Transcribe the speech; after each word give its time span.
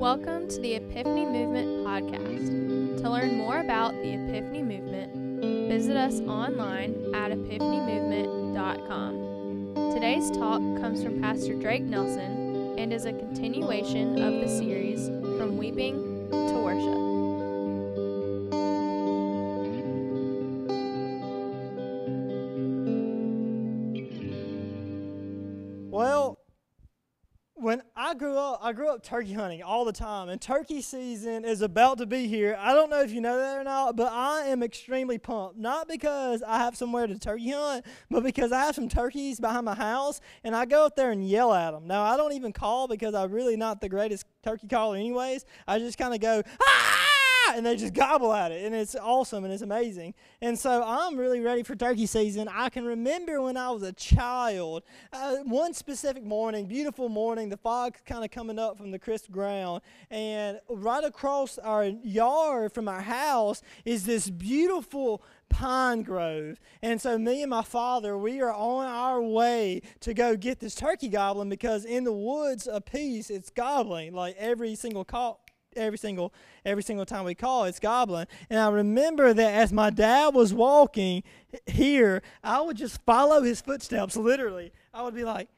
Welcome 0.00 0.48
to 0.48 0.58
the 0.62 0.76
Epiphany 0.76 1.26
Movement 1.26 1.86
podcast. 1.86 3.02
To 3.02 3.10
learn 3.10 3.36
more 3.36 3.60
about 3.60 3.92
the 3.92 4.14
Epiphany 4.14 4.62
Movement, 4.62 5.68
visit 5.68 5.98
us 5.98 6.20
online 6.20 6.94
at 7.14 7.30
epiphanymovement.com. 7.30 9.92
Today's 9.92 10.30
talk 10.30 10.62
comes 10.80 11.04
from 11.04 11.20
Pastor 11.20 11.52
Drake 11.52 11.82
Nelson 11.82 12.78
and 12.78 12.90
is 12.90 13.04
a 13.04 13.12
continuation 13.12 14.22
of 14.22 14.40
the 14.40 14.48
series 14.48 15.08
From 15.36 15.58
Weeping 15.58 16.30
to 16.30 16.58
Worship. 16.58 17.09
Up, 29.00 29.04
turkey 29.04 29.32
hunting 29.32 29.62
all 29.62 29.84
the 29.84 29.92
time, 29.92 30.28
and 30.28 30.40
turkey 30.40 30.82
season 30.82 31.44
is 31.44 31.62
about 31.62 31.98
to 31.98 32.06
be 32.06 32.28
here. 32.28 32.56
I 32.60 32.74
don't 32.74 32.90
know 32.90 33.00
if 33.00 33.10
you 33.10 33.20
know 33.20 33.38
that 33.38 33.56
or 33.56 33.64
not, 33.64 33.96
but 33.96 34.12
I 34.12 34.46
am 34.46 34.62
extremely 34.62 35.16
pumped. 35.16 35.56
Not 35.56 35.88
because 35.88 36.42
I 36.42 36.58
have 36.58 36.76
somewhere 36.76 37.06
to 37.06 37.18
turkey 37.18 37.50
hunt, 37.50 37.86
but 38.10 38.22
because 38.22 38.52
I 38.52 38.60
have 38.66 38.74
some 38.74 38.88
turkeys 38.88 39.40
behind 39.40 39.64
my 39.64 39.74
house, 39.74 40.20
and 40.44 40.54
I 40.54 40.66
go 40.66 40.84
up 40.84 40.96
there 40.96 41.12
and 41.12 41.26
yell 41.26 41.54
at 41.54 41.70
them. 41.70 41.86
Now, 41.86 42.02
I 42.02 42.16
don't 42.16 42.32
even 42.32 42.52
call 42.52 42.88
because 42.88 43.14
I'm 43.14 43.32
really 43.32 43.56
not 43.56 43.80
the 43.80 43.88
greatest 43.88 44.26
turkey 44.44 44.68
caller, 44.68 44.96
anyways. 44.96 45.46
I 45.66 45.78
just 45.78 45.96
kind 45.96 46.12
of 46.12 46.20
go, 46.20 46.42
ah! 46.62 46.99
And 47.56 47.64
they 47.64 47.76
just 47.76 47.94
gobble 47.94 48.32
at 48.32 48.52
it 48.52 48.64
and 48.64 48.74
it's 48.74 48.94
awesome 48.96 49.44
and 49.44 49.52
it's 49.52 49.62
amazing 49.62 50.14
and 50.40 50.58
so 50.58 50.82
i'm 50.86 51.16
really 51.16 51.40
ready 51.40 51.62
for 51.62 51.74
turkey 51.74 52.06
season 52.06 52.48
i 52.48 52.68
can 52.68 52.84
remember 52.84 53.40
when 53.42 53.56
i 53.56 53.70
was 53.70 53.82
a 53.82 53.92
child 53.92 54.82
uh, 55.12 55.36
one 55.44 55.72
specific 55.74 56.24
morning 56.24 56.66
beautiful 56.66 57.08
morning 57.08 57.48
the 57.48 57.56
fog's 57.56 58.00
kind 58.04 58.24
of 58.24 58.30
coming 58.30 58.58
up 58.58 58.76
from 58.76 58.90
the 58.90 58.98
crisp 58.98 59.30
ground 59.30 59.80
and 60.10 60.60
right 60.68 61.04
across 61.04 61.58
our 61.58 61.84
yard 61.84 62.72
from 62.72 62.88
our 62.88 63.02
house 63.02 63.62
is 63.84 64.04
this 64.04 64.30
beautiful 64.30 65.22
pine 65.50 66.02
grove. 66.02 66.58
And 66.80 66.98
so 67.00 67.18
me 67.18 67.42
and 67.42 67.50
my 67.50 67.62
father, 67.62 68.16
we 68.16 68.40
are 68.40 68.52
on 68.52 68.86
our 68.86 69.20
way 69.20 69.82
to 70.00 70.14
go 70.14 70.36
get 70.36 70.60
this 70.60 70.74
turkey 70.74 71.08
goblin 71.08 71.50
because 71.50 71.84
in 71.84 72.04
the 72.04 72.12
woods 72.12 72.66
a 72.66 72.80
piece 72.80 73.28
it's 73.28 73.50
gobbling 73.50 74.14
like 74.14 74.36
every 74.38 74.74
single 74.74 75.04
call 75.04 75.44
every 75.76 75.98
single 75.98 76.32
every 76.64 76.82
single 76.82 77.06
time 77.06 77.24
we 77.24 77.34
call 77.34 77.64
it's 77.64 77.78
goblin. 77.78 78.26
And 78.48 78.58
i 78.58 78.68
remember 78.68 79.32
that 79.32 79.54
as 79.54 79.72
my 79.72 79.90
dad 79.90 80.34
was 80.34 80.52
walking 80.52 81.22
here 81.66 82.22
i 82.42 82.60
would 82.60 82.76
just 82.76 83.02
follow 83.04 83.42
his 83.42 83.60
footsteps 83.60 84.16
literally. 84.16 84.72
I 84.92 85.02
would 85.02 85.14
be 85.14 85.24
like 85.24 85.48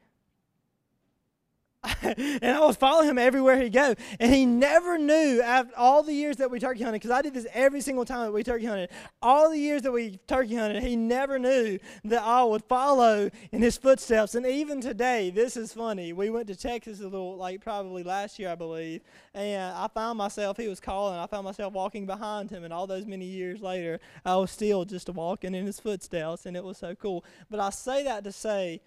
and 2.02 2.44
I 2.44 2.60
was 2.60 2.76
following 2.76 3.08
him 3.08 3.18
everywhere 3.18 3.60
he 3.60 3.68
go, 3.68 3.94
and 4.20 4.32
he 4.32 4.46
never 4.46 4.98
knew 4.98 5.40
after 5.42 5.76
all 5.76 6.04
the 6.04 6.12
years 6.12 6.36
that 6.36 6.48
we 6.48 6.60
turkey 6.60 6.84
hunted. 6.84 7.00
Because 7.00 7.10
I 7.10 7.22
did 7.22 7.34
this 7.34 7.46
every 7.52 7.80
single 7.80 8.04
time 8.04 8.26
that 8.26 8.32
we 8.32 8.44
turkey 8.44 8.66
hunted. 8.66 8.88
All 9.20 9.50
the 9.50 9.58
years 9.58 9.82
that 9.82 9.90
we 9.90 10.20
turkey 10.28 10.54
hunted, 10.54 10.82
he 10.84 10.94
never 10.94 11.40
knew 11.40 11.80
that 12.04 12.22
I 12.22 12.44
would 12.44 12.62
follow 12.64 13.30
in 13.50 13.62
his 13.62 13.76
footsteps. 13.76 14.36
And 14.36 14.46
even 14.46 14.80
today, 14.80 15.30
this 15.30 15.56
is 15.56 15.72
funny. 15.72 16.12
We 16.12 16.30
went 16.30 16.46
to 16.48 16.56
Texas 16.56 17.00
a 17.00 17.04
little, 17.04 17.36
like 17.36 17.60
probably 17.60 18.04
last 18.04 18.38
year, 18.38 18.50
I 18.50 18.54
believe, 18.54 19.00
and 19.34 19.74
I 19.74 19.88
found 19.88 20.18
myself. 20.18 20.58
He 20.58 20.68
was 20.68 20.78
calling. 20.78 21.18
I 21.18 21.26
found 21.26 21.44
myself 21.44 21.72
walking 21.72 22.06
behind 22.06 22.50
him, 22.50 22.62
and 22.62 22.72
all 22.72 22.86
those 22.86 23.06
many 23.06 23.26
years 23.26 23.60
later, 23.60 23.98
I 24.24 24.36
was 24.36 24.52
still 24.52 24.84
just 24.84 25.08
walking 25.08 25.52
in 25.52 25.66
his 25.66 25.80
footsteps, 25.80 26.46
and 26.46 26.56
it 26.56 26.62
was 26.62 26.78
so 26.78 26.94
cool. 26.94 27.24
But 27.50 27.58
I 27.58 27.70
say 27.70 28.04
that 28.04 28.22
to 28.22 28.30
say 28.30 28.82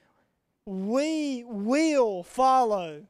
we 0.66 1.44
will 1.45 2.23
follow 2.23 3.05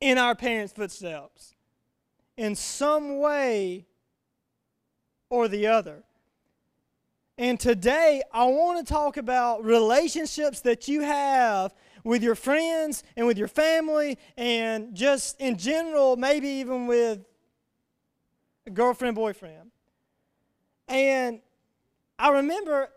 in 0.00 0.18
our 0.18 0.34
parents' 0.34 0.72
footsteps 0.72 1.54
in 2.36 2.54
some 2.54 3.18
way 3.18 3.86
or 5.28 5.48
the 5.48 5.66
other. 5.66 6.04
And 7.36 7.58
today, 7.58 8.22
I 8.32 8.44
want 8.46 8.84
to 8.84 8.92
talk 8.92 9.16
about 9.16 9.64
relationships 9.64 10.60
that 10.62 10.88
you 10.88 11.02
have 11.02 11.74
with 12.04 12.22
your 12.22 12.34
friends 12.34 13.02
and 13.16 13.26
with 13.26 13.38
your 13.38 13.48
family, 13.48 14.18
and 14.36 14.94
just 14.94 15.40
in 15.40 15.56
general, 15.56 16.16
maybe 16.16 16.48
even 16.48 16.86
with 16.86 17.20
a 18.66 18.70
girlfriend, 18.70 19.14
boyfriend. 19.14 19.70
And 20.88 21.40
I 22.18 22.30
remember 22.30 22.90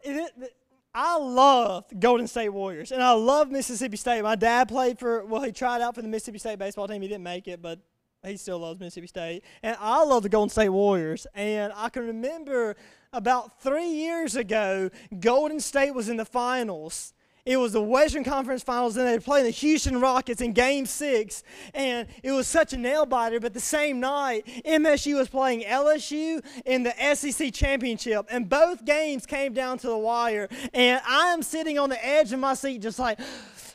I 0.93 1.17
love 1.17 1.85
Golden 1.99 2.27
State 2.27 2.49
Warriors, 2.49 2.91
and 2.91 3.01
I 3.01 3.11
love 3.13 3.49
Mississippi 3.49 3.95
State. 3.95 4.23
My 4.23 4.35
dad 4.35 4.67
played 4.67 4.99
for, 4.99 5.23
well, 5.25 5.41
he 5.41 5.51
tried 5.51 5.81
out 5.81 5.95
for 5.95 6.01
the 6.01 6.07
Mississippi 6.07 6.39
State 6.39 6.59
baseball 6.59 6.87
team. 6.87 7.01
He 7.01 7.07
didn't 7.07 7.23
make 7.23 7.47
it, 7.47 7.61
but 7.61 7.79
he 8.25 8.35
still 8.35 8.59
loves 8.59 8.79
Mississippi 8.79 9.07
State. 9.07 9.43
And 9.63 9.77
I 9.79 10.03
love 10.03 10.23
the 10.23 10.29
Golden 10.29 10.49
State 10.49 10.69
Warriors. 10.69 11.25
And 11.33 11.71
I 11.75 11.89
can 11.89 12.05
remember 12.05 12.75
about 13.13 13.61
three 13.61 13.89
years 13.89 14.35
ago, 14.35 14.89
Golden 15.19 15.59
State 15.59 15.91
was 15.91 16.09
in 16.09 16.17
the 16.17 16.25
finals 16.25 17.13
it 17.45 17.57
was 17.57 17.73
the 17.73 17.81
Western 17.81 18.23
Conference 18.23 18.61
Finals, 18.61 18.97
and 18.97 19.07
they 19.07 19.17
playing 19.17 19.45
the 19.45 19.51
Houston 19.51 19.99
Rockets 19.99 20.41
in 20.41 20.53
Game 20.53 20.85
Six, 20.85 21.43
and 21.73 22.07
it 22.21 22.31
was 22.31 22.47
such 22.47 22.73
a 22.73 22.77
nail 22.77 23.05
biter. 23.05 23.39
But 23.39 23.53
the 23.53 23.59
same 23.59 23.99
night, 23.99 24.45
MSU 24.65 25.15
was 25.15 25.27
playing 25.27 25.61
LSU 25.61 26.43
in 26.65 26.83
the 26.83 26.93
SEC 27.15 27.51
Championship, 27.53 28.27
and 28.29 28.47
both 28.47 28.85
games 28.85 29.25
came 29.25 29.53
down 29.53 29.79
to 29.79 29.87
the 29.87 29.97
wire. 29.97 30.49
And 30.73 31.01
I 31.07 31.33
am 31.33 31.41
sitting 31.41 31.79
on 31.79 31.89
the 31.89 32.05
edge 32.05 32.31
of 32.31 32.39
my 32.39 32.53
seat, 32.53 32.81
just 32.81 32.99
like 32.99 33.19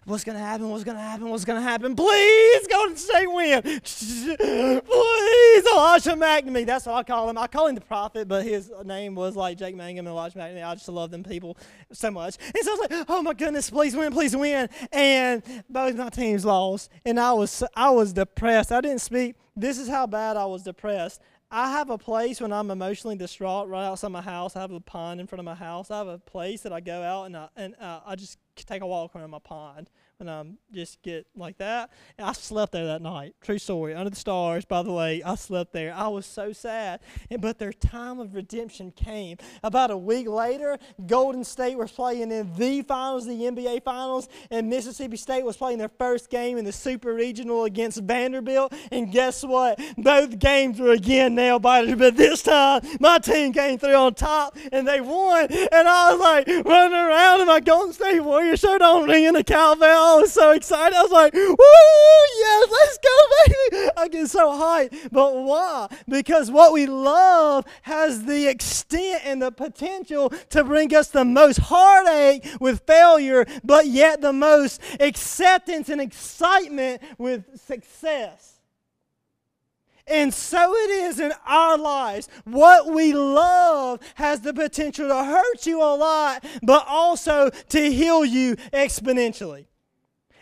What's 0.07 0.23
going 0.23 0.39
to 0.39 0.45
happen? 0.45 0.69
What's 0.69 0.85
going 0.85 0.97
to 0.97 1.03
happen? 1.03 1.29
What's 1.29 1.45
going 1.45 1.61
to 1.61 1.69
happen? 1.69 1.97
Please, 1.97 2.67
Golden 2.69 2.97
State 2.97 3.27
win. 3.27 3.61
Please, 3.61 3.83
oh, 4.89 5.75
Elijah 5.75 6.13
MacNamee. 6.13 6.65
That's 6.65 6.87
what 6.87 6.95
I 6.95 7.03
call 7.03 7.29
him. 7.29 7.37
I 7.37 7.49
call 7.49 7.67
him 7.67 7.75
the 7.75 7.81
prophet, 7.81 8.29
but 8.29 8.45
his 8.45 8.71
name 8.85 9.17
was 9.17 9.35
like 9.35 9.59
Jake 9.59 9.75
Mangum 9.75 10.07
and 10.07 10.13
Elijah 10.13 10.39
MacNamee. 10.39 10.65
I 10.65 10.75
just 10.75 10.89
love 10.89 11.11
them 11.11 11.25
people 11.25 11.59
so 11.91 12.13
much. 12.13 12.37
And 12.41 12.63
so 12.63 12.71
I 12.71 12.75
was 12.75 12.89
like, 12.89 13.05
oh 13.09 13.21
my 13.21 13.33
goodness, 13.33 13.69
please 13.69 13.97
win, 13.97 14.13
please 14.13 14.37
win. 14.37 14.69
And 14.93 15.43
both 15.69 15.97
my 15.97 16.09
teams 16.11 16.45
lost. 16.45 16.89
And 17.05 17.19
I 17.19 17.33
was, 17.33 17.65
I 17.75 17.91
was 17.91 18.13
depressed. 18.13 18.71
I 18.71 18.81
didn't 18.81 19.01
speak. 19.01 19.35
This 19.57 19.77
is 19.77 19.89
how 19.89 20.07
bad 20.07 20.37
I 20.37 20.47
was 20.47 20.63
depressed. 20.63 21.21
I 21.51 21.71
have 21.71 21.91
a 21.91 21.99
place 21.99 22.41
when 22.41 22.53
I'm 22.53 22.71
emotionally 22.71 23.17
distraught 23.17 23.69
right 23.69 23.87
outside 23.87 24.09
my 24.09 24.21
house. 24.21 24.57
I 24.57 24.61
have 24.61 24.73
a 24.73 24.81
pond 24.81 25.21
in 25.21 25.27
front 25.27 25.39
of 25.41 25.45
my 25.45 25.55
house. 25.55 25.91
I 25.91 25.99
have 25.99 26.09
a 26.09 26.19
place 26.19 26.63
that 26.63 26.73
I 26.73 26.81
go 26.81 27.03
out 27.03 27.25
and 27.25 27.37
I, 27.37 27.49
and 27.57 27.75
uh, 27.81 28.01
I 28.05 28.17
just 28.17 28.39
take 28.57 28.83
a 28.83 28.87
walk 28.87 29.15
around 29.15 29.31
my 29.31 29.39
pond 29.39 29.89
and 30.19 30.31
um, 30.31 30.59
just 30.73 31.03
get 31.03 31.27
like 31.37 31.59
that. 31.59 31.91
And 32.17 32.27
I 32.27 32.33
slept 32.33 32.73
there 32.73 32.87
that 32.87 33.03
night. 33.03 33.35
True 33.43 33.59
story. 33.59 33.95
Under 33.95 34.11
the 34.11 34.17
stars, 34.17 34.65
by 34.65 34.83
the 34.83 34.93
way, 34.93 35.23
I 35.23 35.35
slept 35.35 35.73
there. 35.73 35.93
I 35.95 36.09
was 36.09 36.25
so 36.25 36.53
sad. 36.53 37.01
And, 37.31 37.43
but 37.43 37.59
their 37.59 37.73
time 37.73 38.19
of 38.19 38.35
redemption 38.35 38.93
came. 38.93 39.37
About 39.63 39.91
a 39.91 39.97
week 39.97 40.29
later, 40.29 40.79
Golden 41.07 41.45
State 41.45 41.77
was 41.77 41.93
playing 41.93 42.31
in 42.31 42.55
the 42.57 42.83
finals, 42.83 43.27
the 43.27 43.33
NBA 43.33 43.83
finals, 43.85 44.29
and 44.51 44.71
Mississippi 44.71 45.17
State 45.17 45.45
was 45.45 45.57
playing 45.57 45.79
their 45.79 45.91
first 45.99 46.31
game 46.31 46.57
in 46.57 46.65
the 46.65 46.73
Super 46.73 47.13
Regional 47.13 47.65
against 47.65 48.01
Vanderbilt. 48.01 48.73
And 48.91 49.13
guess 49.13 49.45
what? 49.45 49.79
Both 49.99 50.39
games 50.39 50.81
were 50.81 50.93
again 50.93 51.35
nail 51.35 51.59
biters, 51.59 51.95
but 51.97 52.17
this 52.17 52.43
time 52.43 52.83
my 53.01 53.19
team 53.19 53.53
came 53.53 53.79
through 53.79 53.95
on 53.95 54.15
top 54.15 54.57
and 54.73 54.89
they 54.89 55.01
won. 55.01 55.49
And 55.51 55.89
I 55.89 56.13
was 56.13 56.21
like 56.21 56.47
running 56.65 56.99
around 56.99 57.43
in 57.43 57.47
my 57.47 57.61
Golden 57.61 57.93
State 57.93 58.21
Warrior 58.21 58.57
shirt 58.57 58.81
on, 58.81 59.05
ringing 59.05 59.35
the 59.35 59.45
cowbell 59.45 60.06
I 60.07 60.21
was 60.21 60.33
so 60.33 60.53
excited. 60.53 60.97
I 60.97 61.03
was 61.03 61.11
like, 61.11 61.35
woo, 61.35 61.57
yes, 62.39 62.69
let's 62.71 62.99
go, 62.99 63.71
baby. 63.71 63.91
I 63.97 64.09
get 64.09 64.29
so 64.29 64.49
hyped. 64.51 65.11
But 65.11 65.35
why? 65.35 65.89
Because 66.09 66.51
what 66.51 66.73
we 66.73 66.87
love 66.87 67.65
has 67.83 68.25
the 68.25 68.49
extent 68.49 69.23
and 69.25 69.43
the 69.43 69.51
potential 69.51 70.31
to 70.51 70.63
bring 70.63 70.95
us 70.95 71.09
the 71.09 71.25
most 71.25 71.59
heartache 71.59 72.47
with 72.61 72.83
failure, 72.87 73.47
but 73.65 73.89
yet 73.89 74.21
the 74.21 74.33
most 74.33 74.81
acceptance 75.01 75.89
and 75.89 76.01
excitement 76.01 77.03
with 77.19 77.61
success. 77.61 78.61
And 80.07 80.33
so 80.33 80.73
it 80.73 80.91
is 80.91 81.19
in 81.19 81.33
our 81.49 81.77
lives. 81.77 82.29
What 82.45 82.93
we 82.93 83.13
love 83.13 83.99
has 84.15 84.41
the 84.41 84.55
potential 84.55 85.09
to 85.09 85.25
hurt 85.25 85.67
you 85.67 85.83
a 85.83 85.97
lot, 85.97 86.45
but 86.63 86.85
also 86.87 87.51
to 87.51 87.93
heal 87.93 88.25
you 88.25 88.55
exponentially 88.73 89.67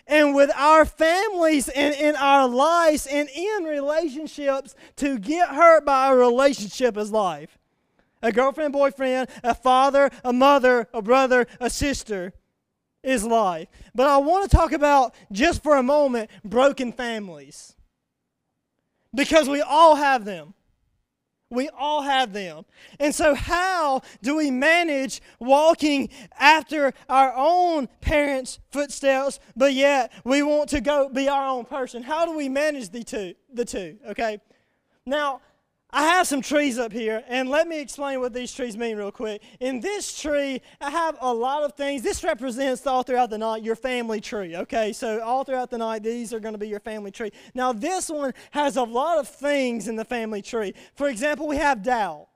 and 0.06 0.34
with 0.34 0.50
our 0.56 0.84
families 0.84 1.68
and 1.68 1.94
in 1.94 2.16
our 2.16 2.48
lives 2.48 3.06
and 3.06 3.28
in 3.28 3.64
relationships 3.64 4.74
to 4.96 5.18
get 5.18 5.48
hurt 5.48 5.84
by 5.84 6.10
a 6.10 6.14
relationship 6.14 6.96
is 6.96 7.10
life. 7.10 7.58
A 8.22 8.32
girlfriend, 8.32 8.72
boyfriend, 8.72 9.28
a 9.42 9.54
father, 9.54 10.10
a 10.24 10.32
mother, 10.32 10.88
a 10.94 11.02
brother, 11.02 11.46
a 11.60 11.68
sister 11.68 12.32
is 13.02 13.24
life. 13.24 13.68
But 13.94 14.08
I 14.08 14.16
want 14.16 14.50
to 14.50 14.56
talk 14.56 14.72
about, 14.72 15.14
just 15.30 15.62
for 15.62 15.76
a 15.76 15.82
moment, 15.82 16.30
broken 16.42 16.90
families. 16.92 17.74
Because 19.14 19.48
we 19.48 19.60
all 19.60 19.96
have 19.96 20.24
them. 20.24 20.54
We 21.54 21.68
all 21.70 22.02
have 22.02 22.32
them. 22.32 22.64
And 22.98 23.14
so, 23.14 23.34
how 23.34 24.02
do 24.22 24.36
we 24.36 24.50
manage 24.50 25.22
walking 25.38 26.10
after 26.38 26.92
our 27.08 27.32
own 27.34 27.88
parents' 28.00 28.58
footsteps, 28.70 29.40
but 29.56 29.72
yet 29.72 30.12
we 30.24 30.42
want 30.42 30.70
to 30.70 30.80
go 30.80 31.08
be 31.08 31.28
our 31.28 31.46
own 31.46 31.64
person? 31.64 32.02
How 32.02 32.26
do 32.26 32.36
we 32.36 32.48
manage 32.48 32.90
the 32.90 33.04
two? 33.04 33.34
The 33.52 33.64
two, 33.64 33.98
okay? 34.08 34.40
Now, 35.06 35.40
I 35.96 36.02
have 36.02 36.26
some 36.26 36.43
trees 36.43 36.76
up 36.76 36.93
here, 36.93 37.23
and 37.29 37.49
let 37.49 37.69
me 37.69 37.81
explain 37.81 38.19
what 38.19 38.35
these 38.35 38.52
trees 38.52 38.76
mean 38.76 38.96
real 38.96 39.12
quick. 39.12 39.41
In 39.61 39.79
this 39.79 40.20
tree, 40.20 40.61
I 40.81 40.91
have 40.91 41.17
a 41.20 41.32
lot 41.32 41.62
of 41.62 41.75
things. 41.75 42.02
This 42.02 42.25
represents 42.25 42.85
all 42.85 43.05
throughout 43.05 43.31
the 43.31 43.38
night 43.38 43.62
your 43.62 43.76
family 43.76 44.20
tree, 44.20 44.56
okay? 44.56 44.93
So, 44.93 45.23
all 45.23 45.44
throughout 45.44 45.70
the 45.70 45.79
night, 45.79 46.02
these 46.02 46.35
are 46.35 46.41
going 46.41 46.55
to 46.55 46.58
be 46.58 46.67
your 46.67 46.81
family 46.81 47.12
tree. 47.12 47.31
Now, 47.55 47.73
this 47.73 48.11
one 48.11 48.35
has 48.50 48.76
a 48.76 48.82
lot 48.82 49.19
of 49.19 49.29
things 49.29 49.87
in 49.87 49.94
the 49.94 50.05
family 50.05 50.43
tree. 50.43 50.75
For 50.96 51.08
example, 51.08 51.46
we 51.46 51.58
have 51.58 51.85
doubt 51.85 52.26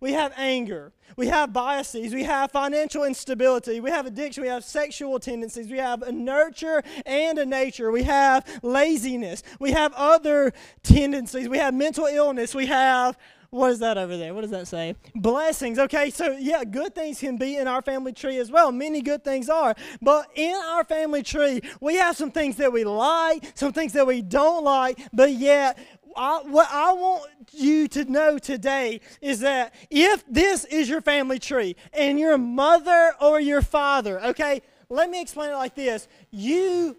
we 0.00 0.12
have 0.12 0.32
anger, 0.36 0.92
we 1.16 1.26
have 1.28 1.52
biases, 1.52 2.14
we 2.14 2.24
have 2.24 2.50
financial 2.50 3.04
instability, 3.04 3.80
we 3.80 3.90
have 3.90 4.06
addiction, 4.06 4.42
we 4.42 4.48
have 4.48 4.64
sexual 4.64 5.18
tendencies, 5.18 5.68
we 5.68 5.78
have 5.78 6.02
a 6.02 6.12
nurture 6.12 6.82
and 7.04 7.38
a 7.38 7.46
nature, 7.46 7.90
we 7.90 8.04
have 8.04 8.46
laziness, 8.62 9.42
we 9.58 9.72
have 9.72 9.92
other 9.94 10.52
tendencies, 10.82 11.48
we 11.48 11.58
have 11.58 11.74
mental 11.74 12.06
illness, 12.06 12.54
we 12.54 12.66
have 12.66 13.16
what 13.50 13.70
is 13.70 13.78
that 13.78 13.96
over 13.96 14.18
there? 14.18 14.34
What 14.34 14.42
does 14.42 14.50
that 14.50 14.68
say? 14.68 14.94
Blessings. 15.14 15.78
Okay, 15.78 16.10
so 16.10 16.32
yeah, 16.32 16.64
good 16.64 16.94
things 16.94 17.18
can 17.18 17.38
be 17.38 17.56
in 17.56 17.66
our 17.66 17.80
family 17.80 18.12
tree 18.12 18.36
as 18.38 18.50
well. 18.50 18.70
Many 18.70 19.00
good 19.00 19.24
things 19.24 19.48
are. 19.48 19.74
But 20.02 20.26
in 20.34 20.54
our 20.54 20.84
family 20.84 21.22
tree, 21.22 21.62
we 21.80 21.96
have 21.96 22.14
some 22.14 22.30
things 22.30 22.56
that 22.56 22.70
we 22.70 22.84
like, 22.84 23.50
some 23.54 23.72
things 23.72 23.94
that 23.94 24.06
we 24.06 24.20
don't 24.20 24.64
like, 24.64 24.98
but 25.14 25.32
yet 25.32 25.78
I, 26.18 26.40
what 26.42 26.68
I 26.70 26.92
want 26.92 27.30
you 27.52 27.86
to 27.88 28.04
know 28.04 28.38
today 28.38 29.00
is 29.22 29.40
that 29.40 29.72
if 29.88 30.24
this 30.26 30.64
is 30.64 30.88
your 30.88 31.00
family 31.00 31.38
tree 31.38 31.76
and 31.92 32.18
your 32.18 32.36
mother 32.36 33.14
or 33.20 33.40
your 33.40 33.62
father, 33.62 34.20
okay, 34.20 34.60
let 34.88 35.08
me 35.08 35.22
explain 35.22 35.50
it 35.50 35.54
like 35.54 35.76
this. 35.76 36.08
You 36.32 36.96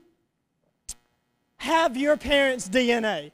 have 1.57 1.97
your 1.97 2.15
parents' 2.15 2.69
DNA. 2.69 3.31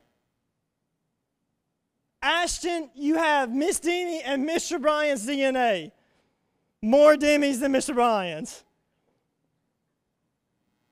Ashton, 2.24 2.90
you 2.96 3.18
have 3.18 3.54
Miss 3.54 3.80
Deanie 3.80 4.22
and 4.26 4.50
Mr. 4.50 4.82
Bryan's 4.82 5.28
DNA. 5.28 5.92
More 6.82 7.16
Demi's 7.16 7.60
than 7.60 7.72
Mr. 7.72 7.94
Bryan's. 7.94 8.65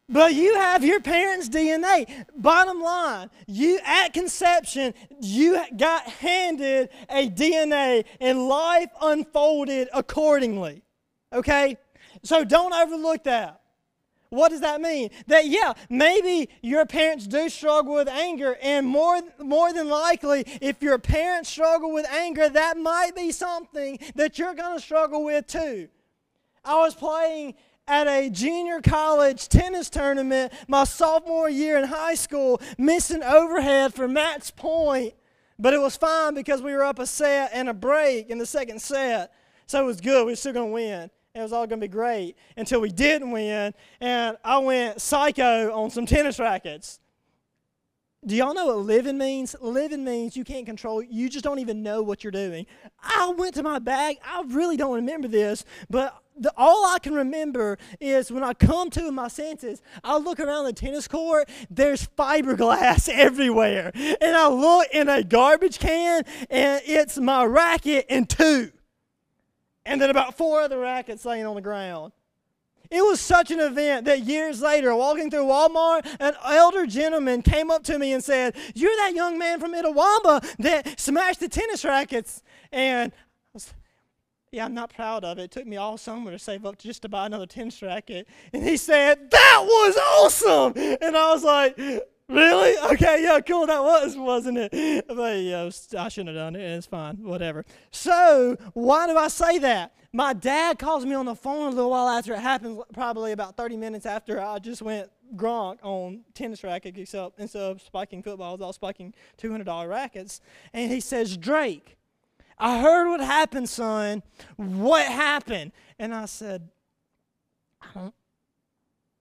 But 0.09 0.33
you 0.33 0.55
have 0.55 0.83
your 0.83 0.99
parents' 0.99 1.49
DNA. 1.49 2.25
Bottom 2.35 2.81
line, 2.81 3.29
you 3.47 3.79
at 3.85 4.13
conception, 4.13 4.93
you 5.21 5.63
got 5.77 6.03
handed 6.03 6.89
a 7.09 7.29
DNA 7.29 8.05
and 8.19 8.47
life 8.47 8.89
unfolded 9.01 9.87
accordingly. 9.93 10.83
Okay? 11.31 11.77
So 12.21 12.43
don't 12.43 12.73
overlook 12.73 13.23
that. 13.23 13.61
What 14.29 14.49
does 14.49 14.61
that 14.61 14.81
mean? 14.81 15.11
That 15.27 15.45
yeah, 15.45 15.73
maybe 15.91 16.49
your 16.63 16.87
parents 16.87 17.27
do 17.27 17.49
struggle 17.49 17.93
with 17.93 18.07
anger, 18.07 18.57
and 18.63 18.87
more 18.87 19.21
more 19.37 19.71
than 19.71 19.89
likely, 19.89 20.43
if 20.59 20.81
your 20.81 20.97
parents 20.97 21.51
struggle 21.51 21.93
with 21.93 22.07
anger, 22.09 22.49
that 22.49 22.77
might 22.77 23.15
be 23.15 23.31
something 23.31 23.99
that 24.15 24.39
you're 24.39 24.55
gonna 24.55 24.79
struggle 24.79 25.23
with 25.23 25.45
too. 25.45 25.87
I 26.65 26.77
was 26.77 26.95
playing 26.95 27.53
at 27.87 28.07
a 28.07 28.29
junior 28.29 28.81
college 28.81 29.49
tennis 29.49 29.89
tournament 29.89 30.53
my 30.67 30.83
sophomore 30.83 31.49
year 31.49 31.77
in 31.77 31.85
high 31.85 32.15
school, 32.15 32.61
missing 32.77 33.23
overhead 33.23 33.93
for 33.93 34.07
match 34.07 34.55
point. 34.55 35.13
But 35.59 35.73
it 35.73 35.79
was 35.79 35.95
fine 35.95 36.33
because 36.33 36.61
we 36.61 36.73
were 36.73 36.83
up 36.83 36.99
a 36.99 37.05
set 37.05 37.51
and 37.53 37.69
a 37.69 37.73
break 37.73 38.29
in 38.29 38.37
the 38.37 38.45
second 38.45 38.81
set. 38.81 39.33
So 39.67 39.81
it 39.81 39.85
was 39.85 40.01
good. 40.01 40.25
We 40.25 40.31
were 40.31 40.35
still 40.35 40.53
going 40.53 40.69
to 40.69 40.73
win. 40.73 41.09
It 41.35 41.41
was 41.41 41.53
all 41.53 41.65
going 41.65 41.79
to 41.79 41.87
be 41.87 41.91
great 41.91 42.35
until 42.57 42.79
we 42.79 42.89
didn't 42.89 43.31
win. 43.31 43.73
And 43.99 44.37
I 44.43 44.57
went 44.59 45.01
psycho 45.01 45.73
on 45.73 45.89
some 45.89 46.05
tennis 46.05 46.39
rackets. 46.39 46.99
Do 48.25 48.35
y'all 48.35 48.53
know 48.53 48.67
what 48.67 48.77
living 48.77 49.17
means? 49.17 49.55
Living 49.59 50.03
means 50.03 50.37
you 50.37 50.45
can't 50.45 50.65
control, 50.65 51.03
you 51.03 51.27
just 51.27 51.43
don't 51.43 51.59
even 51.59 51.83
know 51.83 52.01
what 52.01 52.23
you're 52.23 52.31
doing. 52.31 52.65
I 53.01 53.33
went 53.37 53.55
to 53.55 53.63
my 53.63 53.79
bag. 53.79 54.17
I 54.23 54.43
really 54.47 54.77
don't 54.77 54.95
remember 54.95 55.27
this, 55.27 55.65
but 55.89 56.22
the, 56.37 56.53
all 56.57 56.85
I 56.85 56.99
can 56.99 57.13
remember 57.13 57.77
is 57.99 58.31
when 58.31 58.43
I 58.43 58.53
come 58.53 58.89
to 58.91 59.11
my 59.11 59.27
senses, 59.27 59.81
I 60.03 60.17
look 60.17 60.39
around 60.39 60.65
the 60.65 60.73
tennis 60.73 61.07
court, 61.07 61.49
there's 61.69 62.07
fiberglass 62.07 63.09
everywhere. 63.13 63.91
And 63.93 64.35
I 64.35 64.47
look 64.47 64.87
in 64.93 65.09
a 65.09 65.23
garbage 65.23 65.79
can, 65.79 66.23
and 66.49 66.81
it's 66.85 67.17
my 67.17 67.43
racket 67.45 68.05
and 68.09 68.29
two. 68.29 68.71
And 69.85 70.01
then 70.01 70.09
about 70.09 70.37
four 70.37 70.61
other 70.61 70.79
rackets 70.79 71.25
laying 71.25 71.45
on 71.45 71.55
the 71.55 71.61
ground. 71.61 72.13
It 72.89 73.01
was 73.01 73.19
such 73.19 73.49
an 73.49 73.59
event 73.59 74.05
that 74.05 74.21
years 74.21 74.61
later, 74.61 74.95
walking 74.95 75.31
through 75.31 75.45
Walmart, 75.45 76.05
an 76.19 76.35
elder 76.45 76.85
gentleman 76.85 77.41
came 77.41 77.71
up 77.71 77.83
to 77.85 77.97
me 77.97 78.13
and 78.13 78.23
said, 78.23 78.55
You're 78.75 78.95
that 78.97 79.13
young 79.15 79.39
man 79.39 79.59
from 79.59 79.73
Itawamba 79.73 80.57
that 80.57 80.99
smashed 80.99 81.39
the 81.39 81.49
tennis 81.49 81.83
rackets. 81.83 82.43
And 82.71 83.11
yeah, 84.53 84.65
I'm 84.65 84.73
not 84.73 84.93
proud 84.93 85.23
of 85.23 85.39
it. 85.39 85.43
It 85.43 85.51
took 85.51 85.65
me 85.65 85.77
all 85.77 85.97
summer 85.97 86.31
to 86.31 86.39
save 86.39 86.65
up 86.65 86.77
just 86.77 87.01
to 87.01 87.09
buy 87.09 87.25
another 87.25 87.47
tennis 87.47 87.81
racket. 87.81 88.27
And 88.53 88.63
he 88.63 88.77
said, 88.77 89.31
That 89.31 89.61
was 89.63 89.97
awesome. 89.97 90.73
And 91.01 91.17
I 91.17 91.33
was 91.33 91.43
like, 91.43 91.77
Really? 92.29 92.77
Okay, 92.93 93.23
yeah, 93.23 93.39
cool. 93.41 93.67
That 93.67 93.81
was, 93.81 94.15
wasn't 94.15 94.57
it? 94.59 95.05
But 95.07 95.39
yeah, 95.39 95.69
I 95.99 96.09
shouldn't 96.09 96.35
have 96.35 96.45
done 96.45 96.55
it. 96.55 96.61
It's 96.61 96.87
fine. 96.87 97.17
Whatever. 97.17 97.65
So, 97.91 98.55
why 98.73 99.07
do 99.07 99.17
I 99.17 99.27
say 99.27 99.57
that? 99.59 99.93
My 100.13 100.33
dad 100.33 100.79
calls 100.79 101.05
me 101.05 101.15
on 101.15 101.25
the 101.25 101.35
phone 101.35 101.73
a 101.73 101.75
little 101.75 101.89
while 101.89 102.07
after 102.07 102.33
it 102.33 102.39
happened, 102.39 102.79
probably 102.93 103.31
about 103.31 103.57
30 103.57 103.77
minutes 103.77 104.05
after 104.05 104.39
I 104.39 104.59
just 104.59 104.81
went 104.81 105.09
Gronk 105.35 105.79
on 105.81 106.21
tennis 106.33 106.63
racket, 106.63 106.97
except 106.97 107.39
instead 107.39 107.63
of 107.63 107.81
spiking 107.81 108.21
footballs, 108.21 108.61
I 108.61 108.67
was 108.67 108.75
spiking 108.75 109.13
$200 109.41 109.89
rackets. 109.89 110.39
And 110.71 110.91
he 110.91 110.99
says, 110.99 111.35
Drake, 111.35 111.97
I 112.63 112.79
heard 112.79 113.09
what 113.09 113.19
happened, 113.19 113.67
son. 113.67 114.23
What 114.55 115.05
happened? 115.05 115.73
And 115.99 116.15
I 116.15 116.25
said, 116.25 116.69
I 117.81 117.87
don't, 117.93 118.13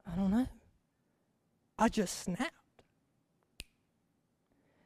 I 0.07 0.15
don't 0.15 0.31
know. 0.31 0.47
I 1.77 1.89
just 1.89 2.21
snapped. 2.23 2.53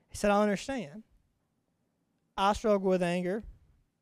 He 0.08 0.16
said, 0.16 0.30
I 0.30 0.40
understand. 0.40 1.02
I 2.38 2.54
struggle 2.54 2.88
with 2.88 3.02
anger. 3.02 3.44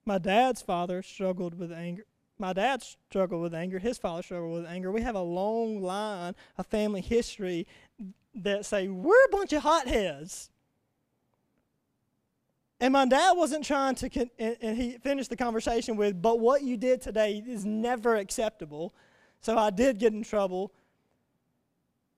My 0.06 0.19
dad's 0.19 0.62
father 0.62 1.03
struggled 1.03 1.59
with 1.59 1.73
anger. 1.73 2.05
My 2.39 2.53
dad 2.53 2.85
struggled 3.11 3.43
with 3.43 3.55
anger. 3.55 3.81
His 3.81 3.99
father 3.99 4.23
struggled 4.23 4.53
with 4.53 4.67
anger. 4.67 4.93
We 4.93 5.03
have 5.03 5.17
a 5.17 5.21
long 5.21 5.83
line 5.83 6.37
of 6.56 6.67
family 6.69 7.01
history 7.01 7.67
that 8.37 8.65
say 8.67 8.87
we're 8.87 9.25
a 9.25 9.31
bunch 9.33 9.53
of 9.53 9.65
hotheads. 9.65 10.51
And 12.81 12.93
my 12.93 13.06
dad 13.06 13.32
wasn't 13.32 13.64
trying 13.64 13.94
to, 13.96 14.10
con- 14.10 14.31
and, 14.38 14.56
and 14.60 14.76
he 14.76 14.98
finished 14.98 15.31
the 15.31 15.36
conversation 15.36 15.96
with, 15.96 16.20
but 16.20 16.40
what 16.40 16.62
you 16.62 16.76
did 16.76 17.00
today 17.00 17.43
is 17.46 17.64
never 17.64 18.16
acceptable. 18.16 18.94
So 19.40 19.56
I 19.56 19.70
did 19.70 19.98
get 19.98 20.12
in 20.12 20.22
trouble. 20.22 20.72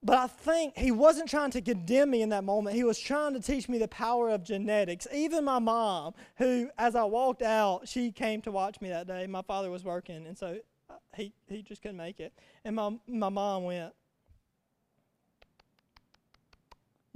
But 0.03 0.17
I 0.17 0.27
think 0.27 0.77
he 0.77 0.91
wasn't 0.91 1.29
trying 1.29 1.51
to 1.51 1.61
condemn 1.61 2.11
me 2.11 2.21
in 2.21 2.29
that 2.29 2.43
moment. 2.43 2.75
He 2.75 2.83
was 2.83 2.99
trying 2.99 3.33
to 3.33 3.39
teach 3.39 3.67
me 3.67 3.77
the 3.77 3.87
power 3.87 4.29
of 4.29 4.43
genetics. 4.43 5.07
Even 5.13 5.43
my 5.43 5.59
mom, 5.59 6.13
who, 6.37 6.69
as 6.77 6.95
I 6.95 7.03
walked 7.03 7.41
out, 7.41 7.87
she 7.87 8.11
came 8.11 8.41
to 8.43 8.51
watch 8.51 8.79
me 8.79 8.89
that 8.89 9.07
day. 9.07 9.25
My 9.27 9.41
father 9.41 9.71
was 9.71 9.83
working, 9.83 10.27
and 10.27 10.37
so 10.37 10.59
uh, 10.89 10.93
he, 11.15 11.33
he 11.49 11.61
just 11.63 11.81
couldn't 11.81 11.97
make 11.97 12.19
it. 12.19 12.31
And 12.63 12.75
my, 12.75 12.97
my 13.07 13.29
mom 13.29 13.63
went, 13.63 13.93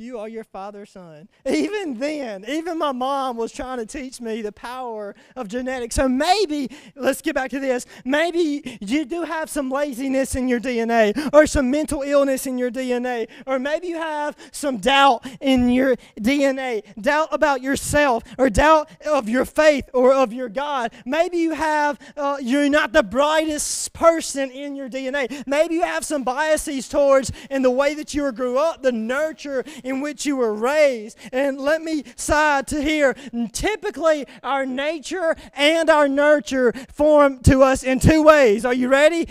You 0.01 0.17
are 0.17 0.27
your 0.27 0.43
father's 0.43 0.89
son. 0.89 1.29
Even 1.47 1.99
then, 1.99 2.43
even 2.47 2.79
my 2.79 2.91
mom 2.91 3.37
was 3.37 3.51
trying 3.51 3.77
to 3.77 3.85
teach 3.85 4.19
me 4.19 4.41
the 4.41 4.51
power 4.51 5.13
of 5.35 5.47
genetics. 5.47 5.95
So 5.95 6.09
maybe, 6.09 6.71
let's 6.95 7.21
get 7.21 7.35
back 7.35 7.51
to 7.51 7.59
this. 7.59 7.85
Maybe 8.03 8.79
you 8.81 9.05
do 9.05 9.21
have 9.21 9.47
some 9.47 9.69
laziness 9.69 10.35
in 10.35 10.47
your 10.47 10.59
DNA, 10.59 11.29
or 11.31 11.45
some 11.45 11.69
mental 11.69 12.01
illness 12.01 12.47
in 12.47 12.57
your 12.57 12.71
DNA, 12.71 13.27
or 13.45 13.59
maybe 13.59 13.87
you 13.87 13.97
have 13.97 14.35
some 14.51 14.77
doubt 14.77 15.23
in 15.39 15.69
your 15.69 15.95
DNA 16.19 16.81
doubt 16.99 17.29
about 17.31 17.61
yourself, 17.61 18.23
or 18.39 18.49
doubt 18.49 18.89
of 19.05 19.29
your 19.29 19.45
faith 19.45 19.87
or 19.93 20.13
of 20.13 20.33
your 20.33 20.49
God. 20.49 20.93
Maybe 21.05 21.37
you 21.37 21.53
have, 21.53 21.99
uh, 22.17 22.37
you're 22.41 22.69
not 22.69 22.91
the 22.91 23.03
brightest 23.03 23.93
person 23.93 24.49
in 24.49 24.75
your 24.75 24.89
DNA. 24.89 25.43
Maybe 25.45 25.75
you 25.75 25.83
have 25.83 26.03
some 26.03 26.23
biases 26.23 26.89
towards 26.89 27.31
in 27.51 27.61
the 27.61 27.71
way 27.71 27.93
that 27.93 28.15
you 28.15 28.23
were 28.23 28.31
grew 28.31 28.57
up, 28.57 28.81
the 28.81 28.91
nurture 28.91 29.63
in 29.91 30.01
which 30.01 30.25
you 30.25 30.37
were 30.37 30.53
raised. 30.53 31.17
And 31.31 31.59
let 31.59 31.81
me 31.81 32.03
side 32.15 32.67
to 32.67 32.81
here. 32.81 33.15
Typically, 33.51 34.25
our 34.41 34.65
nature 34.65 35.35
and 35.53 35.89
our 35.89 36.07
nurture 36.07 36.73
form 36.91 37.39
to 37.43 37.61
us 37.61 37.83
in 37.83 37.99
two 37.99 38.23
ways. 38.23 38.65
Are 38.65 38.73
you 38.73 38.87
ready? 38.87 39.27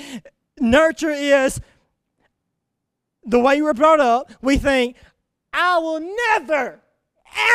Nurture 0.60 1.10
is 1.10 1.60
the 3.24 3.40
way 3.40 3.56
you 3.56 3.64
were 3.64 3.74
brought 3.74 4.00
up. 4.00 4.30
We 4.42 4.58
think, 4.58 4.96
I 5.52 5.78
will 5.78 6.00
never, 6.00 6.80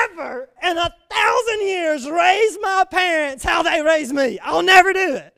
ever 0.04 0.50
in 0.62 0.78
a 0.78 0.94
thousand 1.10 1.62
years 1.62 2.10
raise 2.10 2.58
my 2.62 2.86
parents 2.90 3.44
how 3.44 3.64
they 3.64 3.82
raised 3.82 4.14
me. 4.14 4.40
I'll 4.40 4.64
never 4.64 4.92
do 4.92 5.16
it. 5.16 5.38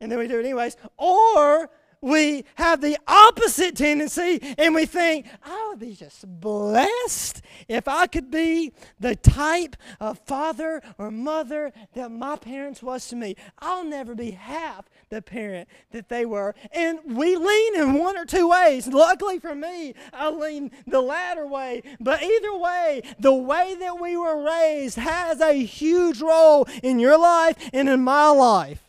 And 0.00 0.10
then 0.10 0.18
we 0.18 0.28
do 0.28 0.38
it 0.38 0.44
anyways. 0.44 0.76
Or 0.96 1.70
we 2.04 2.44
have 2.56 2.82
the 2.82 2.98
opposite 3.08 3.76
tendency 3.76 4.38
and 4.58 4.74
we 4.74 4.84
think, 4.84 5.26
I 5.42 5.68
would 5.70 5.78
be 5.78 5.94
just 5.94 6.24
blessed 6.40 7.40
if 7.66 7.88
I 7.88 8.06
could 8.06 8.30
be 8.30 8.72
the 9.00 9.16
type 9.16 9.76
of 10.00 10.18
father 10.20 10.82
or 10.98 11.10
mother 11.10 11.72
that 11.94 12.10
my 12.10 12.36
parents 12.36 12.82
was 12.82 13.08
to 13.08 13.16
me. 13.16 13.36
I'll 13.58 13.84
never 13.84 14.14
be 14.14 14.32
half 14.32 14.84
the 15.08 15.22
parent 15.22 15.68
that 15.92 16.10
they 16.10 16.26
were. 16.26 16.54
And 16.72 16.98
we 17.06 17.36
lean 17.36 17.76
in 17.76 17.94
one 17.94 18.18
or 18.18 18.26
two 18.26 18.50
ways. 18.50 18.86
Luckily 18.86 19.38
for 19.38 19.54
me, 19.54 19.94
I 20.12 20.28
lean 20.30 20.72
the 20.86 21.00
latter 21.00 21.46
way. 21.46 21.82
But 22.00 22.22
either 22.22 22.56
way, 22.56 23.02
the 23.18 23.34
way 23.34 23.76
that 23.80 23.98
we 23.98 24.16
were 24.16 24.44
raised 24.44 24.98
has 24.98 25.40
a 25.40 25.54
huge 25.54 26.20
role 26.20 26.68
in 26.82 26.98
your 26.98 27.18
life 27.18 27.56
and 27.72 27.88
in 27.88 28.02
my 28.02 28.28
life. 28.28 28.83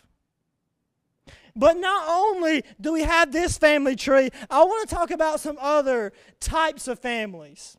But 1.56 1.78
not 1.78 2.06
only 2.10 2.64
do 2.82 2.92
we 2.92 3.04
have 3.04 3.32
this 3.32 3.58
family 3.58 3.96
tree, 3.96 4.30
I 4.50 4.64
want 4.64 4.90
to 4.90 4.96
talk 4.96 5.12
about 5.12 5.40
some 5.40 5.58
other 5.62 6.12
types 6.40 6.88
of 6.88 7.00
families. 7.00 7.78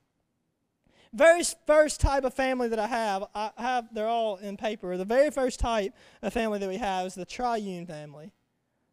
Very 1.13 1.43
first 1.67 2.01
type 2.01 2.25
of 2.25 2.35
family 2.35 2.69
that 2.69 2.79
I 2.79 2.87
have, 2.87 3.25
I 3.35 3.51
have 3.57 3.95
they're 3.95 4.09
all 4.09 4.37
in 4.37 4.57
paper. 4.57 4.97
The 4.97 5.05
very 5.05 5.31
first 5.31 5.61
type 5.61 5.93
of 6.23 6.33
family 6.33 6.59
that 6.59 6.69
we 6.69 6.77
have 6.79 7.07
is 7.07 7.15
the 7.15 7.25
triune 7.27 7.87
family. 7.87 8.33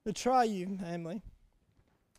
The 0.06 0.13
triune 0.13 0.78
family. 0.78 1.22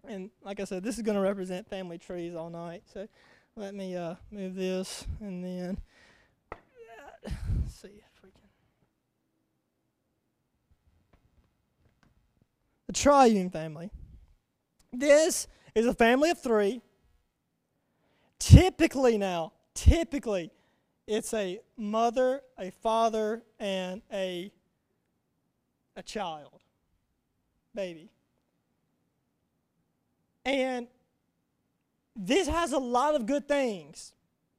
And 0.06 0.30
like 0.42 0.60
I 0.60 0.64
said, 0.64 0.82
this 0.82 0.96
is 0.96 1.02
going 1.02 1.16
to 1.16 1.22
represent 1.22 1.68
family 1.68 1.98
trees 1.98 2.34
all 2.34 2.50
night. 2.50 2.82
So 2.92 3.08
let 3.56 3.74
me 3.74 3.96
uh, 3.96 4.16
move 4.30 4.54
this 4.54 5.06
and 5.20 5.44
then 5.44 5.78
uh, 6.52 7.30
see. 7.68 7.88
the 7.88 8.30
triune 12.94 13.50
family. 13.50 13.90
This 14.92 15.46
is 15.74 15.86
a 15.86 15.94
family 15.94 16.30
of 16.30 16.40
three. 16.40 16.80
Typically, 18.38 19.18
now, 19.18 19.52
typically, 19.74 20.50
it's 21.06 21.34
a 21.34 21.60
mother, 21.76 22.40
a 22.58 22.70
father, 22.70 23.42
and 23.58 24.02
a, 24.12 24.52
a 25.96 26.02
child, 26.02 26.62
baby. 27.74 28.10
And 30.44 30.86
this 32.16 32.48
has 32.48 32.72
a 32.72 32.78
lot 32.78 33.14
of 33.14 33.26
good 33.26 33.48
things 33.48 34.12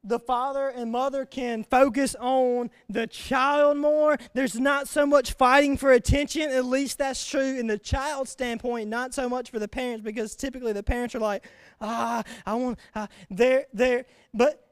the 0.05 0.19
father 0.19 0.69
and 0.69 0.91
mother 0.91 1.25
can 1.25 1.63
focus 1.63 2.15
on 2.19 2.69
the 2.87 3.07
child 3.07 3.77
more. 3.77 4.17
There's 4.33 4.59
not 4.59 4.87
so 4.87 5.05
much 5.05 5.33
fighting 5.33 5.77
for 5.77 5.91
attention. 5.91 6.51
At 6.51 6.65
least 6.65 6.99
that's 6.99 7.27
true 7.27 7.57
in 7.59 7.67
the 7.67 7.77
child's 7.77 8.29
standpoint, 8.29 8.87
not 8.87 9.13
so 9.13 9.27
much 9.27 9.49
for 9.49 9.59
the 9.59 9.67
parents, 9.67 10.03
because 10.03 10.35
typically 10.35 10.73
the 10.73 10.83
parents 10.83 11.15
are 11.15 11.19
like, 11.19 11.43
ah, 11.81 12.23
I 12.45 12.53
want, 12.53 12.79
ah. 12.95 13.07
they're, 13.29 13.65
they're, 13.73 14.05
but, 14.33 14.65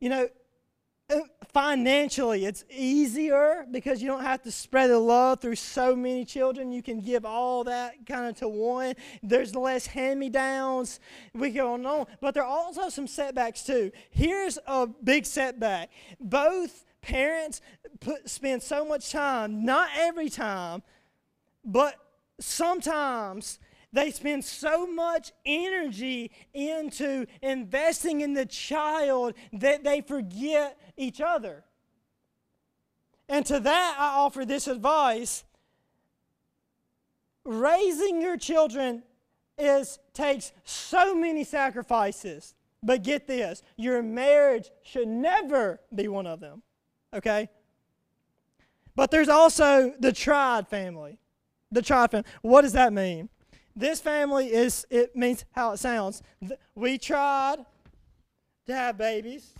you 0.00 0.08
know, 0.08 0.28
Uh, 1.08 1.20
financially 1.52 2.44
it's 2.44 2.64
easier 2.68 3.64
because 3.70 4.02
you 4.02 4.08
don't 4.08 4.24
have 4.24 4.42
to 4.42 4.50
spread 4.50 4.90
the 4.90 4.98
love 4.98 5.40
through 5.40 5.54
so 5.54 5.94
many 5.94 6.24
children. 6.24 6.72
You 6.72 6.82
can 6.82 7.00
give 7.00 7.24
all 7.24 7.64
that 7.64 8.04
kind 8.06 8.26
of 8.26 8.36
to 8.38 8.48
one. 8.48 8.94
There's 9.22 9.54
less 9.54 9.86
hand-me-downs. 9.86 11.00
We 11.32 11.50
go 11.50 11.74
on. 11.74 12.06
But 12.20 12.34
there 12.34 12.42
are 12.42 12.48
also 12.48 12.88
some 12.88 13.06
setbacks 13.06 13.62
too. 13.62 13.92
Here's 14.10 14.58
a 14.66 14.86
big 14.86 15.26
setback. 15.26 15.90
Both 16.18 16.84
parents 17.02 17.60
put, 18.00 18.28
spend 18.28 18.62
so 18.62 18.84
much 18.84 19.10
time 19.12 19.64
not 19.64 19.88
every 19.96 20.28
time 20.28 20.82
but 21.64 21.94
sometimes 22.40 23.58
they 23.92 24.10
spend 24.10 24.44
so 24.44 24.86
much 24.86 25.32
energy 25.44 26.30
into 26.52 27.26
investing 27.42 28.20
in 28.20 28.34
the 28.34 28.44
child 28.44 29.34
that 29.52 29.84
they 29.84 30.00
forget 30.00 30.78
each 30.96 31.20
other. 31.20 31.64
And 33.28 33.44
to 33.46 33.60
that, 33.60 33.96
I 33.98 34.16
offer 34.16 34.44
this 34.44 34.68
advice 34.68 35.44
raising 37.44 38.20
your 38.20 38.36
children 38.36 39.02
is 39.58 39.98
takes 40.12 40.52
so 40.64 41.14
many 41.14 41.42
sacrifices 41.42 42.54
but 42.82 43.02
get 43.02 43.26
this 43.26 43.62
your 43.76 44.02
marriage 44.02 44.70
should 44.82 45.08
never 45.08 45.80
be 45.94 46.08
one 46.08 46.26
of 46.26 46.40
them 46.40 46.60
okay 47.14 47.48
but 48.94 49.10
there's 49.10 49.30
also 49.30 49.94
the 49.98 50.12
tried 50.12 50.68
family 50.68 51.18
the 51.70 51.80
tried 51.80 52.10
family 52.10 52.28
what 52.42 52.62
does 52.62 52.72
that 52.72 52.92
mean 52.92 53.30
this 53.76 54.00
family 54.00 54.50
is, 54.50 54.86
it 54.88 55.14
means 55.14 55.44
how 55.52 55.72
it 55.72 55.76
sounds. 55.76 56.22
We 56.74 56.96
tried 56.96 57.58
to 58.64 58.74
have 58.74 58.96
babies. 58.96 59.52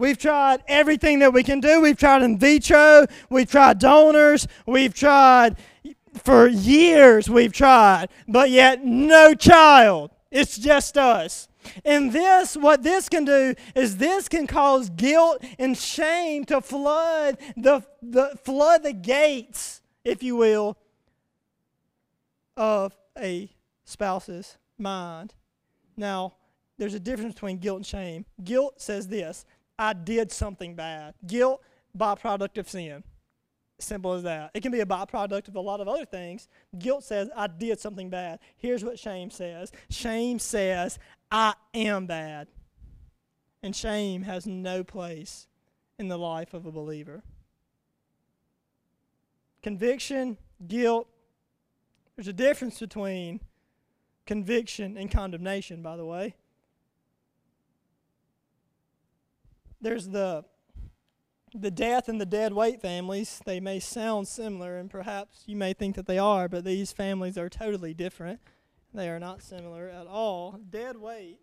We've 0.00 0.16
tried 0.16 0.64
everything 0.66 1.18
that 1.18 1.34
we 1.34 1.42
can 1.42 1.60
do. 1.60 1.82
We've 1.82 1.96
tried 1.96 2.22
in 2.22 2.38
vitro. 2.38 3.04
We've 3.28 3.50
tried 3.50 3.78
donors. 3.78 4.48
We've 4.64 4.94
tried 4.94 5.56
for 6.24 6.46
years. 6.46 7.28
We've 7.28 7.52
tried, 7.52 8.08
but 8.26 8.48
yet 8.48 8.82
no 8.82 9.34
child. 9.34 10.10
It's 10.30 10.56
just 10.56 10.96
us. 10.96 11.48
And 11.84 12.14
this, 12.14 12.56
what 12.56 12.82
this 12.82 13.10
can 13.10 13.26
do 13.26 13.54
is 13.74 13.98
this 13.98 14.26
can 14.26 14.46
cause 14.46 14.88
guilt 14.88 15.44
and 15.58 15.76
shame 15.76 16.46
to 16.46 16.62
flood 16.62 17.36
the, 17.58 17.84
the 18.00 18.38
flood 18.42 18.82
the 18.82 18.94
gates, 18.94 19.82
if 20.02 20.22
you 20.22 20.34
will, 20.34 20.78
of 22.56 22.96
a 23.18 23.50
spouse's 23.84 24.56
mind. 24.78 25.34
Now, 25.94 26.36
there's 26.78 26.94
a 26.94 27.00
difference 27.00 27.34
between 27.34 27.58
guilt 27.58 27.76
and 27.76 27.86
shame. 27.86 28.24
Guilt 28.42 28.80
says 28.80 29.06
this 29.08 29.44
I 29.80 29.94
did 29.94 30.30
something 30.30 30.74
bad. 30.74 31.14
Guilt, 31.26 31.62
byproduct 31.96 32.58
of 32.58 32.68
sin. 32.68 33.02
Simple 33.78 34.12
as 34.12 34.24
that. 34.24 34.50
It 34.52 34.60
can 34.60 34.72
be 34.72 34.80
a 34.80 34.86
byproduct 34.86 35.48
of 35.48 35.56
a 35.56 35.60
lot 35.60 35.80
of 35.80 35.88
other 35.88 36.04
things. 36.04 36.48
Guilt 36.78 37.02
says, 37.02 37.30
I 37.34 37.46
did 37.46 37.80
something 37.80 38.10
bad. 38.10 38.40
Here's 38.58 38.84
what 38.84 38.98
shame 38.98 39.30
says 39.30 39.72
shame 39.88 40.38
says, 40.38 40.98
I 41.30 41.54
am 41.72 42.06
bad. 42.06 42.48
And 43.62 43.74
shame 43.74 44.22
has 44.24 44.46
no 44.46 44.84
place 44.84 45.46
in 45.98 46.08
the 46.08 46.18
life 46.18 46.52
of 46.52 46.66
a 46.66 46.72
believer. 46.72 47.22
Conviction, 49.62 50.36
guilt, 50.68 51.08
there's 52.16 52.28
a 52.28 52.34
difference 52.34 52.78
between 52.78 53.40
conviction 54.26 54.98
and 54.98 55.10
condemnation, 55.10 55.80
by 55.80 55.96
the 55.96 56.04
way. 56.04 56.34
There's 59.80 60.08
the 60.08 60.44
the 61.52 61.70
death 61.70 62.08
and 62.08 62.20
the 62.20 62.26
dead 62.26 62.52
weight 62.52 62.80
families. 62.80 63.40
They 63.44 63.60
may 63.60 63.80
sound 63.80 64.28
similar, 64.28 64.76
and 64.76 64.88
perhaps 64.88 65.42
you 65.46 65.56
may 65.56 65.72
think 65.72 65.96
that 65.96 66.06
they 66.06 66.18
are, 66.18 66.48
but 66.48 66.64
these 66.64 66.92
families 66.92 67.36
are 67.36 67.48
totally 67.48 67.92
different. 67.92 68.40
They 68.94 69.08
are 69.08 69.18
not 69.18 69.42
similar 69.42 69.88
at 69.88 70.06
all. 70.06 70.58
Dead 70.68 70.96
weight. 70.96 71.38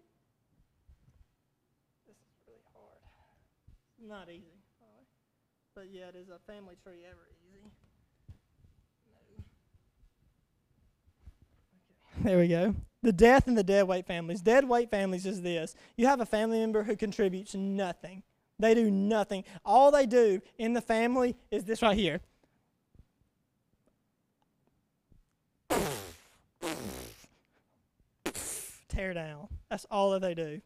This 2.07 2.15
is 2.15 2.33
really 2.45 2.59
hard. 2.73 2.99
Not 3.99 4.29
easy, 4.29 4.61
but 5.75 5.89
yet 5.91 6.15
is 6.15 6.29
a 6.29 6.39
family 6.51 6.75
tree 6.83 7.03
ever 7.05 7.27
easy? 7.31 7.71
There 12.23 12.39
we 12.39 12.47
go. 12.47 12.73
The 13.07 13.13
death 13.13 13.47
and 13.47 13.57
the 13.57 13.63
dead 13.63 13.87
weight 13.87 14.05
families. 14.05 14.41
Dead 14.41 14.67
weight 14.67 14.91
families 14.91 15.25
is 15.25 15.41
this 15.41 15.75
you 15.95 16.07
have 16.07 16.19
a 16.19 16.25
family 16.25 16.59
member 16.59 16.83
who 16.83 16.97
contributes 16.97 17.55
nothing. 17.55 18.21
They 18.59 18.73
do 18.73 18.91
nothing. 18.91 19.45
All 19.63 19.91
they 19.91 20.05
do 20.05 20.41
in 20.57 20.73
the 20.73 20.81
family 20.81 21.37
is 21.49 21.63
this 21.63 21.81
right 21.81 21.95
here. 21.95 22.19
Tear 28.89 29.13
down. 29.13 29.47
That's 29.69 29.85
all 29.89 30.11
that 30.11 30.21
they 30.21 30.33
do. 30.33 30.59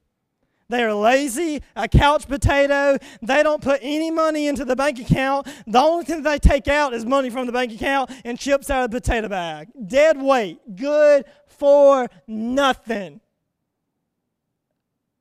They 0.71 0.83
are 0.83 0.93
lazy, 0.93 1.61
a 1.75 1.87
couch 1.87 2.29
potato. 2.29 2.97
They 3.21 3.43
don't 3.43 3.61
put 3.61 3.81
any 3.83 4.09
money 4.09 4.47
into 4.47 4.63
the 4.63 4.75
bank 4.75 4.99
account. 4.99 5.47
The 5.67 5.79
only 5.79 6.05
thing 6.05 6.23
they 6.23 6.39
take 6.39 6.69
out 6.69 6.93
is 6.93 7.05
money 7.05 7.29
from 7.29 7.45
the 7.45 7.51
bank 7.51 7.73
account 7.73 8.09
and 8.23 8.39
chips 8.39 8.69
out 8.69 8.85
of 8.85 8.91
the 8.91 9.01
potato 9.01 9.27
bag. 9.27 9.67
Dead 9.85 10.19
weight, 10.19 10.59
good 10.77 11.25
for 11.61 12.09
nothing. 12.25 13.21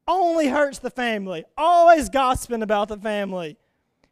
Only 0.08 0.48
hurts 0.48 0.78
the 0.78 0.88
family. 0.88 1.44
Always 1.54 2.08
gossiping 2.08 2.62
about 2.62 2.88
the 2.88 2.96
family. 2.96 3.58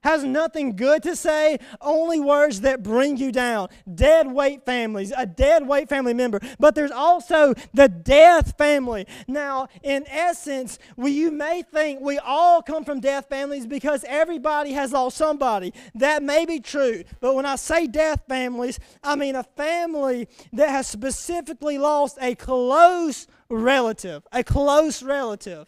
Has 0.03 0.25
nothing 0.25 0.77
good 0.77 1.03
to 1.03 1.17
say, 1.17 1.59
only 1.81 2.21
words 2.21 2.61
that 2.63 2.83
bring 2.83 3.17
you 3.17 3.33
down. 3.33 3.69
Dead 3.93 4.31
weight 4.31 4.65
families, 4.65 5.13
a 5.17 5.27
dead 5.27 5.67
weight 5.67 5.89
family 5.89 6.15
member. 6.15 6.41
But 6.59 6.75
there's 6.75 6.91
also 6.91 7.55
the 7.75 7.89
death 7.89 8.57
family. 8.57 9.07
Now, 9.27 9.69
in 9.83 10.07
essence, 10.09 10.79
we, 10.97 11.11
you 11.11 11.31
may 11.31 11.63
think 11.63 12.01
we 12.01 12.19
all 12.19 12.63
come 12.63 12.85
from 12.85 13.01
death 13.01 13.29
families 13.29 13.67
because 13.67 14.05
everybody 14.09 14.73
has 14.73 14.93
lost 14.93 15.17
somebody. 15.17 15.73
That 15.95 16.23
may 16.23 16.47
be 16.47 16.61
true. 16.61 17.03
But 17.21 17.35
when 17.35 17.47
I 17.47 17.57
say 17.57 17.87
death 17.87 18.23
families, 18.29 18.79
I 19.03 19.17
mean 19.17 19.35
a 19.35 19.43
family 19.43 20.29
that 20.53 20.71
has 20.71 20.87
specifically 20.87 21.79
lost 21.79 22.19
a 22.21 22.35
close 22.35 23.27
relative, 23.49 24.27
a 24.33 24.45
close 24.45 25.03
relative. 25.03 25.67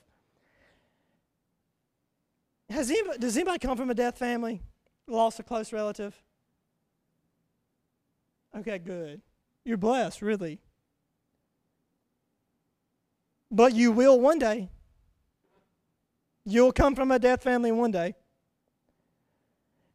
Has 2.71 2.91
anybody, 2.91 3.19
does 3.19 3.37
anybody 3.37 3.59
come 3.59 3.77
from 3.77 3.91
a 3.91 3.95
death 3.95 4.17
family? 4.17 4.63
Lost 5.09 5.41
a 5.41 5.43
close 5.43 5.73
relative? 5.73 6.15
Okay, 8.57 8.79
good. 8.79 9.21
You're 9.65 9.77
blessed, 9.77 10.23
really. 10.23 10.61
But 13.51 13.75
you 13.75 13.91
will 13.91 14.21
one 14.21 14.39
day. 14.39 14.69
You'll 16.45 16.73
come 16.73 16.95
from 16.95 17.11
a 17.11 17.19
death 17.19 17.43
family 17.43 17.73
one 17.73 17.91
day. 17.91 18.15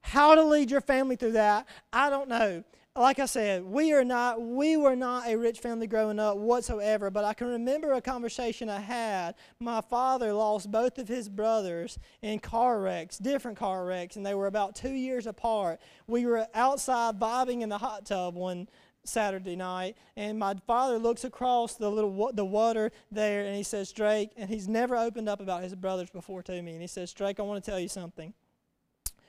How 0.01 0.36
to 0.36 0.44
lead 0.44 0.70
your 0.70 0.82
family 0.82 1.15
through 1.15 1.32
that, 1.34 1.67
I 1.91 2.10
don't 2.10 2.29
know 2.29 2.63
like 2.97 3.19
I 3.19 3.25
said, 3.25 3.63
we 3.63 3.91
are 3.91 4.05
not 4.05 4.41
we 4.41 4.77
were 4.77 4.95
not 4.95 5.27
a 5.27 5.35
rich 5.35 5.59
family 5.59 5.85
growing 5.85 6.17
up 6.17 6.37
whatsoever, 6.37 7.09
but 7.09 7.25
I 7.25 7.33
can 7.33 7.47
remember 7.47 7.91
a 7.91 8.01
conversation 8.01 8.69
I 8.69 8.79
had. 8.79 9.35
My 9.59 9.81
father 9.81 10.31
lost 10.31 10.71
both 10.71 10.97
of 10.97 11.09
his 11.09 11.27
brothers 11.27 11.99
in 12.21 12.39
car 12.39 12.79
wrecks, 12.79 13.17
different 13.17 13.57
car 13.57 13.85
wrecks, 13.85 14.15
and 14.15 14.25
they 14.25 14.33
were 14.33 14.47
about 14.47 14.75
2 14.75 14.91
years 14.91 15.27
apart. 15.27 15.81
We 16.07 16.25
were 16.25 16.47
outside 16.53 17.19
vibing 17.19 17.61
in 17.61 17.69
the 17.69 17.77
hot 17.77 18.05
tub 18.05 18.35
one 18.35 18.69
Saturday 19.03 19.57
night, 19.57 19.97
and 20.15 20.39
my 20.39 20.55
father 20.65 20.97
looks 20.97 21.25
across 21.25 21.75
the 21.75 21.91
little 21.91 22.31
the 22.31 22.45
water 22.45 22.91
there, 23.11 23.45
and 23.45 23.57
he 23.57 23.63
says, 23.63 23.91
"Drake," 23.91 24.31
and 24.37 24.49
he's 24.49 24.69
never 24.69 24.95
opened 24.95 25.27
up 25.27 25.41
about 25.41 25.63
his 25.63 25.75
brothers 25.75 26.09
before 26.09 26.41
to 26.43 26.61
me, 26.61 26.71
and 26.71 26.81
he 26.81 26.87
says, 26.87 27.11
"Drake, 27.11 27.41
I 27.41 27.43
want 27.43 27.61
to 27.61 27.69
tell 27.69 27.79
you 27.79 27.89
something. 27.89 28.33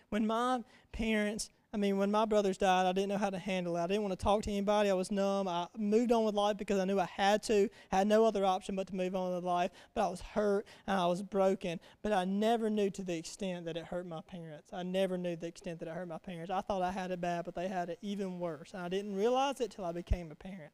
When 0.08 0.24
my 0.24 0.62
parents 0.92 1.50
I 1.76 1.78
mean, 1.78 1.98
when 1.98 2.10
my 2.10 2.24
brothers 2.24 2.56
died, 2.56 2.86
I 2.86 2.92
didn't 2.92 3.10
know 3.10 3.18
how 3.18 3.28
to 3.28 3.38
handle 3.38 3.76
it. 3.76 3.82
I 3.82 3.86
didn't 3.86 4.02
want 4.02 4.18
to 4.18 4.24
talk 4.24 4.42
to 4.44 4.50
anybody. 4.50 4.88
I 4.88 4.94
was 4.94 5.10
numb. 5.10 5.46
I 5.46 5.66
moved 5.76 6.10
on 6.10 6.24
with 6.24 6.34
life 6.34 6.56
because 6.56 6.80
I 6.80 6.86
knew 6.86 6.98
I 6.98 7.04
had 7.04 7.42
to. 7.42 7.68
I 7.92 7.96
had 7.98 8.06
no 8.06 8.24
other 8.24 8.46
option 8.46 8.76
but 8.76 8.86
to 8.86 8.96
move 8.96 9.14
on 9.14 9.34
with 9.34 9.44
life. 9.44 9.72
But 9.94 10.06
I 10.06 10.08
was 10.08 10.22
hurt 10.22 10.66
and 10.86 10.98
I 10.98 11.04
was 11.04 11.22
broken. 11.22 11.78
But 12.00 12.14
I 12.14 12.24
never 12.24 12.70
knew 12.70 12.88
to 12.88 13.02
the 13.02 13.14
extent 13.14 13.66
that 13.66 13.76
it 13.76 13.84
hurt 13.84 14.06
my 14.06 14.22
parents. 14.22 14.72
I 14.72 14.84
never 14.84 15.18
knew 15.18 15.36
the 15.36 15.48
extent 15.48 15.80
that 15.80 15.88
it 15.88 15.94
hurt 15.94 16.08
my 16.08 16.16
parents. 16.16 16.50
I 16.50 16.62
thought 16.62 16.80
I 16.80 16.92
had 16.92 17.10
it 17.10 17.20
bad, 17.20 17.44
but 17.44 17.54
they 17.54 17.68
had 17.68 17.90
it 17.90 17.98
even 18.00 18.38
worse. 18.38 18.72
And 18.72 18.82
I 18.82 18.88
didn't 18.88 19.14
realize 19.14 19.60
it 19.60 19.70
till 19.70 19.84
I 19.84 19.92
became 19.92 20.32
a 20.32 20.34
parent. 20.34 20.72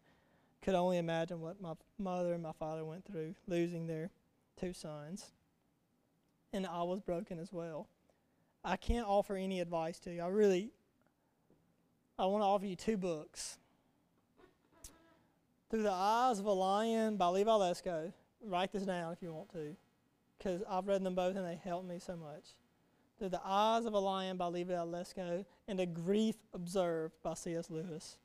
Could 0.63 0.77
only 0.77 0.99
imagine 0.99 1.41
what 1.41 1.61
my 1.61 1.73
mother 1.99 2.33
and 2.33 2.45
my 2.45 2.53
father 2.53 2.85
went 2.85 3.05
through, 3.07 3.35
losing 3.49 3.89
their 3.89 4.11
two 4.57 4.73
sons. 4.73 5.33
And 6.53 6.65
I 6.65 6.85
was 6.85 7.01
broken 7.01 7.41
as 7.41 7.53
well. 7.53 7.89
I 8.65 8.77
can't 8.77 9.09
offer 9.09 9.35
any 9.35 9.59
advice 9.59 9.99
to 10.01 10.15
you. 10.15 10.23
I 10.23 10.29
really, 10.29 10.71
I 12.19 12.27
want 12.27 12.43
to 12.43 12.47
offer 12.47 12.67
you 12.67 12.77
two 12.77 12.97
books. 12.97 13.59
Through 15.71 15.85
the 15.85 15.93
Eyes 15.93 16.39
of 16.39 16.45
a 16.45 16.53
Lion 16.53 17.17
by 17.17 17.29
Levi 17.29 17.51
Lusko. 17.51 18.13
Write 18.45 18.73
this 18.73 18.83
down 18.83 19.13
if 19.13 19.23
you 19.23 19.33
want 19.33 19.51
to, 19.53 19.77
because 20.37 20.63
I've 20.69 20.87
read 20.87 21.05
them 21.05 21.15
both 21.15 21.37
and 21.37 21.47
they 21.47 21.59
helped 21.63 21.87
me 21.89 21.99
so 21.99 22.17
much. 22.17 22.45
Through 23.19 23.31
the 23.31 23.41
Eyes 23.45 23.85
of 23.85 23.95
a 23.95 23.99
Lion 23.99 24.37
by 24.37 24.47
Levi 24.47 24.75
Lusko 24.75 25.45
and 25.69 25.81
A 25.81 25.87
Grief 25.87 26.35
Observed 26.53 27.15
by 27.23 27.35
C.S. 27.35 27.71
Lewis. 27.71 28.19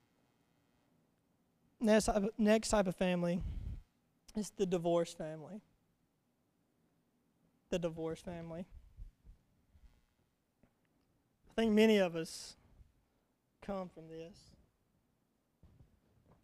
Next 1.80 2.10
next 2.38 2.70
type 2.70 2.88
of 2.88 2.96
family 2.96 3.40
is 4.36 4.52
the 4.58 4.66
divorce 4.66 5.14
family. 5.14 5.62
The 7.70 7.80
divorce 7.80 8.20
family. 8.20 8.66
I 11.52 11.62
think 11.62 11.74
many 11.74 11.98
of 11.98 12.16
us 12.16 12.56
come 13.68 13.90
from 13.90 14.08
this. 14.08 14.38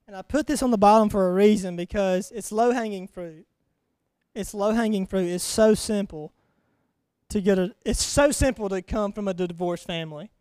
And 0.06 0.16
I 0.16 0.22
put 0.22 0.46
this 0.46 0.62
on 0.62 0.72
the 0.72 0.78
bottom 0.78 1.10
for 1.10 1.30
a 1.30 1.34
reason 1.34 1.78
because 1.78 2.32
it's 2.32 2.52
low 2.52 2.72
hanging 2.72 3.08
fruit. 3.08 3.48
It's 4.36 4.54
low 4.54 4.72
hanging 4.72 5.08
fruit. 5.08 5.30
It's 5.30 5.44
so 5.44 5.74
simple 5.74 6.34
to 7.30 7.40
get 7.40 7.58
a 7.58 7.74
it's 7.86 8.04
so 8.04 8.32
simple 8.32 8.68
to 8.70 8.82
come 8.82 9.14
from 9.14 9.30
a 9.30 9.34
divorced 9.34 9.88
family. 9.88 10.32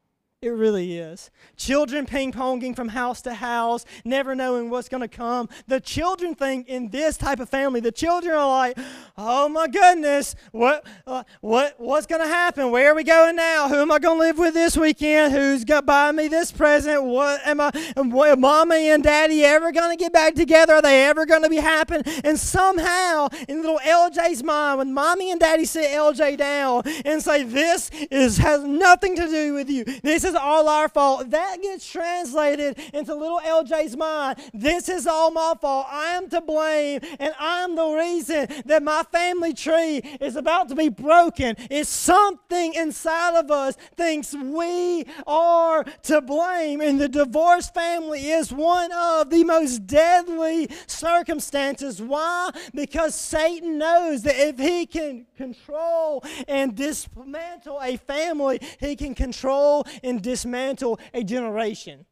It 0.42 0.48
really 0.48 0.98
is. 0.98 1.31
Children 1.57 2.05
ping 2.05 2.33
ponging 2.33 2.74
from 2.74 2.88
house 2.88 3.22
to 3.22 3.33
house, 3.33 3.85
never 4.05 4.35
knowing 4.35 4.70
what's 4.70 4.88
going 4.88 5.02
to 5.02 5.07
come. 5.07 5.48
The 5.68 5.78
children 5.78 6.35
think 6.35 6.66
in 6.66 6.88
this 6.88 7.16
type 7.16 7.38
of 7.38 7.48
family, 7.48 7.78
the 7.78 7.92
children 7.92 8.35
are 8.35 8.48
like, 8.48 8.76
"Oh 9.16 9.48
my 9.48 9.68
goodness, 9.68 10.35
what, 10.50 10.85
uh, 11.07 11.22
what, 11.42 11.78
what's 11.78 12.07
going 12.07 12.22
to 12.22 12.26
happen? 12.26 12.72
Where 12.72 12.90
are 12.90 12.94
we 12.96 13.05
going 13.05 13.37
now? 13.37 13.68
Who 13.68 13.76
am 13.76 13.92
I 13.92 14.00
going 14.00 14.16
to 14.16 14.20
live 14.20 14.37
with 14.37 14.52
this 14.52 14.76
weekend? 14.76 15.33
Who's 15.33 15.64
going 15.64 15.83
to 15.83 15.87
buy 15.87 16.11
me 16.11 16.26
this 16.26 16.50
present? 16.50 17.05
What 17.05 17.40
am 17.46 17.61
I? 17.61 17.70
What, 17.94 18.37
mommy 18.37 18.90
and 18.90 19.05
daddy 19.05 19.44
ever 19.44 19.70
going 19.70 19.96
to 19.96 20.02
get 20.02 20.12
back 20.12 20.35
together? 20.35 20.74
Are 20.74 20.83
they 20.83 21.05
ever 21.05 21.24
going 21.24 21.44
to 21.44 21.50
be 21.50 21.59
happy?" 21.59 21.98
And 22.24 22.37
somehow, 22.37 23.28
in 23.46 23.62
little 23.62 23.78
LJ's 23.78 24.42
mind, 24.42 24.78
when 24.78 24.92
mommy 24.92 25.31
and 25.31 25.38
daddy 25.38 25.66
sit 25.66 25.88
LJ 25.92 26.37
down 26.37 26.83
and 27.05 27.22
say, 27.22 27.44
"This 27.44 27.92
is 28.11 28.38
has 28.38 28.64
nothing 28.64 29.14
to 29.14 29.28
do 29.28 29.55
with 29.55 29.70
you. 29.70 29.85
This 30.02 30.24
is 30.24 30.32
is 30.33 30.37
all 30.37 30.68
our 30.68 30.88
fault. 30.88 31.31
That 31.31 31.61
gets 31.62 31.90
translated 31.90 32.79
into 32.92 33.14
little 33.14 33.40
LJ's 33.40 33.97
mind. 33.97 34.38
This 34.55 34.88
is 34.88 35.07
all 35.07 35.31
my 35.31 35.55
fault. 35.61 35.87
I 35.90 36.12
am 36.12 36.29
to 36.31 36.40
blame, 36.40 37.01
and 37.18 37.35
I'm 37.38 37.77
the 37.77 37.88
reason 37.88 38.49
that 38.66 38.83
my 38.83 39.03
family 39.05 39.53
tree 39.53 39.99
is 40.21 40.37
about 40.37 40.68
to 40.71 40.75
be 40.75 40.88
broken. 40.88 41.57
It's 41.71 41.88
something 41.88 42.75
inside 42.75 43.38
of 43.38 43.51
us 43.51 43.77
thinks 43.97 44.35
we 44.35 45.05
are 45.27 45.85
to 46.05 46.21
blame, 46.21 46.81
and 46.81 47.01
the 47.01 47.09
divorced 47.09 47.75
family 47.75 48.31
is 48.31 48.53
one 48.53 48.90
of 48.92 49.31
the 49.31 49.45
most 49.45 49.87
deadly 49.87 50.68
circumstances. 50.87 52.01
Why? 52.01 52.51
Because 52.75 53.14
Satan 53.14 53.79
knows 53.79 54.23
that 54.23 54.37
if 54.37 54.59
he 54.59 54.87
can 54.87 55.27
control 55.37 56.25
and 56.49 56.75
dismantle 56.75 57.81
a 57.83 57.97
family, 57.99 58.61
he 58.81 58.97
can 58.97 59.14
control 59.14 59.85
and 60.03 60.21
dismantle 60.22 60.98
a 61.12 61.22
generation. 61.22 62.06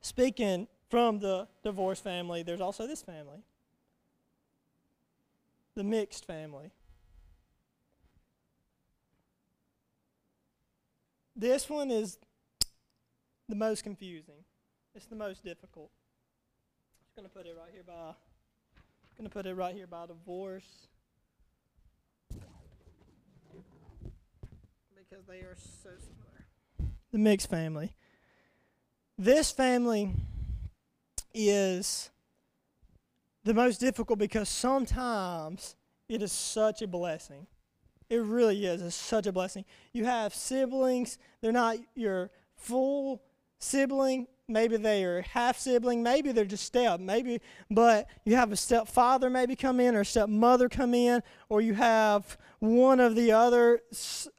Speaking 0.00 0.68
from 0.88 1.18
the 1.18 1.48
divorced 1.64 2.04
family, 2.04 2.44
there's 2.44 2.60
also 2.60 2.86
this 2.86 3.02
family 3.02 3.42
the 5.76 5.84
mixed 5.84 6.24
family. 6.24 6.72
This 11.36 11.68
one 11.68 11.90
is 11.90 12.18
the 13.46 13.54
most 13.54 13.84
confusing. 13.84 14.42
It's 14.94 15.04
the 15.04 15.16
most 15.16 15.44
difficult. 15.44 15.90
I'm 16.98 17.04
just 17.04 17.34
to 17.34 17.38
put 17.38 17.46
it 17.46 17.54
right 17.58 17.70
here 17.70 17.82
by 17.86 18.14
I'm 19.18 19.24
to 19.24 19.30
put 19.30 19.46
it 19.46 19.54
right 19.54 19.74
here 19.74 19.86
by 19.86 20.06
divorce. 20.06 20.88
Because 25.16 25.26
they 25.26 25.46
are 25.46 25.56
so 25.82 25.90
similar. 25.98 26.92
The 27.12 27.18
mixed 27.18 27.48
family. 27.48 27.92
This 29.18 29.50
family 29.50 30.12
is 31.32 32.10
the 33.44 33.54
most 33.54 33.78
difficult 33.78 34.18
because 34.18 34.48
sometimes 34.48 35.76
it 36.08 36.22
is 36.22 36.32
such 36.32 36.82
a 36.82 36.86
blessing. 36.86 37.46
It 38.10 38.22
really 38.22 38.66
is. 38.66 38.82
It's 38.82 38.94
such 38.94 39.26
a 39.26 39.32
blessing. 39.32 39.64
You 39.92 40.04
have 40.04 40.34
siblings, 40.34 41.18
they're 41.40 41.52
not 41.52 41.78
your 41.94 42.30
full 42.56 43.22
sibling, 43.58 44.26
maybe 44.48 44.76
they 44.76 45.04
are 45.04 45.22
half 45.22 45.58
sibling, 45.58 46.02
maybe 46.02 46.30
they're 46.30 46.44
just 46.44 46.64
step, 46.64 47.00
maybe, 47.00 47.40
but 47.70 48.06
you 48.24 48.36
have 48.36 48.52
a 48.52 48.56
stepfather 48.56 49.28
maybe 49.28 49.56
come 49.56 49.80
in 49.80 49.96
or 49.96 50.00
a 50.00 50.04
stepmother 50.04 50.68
come 50.68 50.94
in, 50.94 51.22
or 51.48 51.60
you 51.60 51.74
have 51.74 52.38
one 52.60 53.00
of 53.00 53.16
the 53.16 53.32
other, 53.32 53.80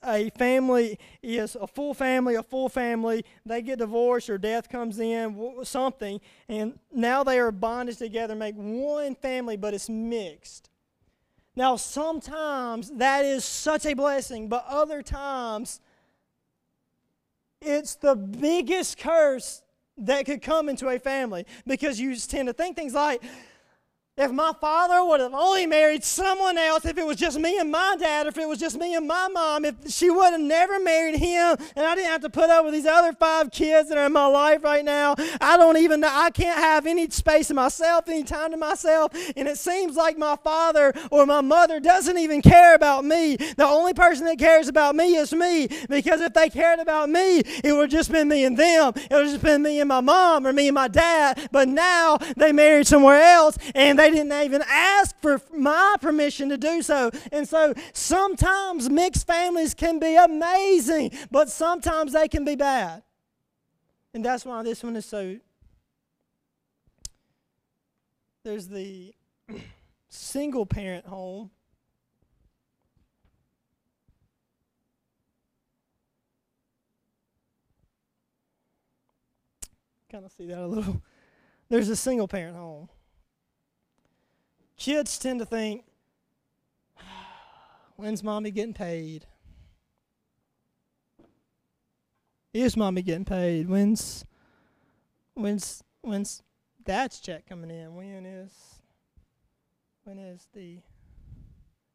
a 0.06 0.30
family 0.32 0.98
is 1.22 1.58
a 1.60 1.68
full 1.68 1.94
family, 1.94 2.36
a 2.36 2.44
full 2.44 2.70
family, 2.70 3.26
they 3.46 3.62
get 3.62 3.80
divorced 3.80 4.30
or 4.30 4.38
death 4.38 4.70
comes 4.70 4.98
in, 5.00 5.56
something, 5.64 6.22
and 6.48 6.80
now 6.94 7.24
they 7.24 7.38
are 7.38 7.52
bonded 7.52 7.98
together, 7.98 8.34
make 8.34 8.56
one 8.56 9.14
family, 9.16 9.58
but 9.58 9.74
it's 9.74 9.90
mixed. 9.90 10.70
Now, 11.56 11.76
sometimes 11.76 12.92
that 12.92 13.26
is 13.26 13.44
such 13.44 13.86
a 13.86 13.94
blessing, 13.94 14.48
but 14.48 14.64
other 14.70 15.02
times 15.02 15.82
it's 17.62 17.96
the 17.96 18.16
biggest 18.16 19.00
curse 19.00 19.64
that 19.98 20.26
could 20.26 20.42
come 20.42 20.70
into 20.70 20.88
a 20.90 21.00
family 21.00 21.46
because 21.66 22.00
you 22.00 22.16
tend 22.16 22.48
to 22.48 22.54
think 22.54 22.76
things 22.76 22.94
like, 22.94 23.22
If 24.20 24.32
my 24.32 24.52
father 24.60 25.06
would 25.06 25.20
have 25.20 25.36
only 25.36 25.68
married 25.68 26.04
someone 26.04 26.58
else, 26.58 26.86
if 26.86 26.98
it 26.98 27.06
was 27.06 27.18
just 27.18 27.38
me 27.38 27.60
and 27.60 27.72
my 27.72 27.96
dad, 28.00 28.26
if 28.26 28.36
it 28.40 28.48
was 28.48 28.58
just 28.58 28.76
me 28.76 28.96
and 28.96 29.08
my 29.08 29.28
mom, 29.28 29.64
if 29.64 29.76
she 29.90 30.10
would 30.10 30.32
have 30.32 30.42
never 30.42 30.80
married 30.80 31.20
him 31.20 31.56
and 31.76 31.86
I 31.86 31.94
didn't 31.94 32.10
have 32.10 32.22
to 32.22 32.30
put 32.32 32.50
up 32.50 32.66
with 32.66 32.74
these 32.74 32.88
other 32.88 33.14
five 33.14 33.52
kids 33.52 33.90
that 33.90 33.98
are 34.00 34.08
in 34.08 34.14
my 34.14 34.26
life 34.26 34.64
right 34.64 34.84
now, 34.84 35.14
I 35.40 35.56
don't 35.56 35.78
even 35.78 36.00
know, 36.00 36.10
I 36.12 36.32
can't 36.32 36.58
have 36.58 36.88
any 36.88 37.08
space 37.12 37.50
to 37.50 37.54
myself, 37.54 38.10
any 38.10 38.24
time 38.24 38.50
to 38.50 38.58
myself. 38.58 39.14
And 39.36 39.48
it 39.48 39.60
seems 39.60 39.96
like 39.96 40.18
my 40.18 40.36
father 40.44 40.96
or 41.12 41.28
my 41.28 41.42
mother 41.42 41.80
doesn't 41.80 42.18
even 42.18 42.42
care 42.42 42.74
about 42.74 43.06
me. 43.06 43.36
The 43.36 43.66
only 43.66 43.94
person 43.94 44.26
that 44.26 44.40
cares 44.40 44.68
about 44.68 44.96
me 44.96 45.16
is 45.16 45.32
me 45.32 45.70
because 45.90 46.22
if 46.22 46.34
they 46.34 46.50
cared 46.50 46.80
about 46.80 47.12
me, 47.12 47.42
it 47.64 47.72
would 47.72 47.82
have 47.82 47.90
just 47.92 48.12
been 48.12 48.30
me 48.30 48.46
and 48.46 48.58
them. 48.58 48.94
It 48.96 49.12
would 49.12 49.26
have 49.26 49.32
just 49.32 49.44
been 49.44 49.62
me 49.62 49.80
and 49.80 49.88
my 49.88 50.02
mom 50.02 50.48
or 50.48 50.54
me 50.54 50.70
and 50.70 50.76
my 50.76 50.88
dad. 50.88 51.50
But 51.52 51.68
now 51.68 52.18
they 52.36 52.52
married 52.52 52.88
somewhere 52.88 53.22
else 53.22 53.60
and 53.76 54.00
they 54.00 54.07
they 54.08 54.18
didn't 54.20 54.46
even 54.46 54.64
ask 54.68 55.20
for 55.22 55.42
my 55.54 55.96
permission 56.00 56.50
to 56.50 56.58
do 56.58 56.82
so. 56.82 57.12
And 57.32 57.48
so 57.48 57.74
sometimes 57.94 58.90
mixed 58.90 59.28
families 59.28 59.74
can 59.74 60.00
be 60.00 60.16
amazing, 60.16 61.12
but 61.30 61.50
sometimes 61.50 62.14
they 62.14 62.28
can 62.28 62.46
be 62.46 62.56
bad. 62.56 63.04
And 64.14 64.24
that's 64.24 64.46
why 64.46 64.64
this 64.64 64.84
one 64.84 64.96
is 64.96 65.06
so. 65.06 65.38
There's 68.44 68.68
the 68.68 69.14
single 70.10 70.66
parent 70.66 71.06
home. 71.06 71.52
Kind 80.10 80.24
of 80.24 80.32
see 80.32 80.48
that 80.48 80.60
a 80.60 80.66
little. 80.66 81.02
There's 81.68 81.90
a 81.90 81.96
single 81.98 82.30
parent 82.30 82.56
home 82.56 82.88
kids 84.78 85.18
tend 85.18 85.40
to 85.40 85.46
think, 85.46 85.84
when's 87.96 88.24
mommy 88.24 88.52
getting 88.52 88.74
paid? 88.74 89.26
Is 92.54 92.78
mommy 92.78 93.02
getting 93.02 93.26
paid? 93.26 93.70
When's 93.70 94.26
when's 95.34 95.84
when's 96.02 96.42
dad's 96.84 97.20
check 97.20 97.46
coming 97.48 97.70
in? 97.70 97.96
When 97.96 98.26
is 98.26 98.52
when 100.04 100.18
is 100.18 100.48
the 100.54 100.80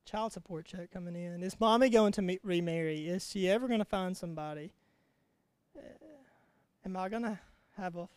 child 0.04 0.32
support 0.32 0.66
check 0.66 0.92
coming 0.92 1.16
in? 1.16 1.42
Is 1.42 1.58
mommy 1.58 1.88
going 1.88 2.12
to 2.12 2.38
remarry? 2.44 3.08
Is 3.08 3.28
she 3.28 3.48
ever 3.48 3.66
going 3.66 3.80
to 3.80 3.84
find 3.84 4.16
somebody? 4.16 4.72
Uh, 5.76 5.80
am 6.84 6.96
I 6.96 7.08
going 7.08 7.22
to 7.22 7.38
have 7.76 7.96
a 7.96 8.02
f- 8.02 8.08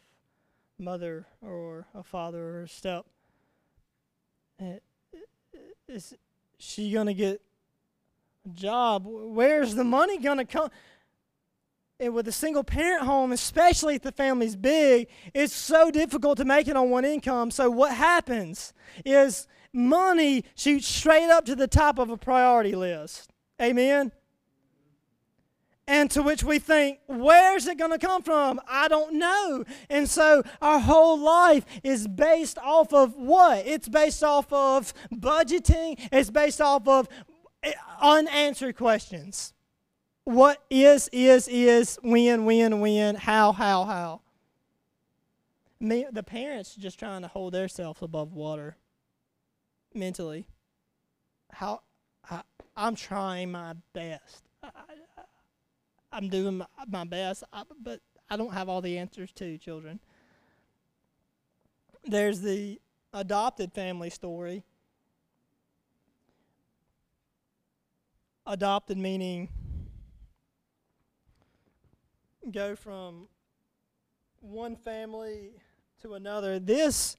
mother 0.77 1.25
or 1.41 1.87
a 1.95 2.03
father 2.03 2.43
or 2.43 2.63
a 2.63 2.67
step 2.67 3.05
is 5.87 6.15
she 6.57 6.91
going 6.91 7.07
to 7.07 7.13
get 7.13 7.41
a 8.45 8.49
job? 8.49 9.03
Where's 9.05 9.75
the 9.75 9.83
money 9.83 10.17
going 10.17 10.37
to 10.37 10.45
come? 10.45 10.69
And 11.99 12.13
with 12.13 12.27
a 12.27 12.31
single 12.31 12.63
parent 12.63 13.03
home, 13.03 13.31
especially 13.31 13.95
if 13.95 14.01
the 14.01 14.11
family's 14.11 14.57
big, 14.57 15.07
it's 15.33 15.53
so 15.53 15.89
difficult 15.89 16.37
to 16.39 16.45
make 16.45 16.67
it 16.67 16.75
on 16.75 16.89
one 16.89 17.05
income. 17.05 17.51
So, 17.51 17.69
what 17.69 17.93
happens 17.93 18.73
is 19.05 19.47
money 19.71 20.43
shoots 20.55 20.87
straight 20.87 21.29
up 21.29 21.45
to 21.45 21.55
the 21.55 21.67
top 21.67 21.97
of 21.97 22.09
a 22.09 22.17
priority 22.17 22.75
list. 22.75 23.31
Amen? 23.61 24.11
And 25.87 26.09
to 26.11 26.23
which 26.23 26.43
we 26.43 26.57
think, 26.57 26.99
where's 27.05 27.67
it 27.67 27.77
going 27.77 27.91
to 27.91 27.99
come 27.99 28.23
from? 28.23 28.59
I 28.67 28.87
don't 28.87 29.13
know. 29.13 29.63
And 29.89 30.09
so 30.09 30.41
our 30.61 30.79
whole 30.79 31.19
life 31.19 31.65
is 31.83 32.07
based 32.07 32.57
off 32.57 32.91
of 32.91 33.15
what? 33.15 33.67
It's 33.67 33.87
based 33.87 34.23
off 34.23 34.51
of 34.51 34.93
budgeting, 35.13 35.99
it's 36.11 36.31
based 36.31 36.59
off 36.59 36.87
of 36.87 37.07
eh, 37.61 37.73
unanswered 38.01 38.75
questions. 38.75 39.53
What 40.23 40.63
is, 40.71 41.07
is, 41.13 41.47
is, 41.47 41.99
when, 42.01 42.45
when, 42.45 42.79
when, 42.79 43.13
how, 43.13 43.51
how, 43.51 43.83
how. 43.83 44.21
Me, 45.79 46.07
the 46.11 46.23
parents 46.23 46.75
just 46.75 46.97
trying 46.97 47.21
to 47.21 47.27
hold 47.27 47.53
themselves 47.53 48.01
above 48.01 48.33
water 48.33 48.75
mentally. 49.93 50.47
How 51.51 51.81
I, 52.29 52.41
I'm 52.75 52.95
trying 52.95 53.51
my 53.51 53.75
best. 53.93 54.43
I, 54.63 54.69
I'm 56.15 56.29
doing 56.29 56.63
my, 56.87 57.03
best, 57.03 57.43
I, 57.51 57.63
but 57.83 57.99
I 58.29 58.37
don't 58.37 58.53
have 58.53 58.69
all 58.69 58.79
the 58.79 58.97
answers 58.97 59.33
to 59.33 59.57
children. 59.57 59.99
There's 62.05 62.39
the 62.39 62.79
adopted 63.13 63.73
family 63.73 64.09
story. 64.09 64.63
Adopted 68.47 68.97
meaning 68.97 69.49
go 72.49 72.77
from 72.77 73.27
one 74.39 74.77
family 74.77 75.51
to 76.01 76.13
another. 76.13 76.59
This 76.59 77.17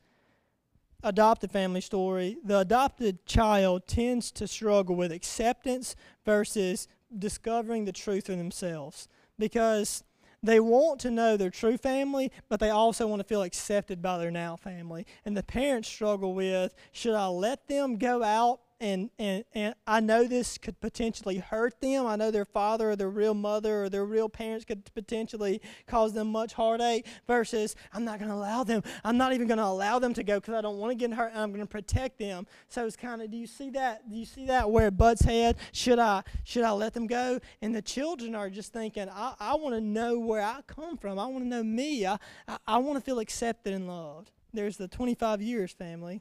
adopted 1.02 1.52
family 1.52 1.82
story, 1.82 2.38
the 2.42 2.60
adopted 2.60 3.26
child 3.26 3.86
tends 3.86 4.30
to 4.32 4.48
struggle 4.48 4.96
with 4.96 5.12
acceptance 5.12 5.96
versus 6.24 6.88
discovering 7.16 7.84
the 7.84 7.92
truth 7.92 8.28
in 8.28 8.38
themselves 8.38 9.08
because 9.38 10.04
they 10.42 10.60
want 10.60 11.00
to 11.00 11.10
know 11.10 11.36
their 11.36 11.50
true 11.50 11.76
family, 11.76 12.30
but 12.48 12.60
they 12.60 12.70
also 12.70 13.06
want 13.06 13.20
to 13.20 13.26
feel 13.26 13.42
accepted 13.42 14.00
by 14.00 14.18
their 14.18 14.30
now 14.30 14.56
family. 14.56 15.06
And 15.24 15.36
the 15.36 15.42
parents 15.42 15.88
struggle 15.88 16.34
with 16.34 16.74
should 16.92 17.14
I 17.14 17.26
let 17.26 17.68
them 17.68 17.96
go 17.96 18.22
out 18.22 18.60
and, 18.80 19.10
and, 19.18 19.44
and 19.54 19.74
I 19.86 20.00
know 20.00 20.24
this 20.24 20.58
could 20.58 20.80
potentially 20.80 21.38
hurt 21.38 21.80
them. 21.80 22.06
I 22.06 22.16
know 22.16 22.30
their 22.30 22.44
father 22.44 22.90
or 22.90 22.96
their 22.96 23.10
real 23.10 23.34
mother 23.34 23.84
or 23.84 23.88
their 23.88 24.04
real 24.04 24.28
parents 24.28 24.64
could 24.64 24.90
potentially 24.94 25.60
cause 25.86 26.12
them 26.12 26.28
much 26.28 26.52
heartache. 26.52 27.06
Versus, 27.26 27.74
I'm 27.92 28.04
not 28.04 28.18
going 28.18 28.30
to 28.30 28.36
allow 28.36 28.64
them. 28.64 28.82
I'm 29.04 29.16
not 29.16 29.32
even 29.32 29.46
going 29.46 29.58
to 29.58 29.64
allow 29.64 29.98
them 29.98 30.12
to 30.14 30.22
go 30.22 30.40
because 30.40 30.54
I 30.54 30.60
don't 30.60 30.78
want 30.78 30.90
to 30.90 30.94
get 30.94 31.16
hurt. 31.16 31.32
and 31.32 31.40
I'm 31.40 31.50
going 31.50 31.60
to 31.60 31.66
protect 31.66 32.18
them. 32.18 32.46
So 32.68 32.86
it's 32.86 32.96
kind 32.96 33.22
of, 33.22 33.30
do 33.30 33.36
you 33.36 33.46
see 33.46 33.70
that? 33.70 34.08
Do 34.10 34.16
you 34.16 34.26
see 34.26 34.46
that 34.46 34.70
where 34.70 34.90
butts 34.90 35.22
head? 35.22 35.56
Should 35.72 35.98
I 35.98 36.22
should 36.44 36.64
I 36.64 36.72
let 36.72 36.94
them 36.94 37.06
go? 37.06 37.40
And 37.62 37.74
the 37.74 37.82
children 37.82 38.34
are 38.34 38.50
just 38.50 38.72
thinking, 38.72 39.08
I, 39.08 39.34
I 39.40 39.54
want 39.54 39.74
to 39.74 39.80
know 39.80 40.18
where 40.18 40.42
I 40.42 40.60
come 40.66 40.96
from. 40.96 41.18
I 41.18 41.26
want 41.26 41.44
to 41.44 41.48
know 41.48 41.62
me. 41.62 42.06
I, 42.06 42.18
I, 42.46 42.58
I 42.66 42.78
want 42.78 42.98
to 42.98 43.04
feel 43.04 43.18
accepted 43.18 43.72
and 43.72 43.88
loved. 43.88 44.30
There's 44.52 44.76
the 44.76 44.88
25 44.88 45.42
years 45.42 45.72
family. 45.72 46.20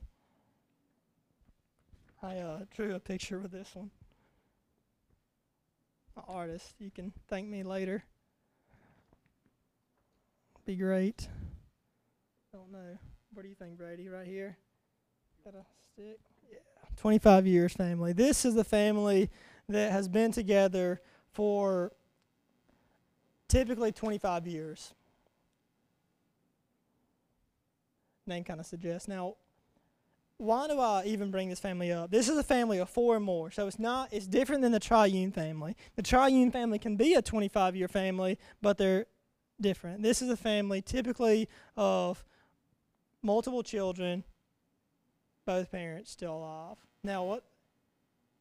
I 2.21 2.38
uh, 2.38 2.60
drew 2.75 2.95
a 2.95 2.99
picture 2.99 3.39
with 3.39 3.51
this 3.51 3.75
one. 3.75 3.91
An 6.17 6.23
artist. 6.28 6.73
You 6.80 6.91
can 6.91 7.12
thank 7.28 7.47
me 7.47 7.63
later. 7.63 8.04
Be 10.65 10.75
great. 10.75 11.28
Don't 12.51 12.71
know. 12.71 12.97
What 13.34 13.43
do 13.43 13.49
you 13.49 13.56
think, 13.56 13.78
Brady? 13.78 14.08
Right 14.08 14.25
here? 14.25 14.58
Got 15.43 15.56
a 15.56 15.65
stick? 15.84 16.19
Yeah. 16.51 16.60
25 16.97 17.45
years 17.45 17.73
family. 17.73 18.13
This 18.13 18.45
is 18.45 18.56
the 18.56 18.63
family 18.63 19.30
that 19.69 19.91
has 19.91 20.08
been 20.08 20.32
together 20.32 21.01
for 21.34 21.91
typically 23.47 23.91
25 23.91 24.47
years. 24.47 24.93
Name 28.25 28.43
kind 28.43 28.60
of 28.60 28.65
suggests. 28.65 29.08
Now, 29.08 29.36
why 30.38 30.67
do 30.67 30.80
I 30.80 31.04
even 31.06 31.32
bring 31.32 31.50
this 31.50 31.60
family 31.60 31.91
up? 31.91 32.12
This 32.12 32.28
is 32.28 32.38
a 32.38 32.43
family 32.43 32.78
of 32.80 32.89
four 32.89 33.15
or 33.15 33.19
more, 33.19 33.52
so 33.52 33.67
it's 33.67 33.80
not. 33.80 34.12
It's 34.12 34.28
different 34.28 34.62
than 34.62 34.71
the 34.71 34.80
triune 34.80 35.32
family. 35.32 35.76
The 35.95 36.02
triune 36.02 36.52
family 36.52 36.78
can 36.78 36.98
be 36.98 37.13
a 37.13 37.21
25-year 37.21 37.88
family, 37.88 38.38
but 38.62 38.78
they're 38.78 39.06
different. 39.62 40.04
This 40.04 40.21
is 40.21 40.30
a 40.30 40.36
family 40.36 40.82
typically 40.82 41.48
of 41.78 42.24
multiple 43.21 43.63
children, 43.63 44.24
both 45.45 45.71
parents 45.71 46.12
still 46.12 46.36
alive. 46.38 46.78
Now 47.04 47.24
what? 47.24 47.43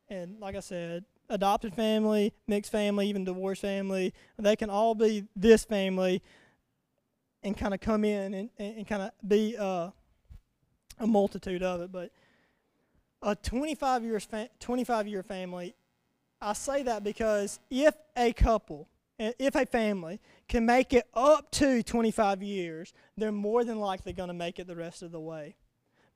And 0.08 0.40
like 0.40 0.56
I 0.56 0.60
said, 0.60 1.04
adopted 1.30 1.74
family, 1.74 2.32
mixed 2.48 2.72
family, 2.72 3.08
even 3.08 3.24
divorced 3.24 3.62
family, 3.62 4.12
they 4.36 4.56
can 4.56 4.68
all 4.68 4.94
be 4.96 5.26
this 5.36 5.64
family, 5.64 6.22
and 7.44 7.56
kind 7.56 7.72
of 7.72 7.80
come 7.80 8.04
in 8.04 8.34
and, 8.34 8.50
and, 8.58 8.78
and 8.78 8.86
kind 8.86 9.02
of 9.02 9.10
be. 9.26 9.56
Uh, 9.56 9.90
a 10.98 11.06
multitude 11.06 11.62
of 11.62 11.80
it, 11.80 11.92
but 11.92 12.10
a 13.22 13.34
25 13.34 14.04
years 14.04 14.24
fa- 14.24 14.50
25 14.60 15.08
year 15.08 15.22
family, 15.22 15.74
I 16.40 16.52
say 16.52 16.82
that 16.82 17.02
because 17.02 17.58
if 17.70 17.94
a 18.16 18.32
couple, 18.32 18.88
eh, 19.18 19.32
if 19.38 19.54
a 19.54 19.64
family 19.64 20.20
can 20.48 20.66
make 20.66 20.92
it 20.92 21.04
up 21.14 21.50
to 21.52 21.82
25 21.82 22.42
years, 22.42 22.92
they're 23.16 23.32
more 23.32 23.64
than 23.64 23.80
likely 23.80 24.12
going 24.12 24.28
to 24.28 24.34
make 24.34 24.58
it 24.58 24.66
the 24.66 24.76
rest 24.76 25.02
of 25.02 25.10
the 25.10 25.20
way. 25.20 25.56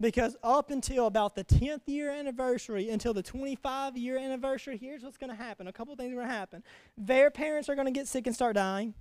Because 0.01 0.37
up 0.45 0.71
until 0.71 1.07
about 1.07 1.35
the 1.35 1.43
10th 1.43 1.81
year 1.87 2.11
anniversary, 2.11 2.89
until 2.91 3.13
the 3.13 3.23
25 3.23 3.97
year 3.97 4.17
anniversary, 4.17 4.77
here's 4.77 5.03
what's 5.03 5.17
going 5.17 5.31
to 5.31 5.37
happen. 5.37 5.67
A 5.67 5.73
couple 5.73 5.97
things 5.97 6.13
are 6.13 6.17
going 6.17 6.29
to 6.29 6.33
happen. 6.33 6.63
Their 6.97 7.31
parents 7.31 7.69
are 7.69 7.75
going 7.75 7.87
to 7.87 7.93
get 7.93 8.07
sick 8.07 8.27
and 8.27 8.37
start 8.37 8.55
dying. 8.55 8.95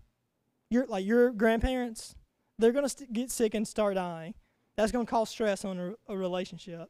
Your, 0.69 0.87
like 0.87 1.05
your 1.05 1.29
grandparents, 1.31 2.15
they're 2.57 2.71
going 2.71 2.85
to 2.85 2.89
st- 2.89 3.13
get 3.13 3.29
sick 3.29 3.53
and 3.53 3.67
start 3.67 3.95
dying. 3.95 4.33
That's 4.77 4.91
going 4.91 5.05
to 5.05 5.09
cause 5.09 5.29
stress 5.29 5.65
on 5.65 5.79
a, 5.79 6.13
a 6.13 6.15
relationship. 6.15 6.89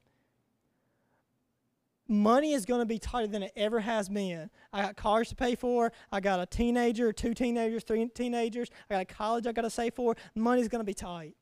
money 2.09 2.53
is 2.53 2.65
going 2.65 2.81
to 2.81 2.85
be 2.85 2.99
tighter 2.99 3.27
than 3.27 3.43
it 3.43 3.53
ever 3.55 3.79
has 3.79 4.09
been. 4.09 4.49
I 4.71 4.81
got 4.81 4.97
cars 4.97 5.29
to 5.29 5.35
pay 5.35 5.55
for. 5.55 5.91
I 6.11 6.19
got 6.19 6.39
a 6.39 6.45
teenager, 6.45 7.11
two 7.11 7.33
teenagers, 7.33 7.83
three 7.83 8.05
teenagers. 8.09 8.69
I 8.89 8.95
got 8.95 9.01
a 9.01 9.05
college 9.05 9.47
I 9.47 9.53
got 9.53 9.63
to 9.63 9.69
save 9.69 9.93
for. 9.93 10.15
Money's 10.35 10.67
going 10.67 10.81
to 10.81 10.85
be 10.85 10.93
tight. 10.93 11.35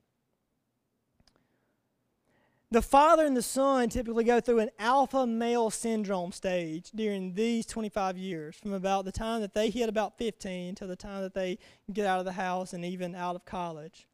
The 2.72 2.82
father 2.82 3.26
and 3.26 3.38
the 3.38 3.42
son 3.42 3.90
typically 3.90 4.24
go 4.24 4.40
through 4.40 4.60
an 4.60 4.70
alpha 4.80 5.26
male 5.26 5.70
syndrome 5.70 6.32
stage 6.32 6.92
during 6.94 7.34
these 7.34 7.66
25 7.66 8.18
years, 8.18 8.56
from 8.56 8.74
about 8.74 9.06
the 9.06 9.12
time 9.12 9.42
that 9.42 9.54
they 9.54 9.70
hit 9.70 9.88
about 9.88 10.18
15 10.18 10.76
to 10.76 10.88
the 10.88 10.96
time 10.96 11.22
that 11.22 11.34
they 11.34 11.58
get 11.94 12.06
out 12.06 12.20
of 12.20 12.26
the 12.26 12.34
house 12.34 12.74
and 12.74 12.84
even 12.84 13.16
out 13.16 13.36
of 13.36 13.46
college. 13.46 14.08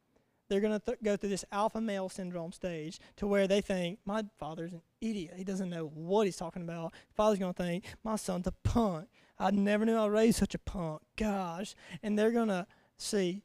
They're 0.52 0.60
going 0.60 0.78
to 0.78 0.84
th- 0.84 0.98
go 1.02 1.16
through 1.16 1.30
this 1.30 1.44
alpha 1.50 1.80
male 1.80 2.08
syndrome 2.08 2.52
stage 2.52 3.00
to 3.16 3.26
where 3.26 3.48
they 3.48 3.62
think, 3.62 4.00
my 4.04 4.24
father's 4.38 4.72
an 4.72 4.82
idiot. 5.00 5.34
He 5.36 5.44
doesn't 5.44 5.70
know 5.70 5.90
what 5.94 6.26
he's 6.26 6.36
talking 6.36 6.62
about. 6.62 6.92
Father's 7.14 7.38
going 7.38 7.54
to 7.54 7.62
think, 7.62 7.84
my 8.04 8.16
son's 8.16 8.46
a 8.46 8.52
punk. 8.52 9.08
I 9.38 9.50
never 9.50 9.86
knew 9.86 9.96
I 9.96 10.06
raised 10.06 10.38
such 10.38 10.54
a 10.54 10.58
punk. 10.58 11.00
Gosh. 11.16 11.74
And 12.02 12.18
they're 12.18 12.30
going 12.30 12.48
to 12.48 12.66
see, 12.98 13.42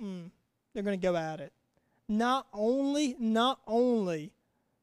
mm, 0.00 0.30
they're 0.72 0.84
going 0.84 0.98
to 0.98 1.04
go 1.04 1.16
at 1.16 1.40
it 1.40 1.52
not 2.10 2.48
only, 2.52 3.14
not 3.18 3.60
only 3.66 4.32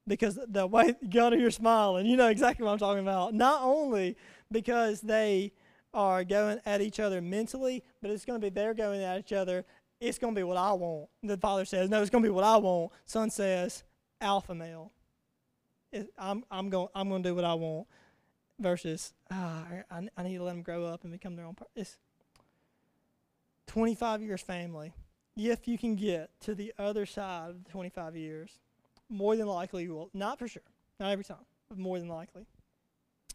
because 0.08 0.40
the 0.48 0.66
way 0.66 0.96
God, 1.10 1.34
you're 1.34 1.52
smiling, 1.52 2.06
you 2.06 2.16
know 2.16 2.30
exactly 2.30 2.66
what 2.66 2.72
I'm 2.72 2.78
talking 2.80 3.04
about. 3.04 3.34
Not 3.34 3.62
only 3.62 4.16
because 4.52 5.02
they 5.02 5.52
are 5.94 6.24
going 6.24 6.60
at 6.66 6.82
each 6.82 7.00
other 7.00 7.22
mentally, 7.22 7.84
but 8.02 8.12
it's 8.12 8.24
going 8.24 8.40
to 8.40 8.46
be 8.46 8.50
they're 8.50 8.74
going 8.74 9.02
at 9.04 9.20
each 9.20 9.34
other. 9.34 9.66
It's 10.00 10.20
going 10.20 10.36
to 10.36 10.40
be 10.40 10.44
what 10.44 10.58
I 10.58 10.74
want. 10.74 11.10
The 11.24 11.38
father 11.38 11.66
says, 11.66 11.90
"No, 11.90 12.02
it's 12.02 12.10
going 12.10 12.24
to 12.24 12.30
be 12.30 12.34
what 12.34 12.44
I 12.44 12.58
want." 12.58 12.92
Son 13.06 13.30
says, 13.30 13.84
"Alpha 14.22 14.54
male." 14.54 14.92
I'm 16.18 16.44
I'm 16.52 16.70
going 16.70 16.88
I'm 16.94 17.10
going 17.10 17.24
to 17.24 17.30
do 17.30 17.36
what 17.36 17.46
I 17.46 17.54
want. 17.54 17.88
Versus, 18.60 19.14
ah, 19.30 19.66
I, 19.92 20.08
I 20.18 20.24
need 20.24 20.38
to 20.38 20.44
let 20.44 20.54
them 20.54 20.64
grow 20.64 20.86
up 20.86 21.04
and 21.04 21.12
become 21.14 21.36
their 21.36 21.46
own. 21.46 21.54
person. 21.54 21.72
it's 21.76 21.98
25 23.68 24.24
years 24.24 24.42
family 24.42 24.94
if 25.38 25.68
you 25.68 25.78
can 25.78 25.96
get 25.96 26.32
to 26.42 26.56
the 26.56 26.74
other 26.80 27.06
side 27.06 27.52
of 27.52 27.64
the 27.64 27.70
25 27.70 28.16
years, 28.16 28.60
more 29.10 29.36
than 29.36 29.48
likely 29.48 29.84
you 29.84 29.94
will, 29.94 30.10
not 30.14 30.40
for 30.40 30.48
sure, 30.48 30.64
not 31.00 31.12
every 31.12 31.24
time, 31.24 31.46
but 31.70 31.78
more 31.78 32.00
than 32.00 32.10
likely, 32.10 32.46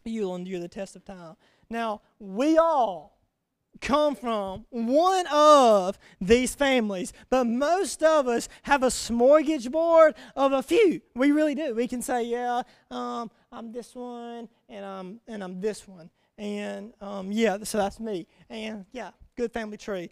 you'll 0.03 0.35
endure 0.35 0.59
the 0.59 0.67
test 0.67 0.95
of 0.95 1.05
time. 1.05 1.35
Now, 1.69 2.01
we 2.19 2.57
all 2.57 3.17
come 3.81 4.15
from 4.15 4.65
one 4.69 5.25
of 5.27 5.97
these 6.19 6.55
families, 6.55 7.13
but 7.29 7.45
most 7.45 8.01
of 8.03 8.27
us 8.27 8.49
have 8.63 8.83
a 8.83 8.87
smorgasbord 8.87 10.13
of 10.35 10.51
a 10.51 10.63
few. 10.63 11.01
We 11.15 11.31
really 11.31 11.55
do. 11.55 11.75
We 11.75 11.87
can 11.87 12.01
say, 12.01 12.23
yeah, 12.23 12.63
um, 12.91 13.29
I'm 13.51 13.71
this 13.71 13.93
one, 13.95 14.49
and 14.69 14.85
I'm 14.85 15.19
and 15.27 15.43
I'm 15.43 15.61
this 15.61 15.87
one, 15.87 16.09
and 16.37 16.93
um, 17.01 17.31
yeah, 17.31 17.57
so 17.63 17.77
that's 17.77 17.99
me, 17.99 18.27
and 18.49 18.85
yeah, 18.91 19.11
good 19.35 19.51
family 19.51 19.77
tree. 19.77 20.09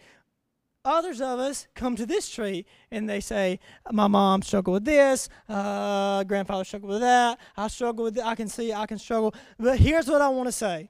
Others 0.84 1.22
of 1.22 1.40
us 1.40 1.68
come 1.76 1.96
to 1.96 2.08
this 2.08 2.28
tree 2.28 2.66
and 2.90 3.08
they 3.08 3.20
say, 3.20 3.60
"My 3.92 4.08
mom 4.08 4.42
struggled 4.42 4.74
with 4.74 4.86
this, 4.86 5.30
uh, 5.48 6.24
grandfather 6.24 6.64
struggled 6.64 6.94
with 6.94 7.02
that. 7.02 7.38
I 7.56 7.68
struggle 7.68 8.06
with. 8.06 8.18
It. 8.18 8.26
I 8.26 8.34
can 8.34 8.48
see. 8.48 8.74
I 8.74 8.88
can 8.88 8.98
struggle." 8.98 9.36
But 9.60 9.78
here's 9.78 10.08
what 10.08 10.22
I 10.22 10.30
want 10.30 10.48
to 10.48 10.52
say: 10.52 10.90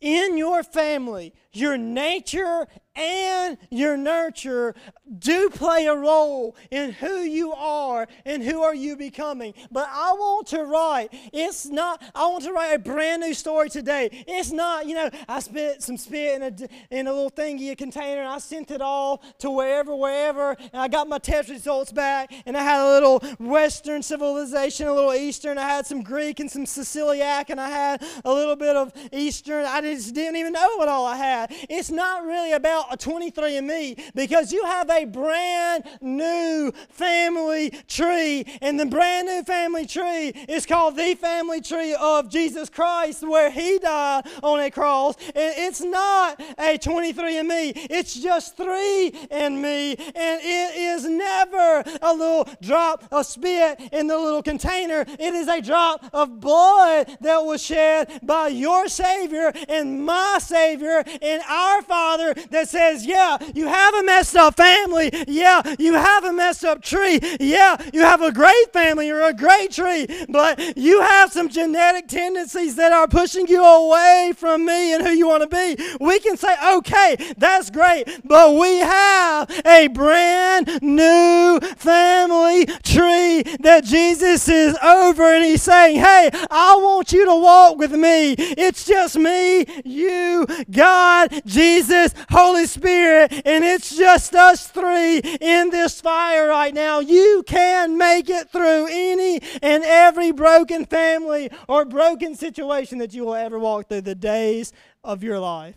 in 0.00 0.36
your 0.36 0.62
family, 0.62 1.34
your 1.52 1.76
nature 1.76 2.66
and 2.98 3.56
your 3.70 3.96
nurture 3.96 4.74
do 5.18 5.48
play 5.50 5.86
a 5.86 5.94
role 5.94 6.56
in 6.70 6.92
who 6.92 7.20
you 7.20 7.52
are 7.52 8.06
and 8.26 8.42
who 8.42 8.62
are 8.62 8.74
you 8.74 8.96
becoming. 8.96 9.54
But 9.70 9.88
I 9.90 10.12
want 10.12 10.48
to 10.48 10.64
write, 10.64 11.10
it's 11.32 11.66
not, 11.66 12.02
I 12.14 12.26
want 12.26 12.44
to 12.44 12.52
write 12.52 12.74
a 12.74 12.78
brand 12.78 13.22
new 13.22 13.32
story 13.32 13.70
today. 13.70 14.24
It's 14.26 14.50
not, 14.50 14.86
you 14.86 14.94
know, 14.94 15.10
I 15.28 15.40
spit 15.40 15.82
some 15.82 15.96
spit 15.96 16.34
in 16.34 16.42
a, 16.42 16.96
in 16.98 17.06
a 17.06 17.12
little 17.12 17.30
thingy, 17.30 17.70
a 17.70 17.76
container, 17.76 18.22
and 18.22 18.28
I 18.28 18.38
sent 18.38 18.70
it 18.70 18.82
all 18.82 19.22
to 19.38 19.50
wherever, 19.50 19.94
wherever, 19.94 20.56
and 20.72 20.82
I 20.82 20.88
got 20.88 21.08
my 21.08 21.18
test 21.18 21.48
results 21.48 21.92
back, 21.92 22.32
and 22.44 22.56
I 22.56 22.62
had 22.62 22.84
a 22.84 22.88
little 22.90 23.20
Western 23.38 24.02
civilization, 24.02 24.88
a 24.88 24.92
little 24.92 25.14
Eastern, 25.14 25.56
I 25.58 25.68
had 25.68 25.86
some 25.86 26.02
Greek 26.02 26.40
and 26.40 26.50
some 26.50 26.66
Siciliac, 26.66 27.50
and 27.50 27.60
I 27.60 27.68
had 27.68 28.02
a 28.24 28.32
little 28.32 28.56
bit 28.56 28.76
of 28.76 28.92
Eastern. 29.12 29.64
I 29.64 29.80
just 29.80 30.14
didn't 30.14 30.36
even 30.36 30.52
know 30.52 30.76
what 30.76 30.88
all 30.88 31.06
I 31.06 31.16
had. 31.16 31.52
It's 31.68 31.90
not 31.90 32.24
really 32.24 32.52
about 32.52 32.87
a 32.90 32.96
23andMe 32.96 34.14
because 34.14 34.52
you 34.52 34.64
have 34.64 34.90
a 34.90 35.04
brand 35.04 35.84
new 36.00 36.72
family 36.88 37.70
tree. 37.86 38.44
And 38.60 38.78
the 38.78 38.86
brand 38.86 39.28
new 39.28 39.42
family 39.42 39.86
tree 39.86 40.32
is 40.48 40.66
called 40.66 40.96
the 40.96 41.14
family 41.14 41.60
tree 41.60 41.94
of 41.94 42.28
Jesus 42.28 42.68
Christ, 42.68 43.26
where 43.26 43.50
He 43.50 43.78
died 43.78 44.24
on 44.42 44.60
a 44.60 44.70
cross. 44.70 45.16
And 45.34 45.54
it's 45.56 45.80
not 45.80 46.40
a 46.58 46.78
23andMe, 46.78 47.86
it's 47.90 48.14
just 48.20 48.56
three 48.56 49.12
and 49.30 49.60
me. 49.60 49.92
And 49.92 50.40
it 50.42 50.76
is 50.76 51.04
never 51.04 51.82
a 52.02 52.12
little 52.12 52.48
drop 52.60 53.04
of 53.10 53.26
spit 53.26 53.80
in 53.92 54.06
the 54.06 54.18
little 54.18 54.42
container, 54.42 55.04
it 55.06 55.34
is 55.34 55.48
a 55.48 55.60
drop 55.60 56.04
of 56.12 56.40
blood 56.40 57.16
that 57.20 57.38
was 57.38 57.62
shed 57.62 58.20
by 58.22 58.48
your 58.48 58.88
Savior 58.88 59.52
and 59.68 60.04
my 60.04 60.38
Savior 60.40 61.02
and 61.22 61.42
our 61.48 61.82
Father 61.82 62.34
that 62.50 62.68
says, 62.78 63.04
Yeah, 63.04 63.38
you 63.54 63.66
have 63.66 63.94
a 63.94 64.02
messed 64.04 64.36
up 64.36 64.56
family. 64.56 65.10
Yeah, 65.26 65.62
you 65.78 65.94
have 65.94 66.24
a 66.24 66.32
messed 66.32 66.64
up 66.64 66.80
tree. 66.80 67.18
Yeah, 67.40 67.76
you 67.92 68.02
have 68.02 68.22
a 68.22 68.30
great 68.30 68.72
family. 68.72 69.08
You're 69.08 69.28
a 69.28 69.34
great 69.34 69.72
tree. 69.72 70.06
But 70.28 70.76
you 70.76 71.00
have 71.00 71.32
some 71.32 71.48
genetic 71.48 72.06
tendencies 72.06 72.76
that 72.76 72.92
are 72.92 73.08
pushing 73.08 73.48
you 73.48 73.64
away 73.64 74.32
from 74.36 74.64
me 74.64 74.94
and 74.94 75.04
who 75.04 75.12
you 75.12 75.26
want 75.26 75.42
to 75.42 75.48
be. 75.48 75.96
We 76.00 76.20
can 76.20 76.36
say, 76.36 76.54
Okay, 76.76 77.16
that's 77.36 77.70
great. 77.70 78.04
But 78.24 78.54
we 78.54 78.78
have 78.78 79.50
a 79.66 79.88
brand 79.88 80.80
new 80.80 81.58
family 81.76 82.66
tree 82.84 83.42
that 83.60 83.84
Jesus 83.84 84.48
is 84.48 84.76
over 84.84 85.24
and 85.34 85.44
he's 85.44 85.62
saying, 85.62 85.96
Hey, 85.96 86.30
I 86.50 86.76
want 86.76 87.12
you 87.12 87.24
to 87.24 87.34
walk 87.34 87.78
with 87.78 87.92
me. 87.92 88.34
It's 88.38 88.84
just 88.84 89.16
me, 89.16 89.66
you, 89.84 90.46
God, 90.70 91.42
Jesus, 91.44 92.14
Holy 92.30 92.67
Spirit, 92.68 93.32
and 93.44 93.64
it's 93.64 93.96
just 93.96 94.34
us 94.34 94.68
three 94.68 95.18
in 95.18 95.70
this 95.70 96.00
fire 96.00 96.48
right 96.48 96.72
now. 96.72 97.00
You 97.00 97.42
can 97.46 97.98
make 97.98 98.30
it 98.30 98.50
through 98.50 98.86
any 98.90 99.40
and 99.62 99.82
every 99.84 100.32
broken 100.32 100.84
family 100.86 101.50
or 101.68 101.84
broken 101.84 102.34
situation 102.34 102.98
that 102.98 103.12
you 103.12 103.24
will 103.24 103.34
ever 103.34 103.58
walk 103.58 103.88
through 103.88 104.02
the 104.02 104.14
days 104.14 104.72
of 105.02 105.22
your 105.22 105.38
life. 105.38 105.76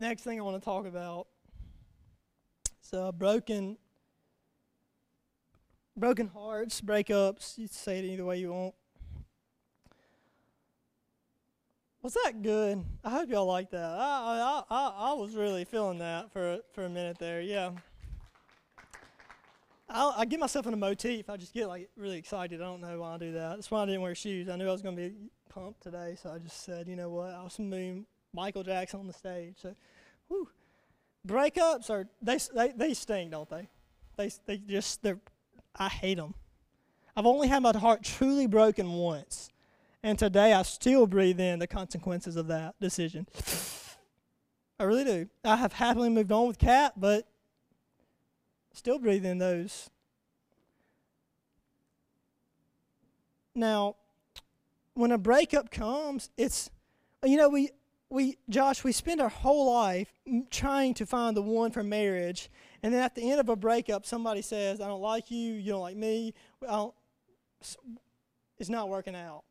Next 0.00 0.22
thing 0.22 0.38
I 0.38 0.42
want 0.42 0.60
to 0.60 0.64
talk 0.64 0.86
about 0.86 1.26
is 2.82 2.92
uh, 2.92 3.10
broken 3.12 3.76
broken 5.96 6.28
hearts, 6.28 6.80
breakups. 6.80 7.58
You 7.58 7.66
say 7.66 7.98
it 7.98 8.04
either 8.04 8.24
way 8.24 8.38
you 8.38 8.52
want. 8.52 8.74
Was 12.02 12.14
that 12.24 12.42
good? 12.42 12.84
I 13.04 13.10
hope 13.10 13.28
y'all 13.28 13.46
like 13.46 13.70
that. 13.70 13.90
I, 13.98 14.62
I, 14.70 14.74
I, 14.74 15.10
I 15.10 15.12
was 15.14 15.34
really 15.34 15.64
feeling 15.64 15.98
that 15.98 16.32
for, 16.32 16.58
for 16.72 16.84
a 16.84 16.88
minute 16.88 17.18
there. 17.18 17.40
Yeah. 17.40 17.70
I'll, 19.90 20.14
I 20.16 20.24
get 20.24 20.38
myself 20.38 20.66
in 20.66 20.74
a 20.74 20.76
motif. 20.76 21.28
I 21.28 21.36
just 21.36 21.52
get 21.52 21.66
like 21.66 21.88
really 21.96 22.16
excited. 22.16 22.60
I 22.60 22.64
don't 22.64 22.80
know 22.80 23.00
why 23.00 23.14
I 23.14 23.18
do 23.18 23.32
that. 23.32 23.56
That's 23.56 23.70
why 23.70 23.82
I 23.82 23.86
didn't 23.86 24.02
wear 24.02 24.14
shoes. 24.14 24.48
I 24.48 24.56
knew 24.56 24.68
I 24.68 24.72
was 24.72 24.82
going 24.82 24.96
to 24.96 25.08
be 25.08 25.14
pumped 25.48 25.82
today, 25.82 26.16
so 26.22 26.30
I 26.30 26.38
just 26.38 26.62
said, 26.62 26.86
you 26.86 26.94
know 26.94 27.08
what? 27.10 27.30
I'll 27.30 27.50
moon 27.58 28.06
Michael 28.32 28.62
Jackson 28.62 29.00
on 29.00 29.06
the 29.06 29.12
stage. 29.12 29.56
So, 29.60 29.74
whew. 30.28 30.48
breakups 31.26 31.90
are 31.90 32.06
they 32.22 32.38
they 32.54 32.72
they 32.76 32.94
sting, 32.94 33.30
don't 33.30 33.48
they? 33.48 33.68
They 34.16 34.30
they 34.46 34.58
just 34.58 35.02
they're. 35.02 35.18
I 35.74 35.88
hate 35.88 36.18
them. 36.18 36.34
I've 37.16 37.26
only 37.26 37.48
had 37.48 37.62
my 37.62 37.76
heart 37.76 38.04
truly 38.04 38.46
broken 38.46 38.92
once. 38.92 39.50
And 40.02 40.18
today 40.18 40.52
I 40.52 40.62
still 40.62 41.06
breathe 41.06 41.40
in 41.40 41.58
the 41.58 41.66
consequences 41.66 42.36
of 42.36 42.46
that 42.48 42.74
decision. 42.80 43.26
I 44.78 44.84
really 44.84 45.04
do. 45.04 45.28
I 45.44 45.56
have 45.56 45.72
happily 45.72 46.08
moved 46.08 46.30
on 46.30 46.46
with 46.46 46.58
Kat, 46.58 46.92
but 46.96 47.26
still 48.72 48.98
breathe 48.98 49.26
in 49.26 49.38
those. 49.38 49.90
Now, 53.56 53.96
when 54.94 55.10
a 55.10 55.18
breakup 55.18 55.72
comes, 55.72 56.30
it's 56.36 56.70
you 57.24 57.36
know 57.36 57.48
we 57.48 57.70
we 58.08 58.38
Josh 58.48 58.84
we 58.84 58.92
spend 58.92 59.20
our 59.20 59.28
whole 59.28 59.72
life 59.72 60.12
trying 60.50 60.94
to 60.94 61.06
find 61.06 61.36
the 61.36 61.42
one 61.42 61.72
for 61.72 61.82
marriage, 61.82 62.50
and 62.84 62.94
then 62.94 63.02
at 63.02 63.16
the 63.16 63.28
end 63.28 63.40
of 63.40 63.48
a 63.48 63.56
breakup, 63.56 64.06
somebody 64.06 64.42
says, 64.42 64.80
"I 64.80 64.86
don't 64.86 65.02
like 65.02 65.28
you. 65.32 65.54
You 65.54 65.72
don't 65.72 65.80
like 65.80 65.96
me. 65.96 66.34
it's 68.58 68.68
not 68.68 68.88
working 68.88 69.16
out." 69.16 69.42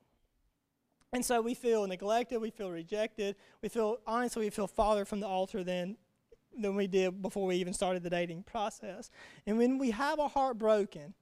And 1.14 1.24
so 1.24 1.42
we 1.42 1.54
feel 1.54 1.88
neglected, 1.88 2.40
we 2.40 2.52
feel 2.52 2.70
rejected, 2.70 3.36
we 3.62 3.70
feel, 3.70 4.00
honestly, 4.06 4.46
we 4.46 4.50
feel 4.50 4.68
farther 4.68 5.06
from 5.06 5.20
the 5.20 5.28
altar 5.28 5.64
than 5.64 5.98
than 6.60 6.76
we 6.76 6.88
did 6.88 7.22
before 7.22 7.46
we 7.46 7.56
even 7.58 7.74
started 7.74 8.04
the 8.04 8.10
dating 8.10 8.44
process. 8.44 9.12
And 9.46 9.58
when 9.58 9.78
we 9.78 9.92
have 9.92 10.20
our 10.20 10.30
heart 10.30 10.58
broken, 10.58 11.14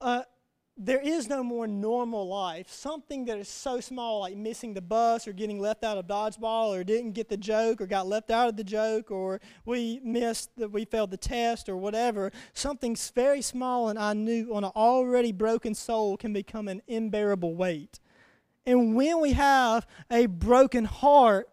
uh, 0.00 0.22
there 0.78 1.00
is 1.00 1.28
no 1.28 1.42
more 1.42 1.66
normal 1.66 2.28
life. 2.28 2.68
Something 2.68 3.24
that 3.24 3.38
is 3.38 3.48
so 3.48 3.80
small, 3.80 4.20
like 4.20 4.36
missing 4.36 4.74
the 4.74 4.82
bus 4.82 5.26
or 5.26 5.32
getting 5.32 5.58
left 5.58 5.82
out 5.82 5.96
of 5.96 6.06
dodgeball 6.06 6.78
or 6.78 6.84
didn't 6.84 7.12
get 7.12 7.30
the 7.30 7.36
joke 7.38 7.80
or 7.80 7.86
got 7.86 8.06
left 8.06 8.30
out 8.30 8.50
of 8.50 8.56
the 8.56 8.64
joke 8.64 9.10
or 9.10 9.40
we 9.64 10.00
missed 10.04 10.50
that 10.58 10.70
we 10.70 10.84
failed 10.84 11.10
the 11.10 11.16
test 11.16 11.70
or 11.70 11.78
whatever. 11.78 12.30
Something 12.52 12.94
very 13.14 13.40
small 13.40 13.88
and 13.88 13.98
I 13.98 14.12
knew 14.12 14.54
on 14.54 14.64
an 14.64 14.72
already 14.76 15.32
broken 15.32 15.74
soul 15.74 16.18
can 16.18 16.34
become 16.34 16.68
an 16.68 16.82
unbearable 16.86 17.54
weight. 17.54 17.98
And 18.66 18.96
when 18.96 19.20
we 19.20 19.32
have 19.32 19.86
a 20.10 20.26
broken 20.26 20.84
heart, 20.84 21.48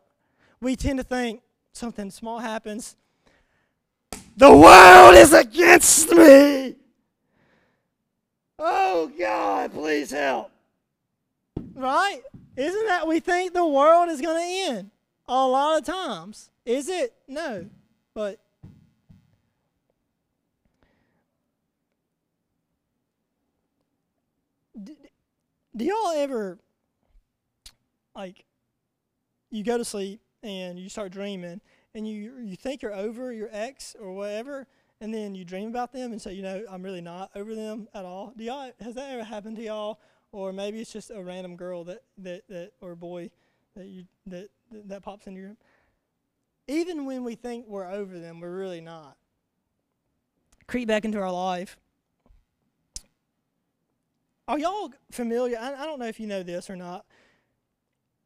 we 0.59 0.75
tend 0.75 0.97
to 0.97 1.03
think 1.03 1.41
something 1.71 2.09
small 2.09 2.39
happens. 2.39 2.95
The 4.35 4.51
world 4.51 5.13
is 5.13 5.31
against 5.31 6.11
me. 6.11 6.75
Oh 8.57 9.11
God, 9.17 9.73
please 9.73 10.09
help. 10.09 10.49
Right? 11.75 12.21
Isn't 12.55 12.85
that 12.87 13.07
we 13.07 13.19
think 13.19 13.53
the 13.53 13.65
world 13.65 14.09
is 14.09 14.21
going 14.21 14.37
to 14.37 14.71
end 14.71 14.91
a 15.27 15.47
lot 15.47 15.79
of 15.79 15.85
times? 15.85 16.49
Is 16.65 16.87
it? 16.89 17.13
No. 17.27 17.65
But 18.13 18.39
do, 24.81 24.95
y'all 25.77 26.11
ever 26.15 26.57
like 28.15 28.45
you 29.49 29.63
go 29.63 29.77
to 29.77 29.85
sleep 29.85 30.21
and 30.41 30.79
you 30.79 30.89
start 30.89 31.11
dreaming 31.11 31.61
and 31.93 32.07
you 32.07 32.33
you 32.43 32.55
think 32.55 32.81
you're 32.81 32.93
over 32.93 33.31
your 33.31 33.49
ex 33.51 33.95
or 33.99 34.13
whatever 34.13 34.67
and 35.03 35.13
then 35.13 35.35
you 35.35 35.43
dream 35.43 35.67
about 35.67 35.91
them 35.91 36.13
and 36.13 36.21
say, 36.21 36.33
you 36.33 36.41
know, 36.41 36.63
I'm 36.69 36.81
really 36.81 37.01
not 37.01 37.29
over 37.35 37.53
them 37.53 37.89
at 37.93 38.05
all. 38.05 38.33
Do 38.37 38.43
y'all 38.45 38.71
has 38.79 38.95
that 38.95 39.11
ever 39.11 39.23
happened 39.23 39.57
to 39.57 39.63
y'all? 39.63 39.99
Or 40.31 40.53
maybe 40.53 40.79
it's 40.79 40.93
just 40.93 41.11
a 41.11 41.21
random 41.21 41.55
girl 41.57 41.83
that 41.83 42.03
that, 42.19 42.47
that 42.47 42.71
or 42.81 42.95
boy 42.95 43.29
that 43.75 43.87
you 43.87 44.05
that, 44.27 44.49
that 44.71 45.03
pops 45.03 45.27
into 45.27 45.39
your 45.39 45.49
room. 45.49 45.57
Even 46.67 47.05
when 47.05 47.23
we 47.23 47.35
think 47.35 47.67
we're 47.67 47.89
over 47.89 48.17
them, 48.17 48.39
we're 48.39 48.55
really 48.55 48.79
not. 48.79 49.17
Creep 50.67 50.87
back 50.87 51.03
into 51.03 51.19
our 51.19 51.31
life. 51.31 51.77
Are 54.47 54.57
y'all 54.57 54.93
familiar? 55.11 55.57
I, 55.59 55.73
I 55.73 55.85
don't 55.85 55.99
know 55.99 56.07
if 56.07 56.19
you 56.19 56.27
know 56.27 56.43
this 56.43 56.69
or 56.69 56.77
not 56.77 57.05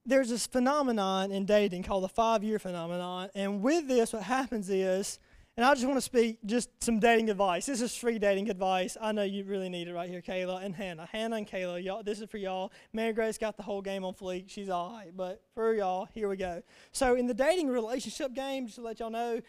there's 0.08 0.30
this 0.30 0.48
phenomenon 0.48 1.32
in 1.32 1.46
dating 1.46 1.84
called 1.84 2.04
the 2.04 2.10
five 2.10 2.44
year 2.44 2.58
phenomenon. 2.58 3.30
And 3.36 3.62
with 3.62 3.88
this, 3.88 4.14
what 4.14 4.24
happens 4.24 4.70
is, 4.70 5.20
and 5.58 5.66
I 5.66 5.74
just 5.74 5.86
want 5.86 5.98
to 5.98 6.02
speak 6.02 6.38
just 6.46 6.70
some 6.82 7.00
dating 7.00 7.30
advice. 7.30 7.66
This 7.66 7.82
is 7.82 7.96
free 7.96 8.18
dating 8.18 8.50
advice. 8.50 8.96
I 9.02 9.12
know 9.12 9.24
you 9.24 9.44
really 9.44 9.70
need 9.70 9.88
it 9.88 9.94
right 9.94 10.10
here, 10.10 10.22
Kayla 10.22 10.64
and 10.64 10.74
Hannah. 10.74 11.08
Hannah 11.12 11.38
and 11.38 11.48
Kayla, 11.48 11.84
y'all, 11.84 12.04
this 12.04 12.22
is 12.22 12.30
for 12.30 12.38
y'all. 12.38 12.72
Mary 12.94 13.12
Grace 13.12 13.38
got 13.38 13.58
the 13.58 13.64
whole 13.64 13.82
game 13.82 14.06
on 14.06 14.14
fleek. 14.14 14.46
She's 14.48 14.70
all 14.70 14.94
right. 14.94 15.12
But 15.16 15.42
for 15.56 15.74
y'all, 15.74 16.08
here 16.14 16.30
we 16.30 16.38
go. 16.38 16.62
So, 16.92 17.16
in 17.16 17.28
the 17.28 17.34
dating 17.34 17.70
relationship 17.70 18.34
game, 18.34 18.68
just 18.68 18.78
to 18.78 18.84
let 18.84 19.00
y'all 19.00 19.10
know, 19.10 19.42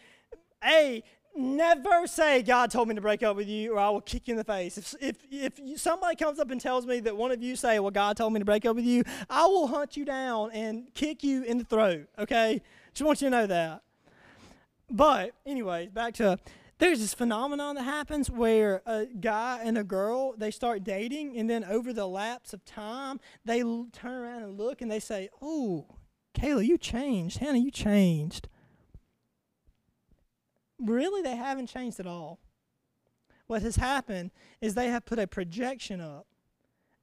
A, 0.65 1.03
never 1.35 2.07
say 2.07 2.41
God 2.41 2.71
told 2.71 2.87
me 2.87 2.95
to 2.95 3.01
break 3.01 3.23
up 3.23 3.35
with 3.35 3.47
you 3.47 3.73
or 3.73 3.79
I 3.79 3.89
will 3.89 4.01
kick 4.01 4.27
you 4.27 4.33
in 4.33 4.37
the 4.37 4.43
face. 4.43 4.77
If, 4.77 4.95
if, 5.31 5.59
if 5.59 5.79
somebody 5.79 6.15
comes 6.15 6.39
up 6.39 6.51
and 6.51 6.59
tells 6.59 6.85
me 6.85 6.99
that 7.01 7.15
one 7.15 7.31
of 7.31 7.41
you 7.41 7.55
say, 7.55 7.79
well, 7.79 7.91
God 7.91 8.17
told 8.17 8.33
me 8.33 8.39
to 8.39 8.45
break 8.45 8.65
up 8.65 8.75
with 8.75 8.85
you, 8.85 9.03
I 9.29 9.45
will 9.45 9.67
hunt 9.67 9.95
you 9.97 10.05
down 10.05 10.51
and 10.51 10.93
kick 10.93 11.23
you 11.23 11.43
in 11.43 11.57
the 11.57 11.63
throat, 11.63 12.07
okay? 12.17 12.61
Just 12.93 13.05
want 13.05 13.21
you 13.21 13.27
to 13.27 13.31
know 13.31 13.47
that. 13.47 13.83
But, 14.91 15.31
anyways, 15.45 15.91
back 15.91 16.15
to 16.15 16.39
there's 16.79 16.99
this 16.99 17.13
phenomenon 17.13 17.75
that 17.75 17.83
happens 17.83 18.31
where 18.31 18.81
a 18.85 19.05
guy 19.05 19.61
and 19.63 19.77
a 19.77 19.83
girl 19.83 20.33
they 20.37 20.49
start 20.49 20.83
dating 20.83 21.37
and 21.37 21.49
then 21.49 21.63
over 21.65 21.93
the 21.93 22.07
lapse 22.07 22.53
of 22.53 22.63
time 22.65 23.19
they 23.45 23.61
l- 23.61 23.87
turn 23.91 24.13
around 24.13 24.43
and 24.43 24.57
look 24.57 24.81
and 24.81 24.89
they 24.89 24.99
say 24.99 25.29
oh 25.41 25.85
kayla 26.33 26.65
you 26.65 26.77
changed 26.77 27.39
hannah 27.39 27.57
you 27.57 27.69
changed 27.69 28.47
really 30.79 31.21
they 31.21 31.35
haven't 31.35 31.67
changed 31.67 31.99
at 31.99 32.07
all. 32.07 32.39
What 33.47 33.61
has 33.63 33.77
happened 33.77 34.31
is 34.61 34.75
they 34.75 34.89
have 34.89 35.05
put 35.05 35.19
a 35.19 35.27
projection 35.27 36.01
up 36.01 36.27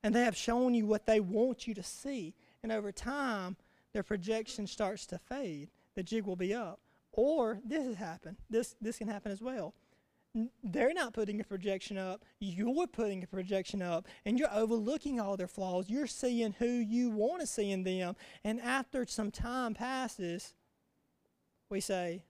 and 0.02 0.14
they 0.14 0.22
have 0.22 0.36
shown 0.36 0.74
you 0.74 0.86
what 0.86 1.06
they 1.06 1.18
want 1.18 1.66
you 1.66 1.74
to 1.74 1.82
see. 1.82 2.34
And 2.62 2.70
over 2.70 2.92
time, 2.92 3.56
their 3.92 4.04
projection 4.04 4.66
starts 4.66 5.06
to 5.06 5.18
fade. 5.18 5.70
The 5.96 6.02
jig 6.02 6.26
will 6.26 6.36
be 6.36 6.54
up. 6.54 6.78
Or 7.12 7.58
this 7.64 7.84
has 7.84 7.96
happened. 7.96 8.36
This, 8.48 8.76
this 8.80 8.98
can 8.98 9.08
happen 9.08 9.32
as 9.32 9.42
well. 9.42 9.74
they're 10.62 10.92
not 10.92 11.14
putting 11.14 11.40
a 11.40 11.44
projection 11.44 11.98
up. 11.98 12.24
You're 12.38 12.86
putting 12.86 13.24
a 13.24 13.26
projection 13.26 13.82
up. 13.82 14.06
And 14.24 14.38
you're 14.38 14.52
overlooking 14.52 15.18
all 15.18 15.36
their 15.36 15.48
flaws. 15.48 15.88
You're 15.88 16.06
seeing 16.06 16.54
who 16.58 16.66
you 16.66 17.10
want 17.10 17.40
to 17.40 17.46
see 17.46 17.72
in 17.72 17.82
them. 17.82 18.14
And 18.44 18.60
after 18.60 19.06
some 19.06 19.30
time 19.30 19.74
passes, 19.74 20.54
we 21.70 21.80
say, 21.80 22.22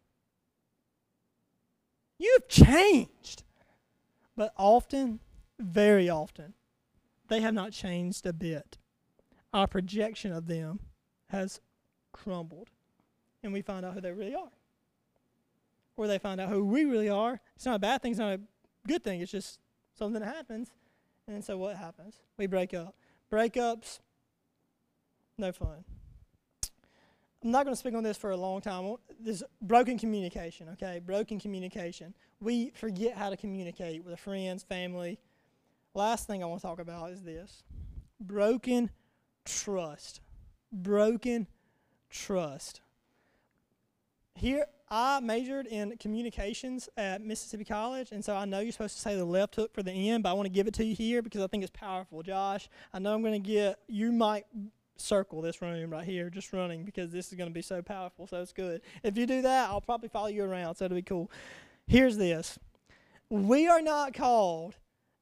You've 2.18 2.48
changed. 2.48 3.42
But 4.37 4.52
often, 4.57 5.20
very 5.59 6.09
often, 6.09 6.55
they 7.29 7.40
have 7.40 7.55
not 7.55 7.72
changed 7.72 8.26
a 8.26 8.33
bit. 8.33 8.79
Our 9.52 9.66
projection 9.66 10.33
of 10.33 10.46
them 10.46 10.81
has 11.29 11.61
crumbled, 12.12 12.68
and 13.42 13.52
we 13.52 13.62
find 13.62 13.85
out 13.85 13.94
who 13.94 14.00
they 14.00 14.12
really 14.12 14.35
are. 14.35 14.52
Or 15.96 16.07
they 16.07 16.18
find 16.18 16.40
out 16.40 16.50
who 16.50 16.64
we 16.64 16.85
really 16.85 17.09
are. 17.09 17.40
It's 17.55 17.64
not 17.64 17.76
a 17.76 17.79
bad 17.79 18.02
thing, 18.02 18.12
it's 18.12 18.20
not 18.20 18.35
a 18.35 18.40
good 18.87 19.02
thing, 19.02 19.20
it's 19.20 19.33
just 19.33 19.59
something 19.94 20.20
that 20.20 20.35
happens. 20.35 20.70
And 21.26 21.42
so 21.42 21.57
what 21.57 21.76
happens? 21.76 22.16
We 22.37 22.46
break 22.46 22.74
up. 22.74 22.94
Breakups, 23.33 24.00
no 25.38 25.52
fun. 25.52 25.85
I'm 27.44 27.51
not 27.51 27.64
going 27.64 27.75
to 27.75 27.79
speak 27.79 27.94
on 27.94 28.03
this 28.03 28.16
for 28.16 28.31
a 28.31 28.37
long 28.37 28.61
time. 28.61 28.96
This 29.20 29.42
broken 29.62 29.99
communication, 29.99 30.68
okay? 30.70 31.01
Broken 31.05 31.38
communication. 31.38 32.14
We 32.40 32.70
forget 32.70 33.16
how 33.16 33.31
to 33.31 33.37
communicate 33.37 34.05
with 34.05 34.12
our 34.12 34.18
friends, 34.18 34.62
family. 34.62 35.18
Last 35.94 36.27
thing 36.27 36.42
I 36.42 36.46
want 36.46 36.61
to 36.61 36.66
talk 36.66 36.79
about 36.81 37.11
is 37.11 37.22
this 37.22 37.62
broken 38.20 38.90
trust. 39.44 40.20
Broken 40.72 41.46
trust. 42.11 42.81
Here, 44.35 44.66
I 44.88 45.20
majored 45.20 45.66
in 45.66 45.96
communications 45.99 46.88
at 46.96 47.20
Mississippi 47.20 47.64
College, 47.64 48.12
and 48.12 48.25
so 48.25 48.37
I 48.37 48.44
know 48.44 48.61
you're 48.61 48.72
supposed 48.72 48.94
to 48.96 49.01
say 49.01 49.16
the 49.16 49.25
left 49.25 49.57
hook 49.57 49.72
for 49.75 49.83
the 49.83 49.90
end, 49.90 50.22
but 50.22 50.31
I 50.31 50.33
want 50.35 50.46
to 50.46 50.53
give 50.53 50.66
it 50.68 50.75
to 50.75 50.85
you 50.85 50.94
here 50.94 51.22
because 51.22 51.42
I 51.42 51.49
think 51.49 51.64
it's 51.64 51.72
powerful. 51.75 52.22
Josh, 52.22 52.68
I 52.92 52.99
know 52.99 53.14
I'm 53.14 53.22
going 53.22 53.42
to 53.42 53.49
get, 53.49 53.79
you 53.88 54.12
might 54.12 54.46
circle 54.96 55.40
this 55.40 55.61
room 55.62 55.90
right 55.90 56.04
here, 56.04 56.30
just 56.30 56.52
running 56.52 56.85
because 56.85 57.11
this 57.12 57.28
is 57.28 57.35
going 57.35 57.50
to 57.50 57.54
be 57.54 57.62
so 57.62 57.82
powerful. 57.82 58.26
So 58.26 58.40
it's 58.40 58.52
good. 58.52 58.82
If 59.02 59.16
you 59.16 59.26
do 59.26 59.42
that, 59.42 59.70
I'll 59.70 59.80
probably 59.80 60.09
follow 60.09 60.28
you 60.28 60.44
around. 60.44 60.76
So 60.76 60.87
it'll 60.87 60.96
be 60.96 61.02
cool. 61.02 61.30
Here's 61.87 62.16
this 62.16 62.59
we 63.30 63.68
are 63.68 63.82
not 63.82 64.14
called 64.14 64.76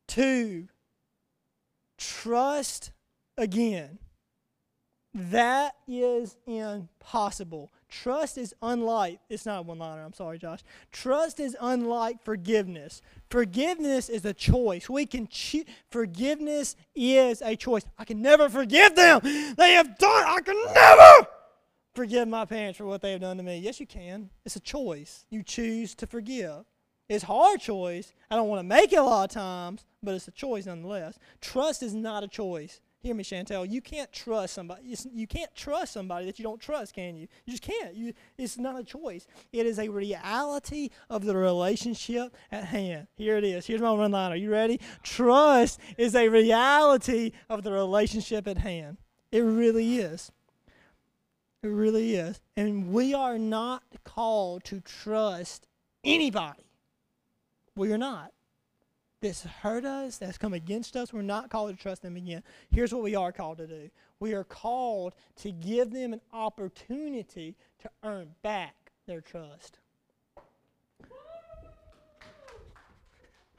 to 0.09 0.69
trust 1.99 2.93
again. 3.37 3.99
That 5.15 5.75
is 5.87 6.37
impossible. 6.47 7.73
Trust 8.03 8.39
is 8.39 8.53
unlike, 8.61 9.21
it's 9.29 9.47
not 9.47 9.61
a 9.61 9.63
one 9.63 9.79
liner, 9.79 10.03
I'm 10.03 10.13
sorry, 10.13 10.37
Josh. 10.37 10.61
Trust 10.91 11.39
is 11.39 11.57
unlike 11.61 12.25
forgiveness. 12.25 13.01
Forgiveness 13.31 14.09
is 14.09 14.25
a 14.25 14.35
choice. 14.35 14.91
We 14.91 15.07
can 15.07 15.29
choose, 15.29 15.65
forgiveness 15.91 16.75
is 16.97 17.41
a 17.41 17.55
choice. 17.55 17.85
I 17.97 18.05
can 18.05 18.21
never 18.21 18.49
forgive 18.49 18.97
them. 18.97 19.21
They 19.23 19.73
have 19.75 19.97
done, 19.97 20.25
I 20.27 20.41
can 20.45 20.61
never 20.75 21.29
forgive 21.95 22.27
my 22.27 22.45
parents 22.45 22.79
for 22.79 22.85
what 22.85 23.01
they 23.01 23.13
have 23.13 23.21
done 23.21 23.37
to 23.37 23.45
me. 23.45 23.59
Yes, 23.59 23.79
you 23.79 23.87
can. 23.87 24.29
It's 24.45 24.57
a 24.57 24.61
choice. 24.61 25.25
You 25.31 25.45
choose 25.45 25.95
to 25.95 26.07
forgive. 26.09 26.65
It's 27.09 27.23
a 27.23 27.29
hard 27.29 27.61
choice. 27.61 28.13
I 28.29 28.35
don't 28.35 28.49
want 28.49 28.59
to 28.59 28.67
make 28.67 28.93
it 28.93 28.97
a 28.97 29.03
lot 29.05 29.31
of 29.31 29.35
times, 29.35 29.85
but 30.03 30.15
it's 30.15 30.27
a 30.27 30.33
choice 30.33 30.67
nonetheless. 30.67 31.17
Trust 31.41 31.83
is 31.85 31.95
not 31.95 32.25
a 32.25 32.29
choice. 32.29 32.81
Hear 33.05 33.15
me, 33.15 33.23
Chantel. 33.23 33.71
You 33.71 33.83
can't 33.83 34.11
trust 34.11 34.55
somebody. 34.55 34.97
you 35.13 35.27
can't 35.27 35.55
trust 35.55 35.93
somebody 35.93 36.25
that 36.25 36.39
you 36.39 36.43
don't 36.43 36.59
trust, 36.59 36.95
can 36.95 37.15
you? 37.17 37.29
You 37.45 37.51
just 37.51 37.63
can't. 37.63 37.95
You, 37.95 38.15
it's 38.39 38.57
not 38.57 38.81
a 38.81 38.83
choice. 38.83 39.27
It 39.53 39.67
is 39.67 39.79
a 39.79 39.91
reality 39.91 40.89
of 41.11 41.27
the 41.27 41.37
relationship 41.37 42.35
at 42.51 42.65
hand. 42.65 43.09
Here 43.17 43.37
it 43.37 43.45
is. 43.45 43.67
Here's 43.67 43.83
my 43.83 43.91
one 43.91 44.11
liner. 44.11 44.37
You 44.37 44.51
ready? 44.51 44.81
Trust 45.03 45.81
is 45.99 46.15
a 46.15 46.31
reality 46.31 47.33
of 47.51 47.63
the 47.63 47.73
relationship 47.73 48.49
at 48.49 48.57
hand. 48.57 48.97
It 49.31 49.41
really 49.41 49.99
is. 49.99 50.33
It 51.63 51.69
really 51.69 52.15
is. 52.15 52.41
And 52.57 52.91
we 52.91 53.13
are 53.13 53.37
not 53.37 53.83
called 54.05 54.65
to 54.65 54.81
trust 54.81 55.67
anybody. 56.05 56.65
We 57.77 57.93
are 57.93 57.99
not 57.99 58.33
that's 59.25 59.43
hurt 59.43 59.85
us, 59.87 60.19
that's 60.19 60.37
come 60.37 60.53
against 60.53 60.97
us, 60.97 61.13
we're 61.13 61.23
not 61.23 61.49
called 61.49 61.71
to 61.71 61.83
trust 61.83 62.03
them 62.03 62.15
again. 62.17 62.43
Here's 62.71 62.93
what 62.93 63.03
we 63.03 63.15
are 63.15 63.33
called 63.33 63.59
to 63.59 63.67
do 63.67 63.91
we 64.21 64.35
are 64.35 64.45
called 64.45 65.15
to 65.37 65.51
give 65.51 65.91
them 65.91 66.13
an 66.13 66.21
opportunity 66.33 67.57
to 67.81 67.91
earn 68.03 68.29
back 68.43 68.75
their 69.07 69.21
trust. 69.21 69.79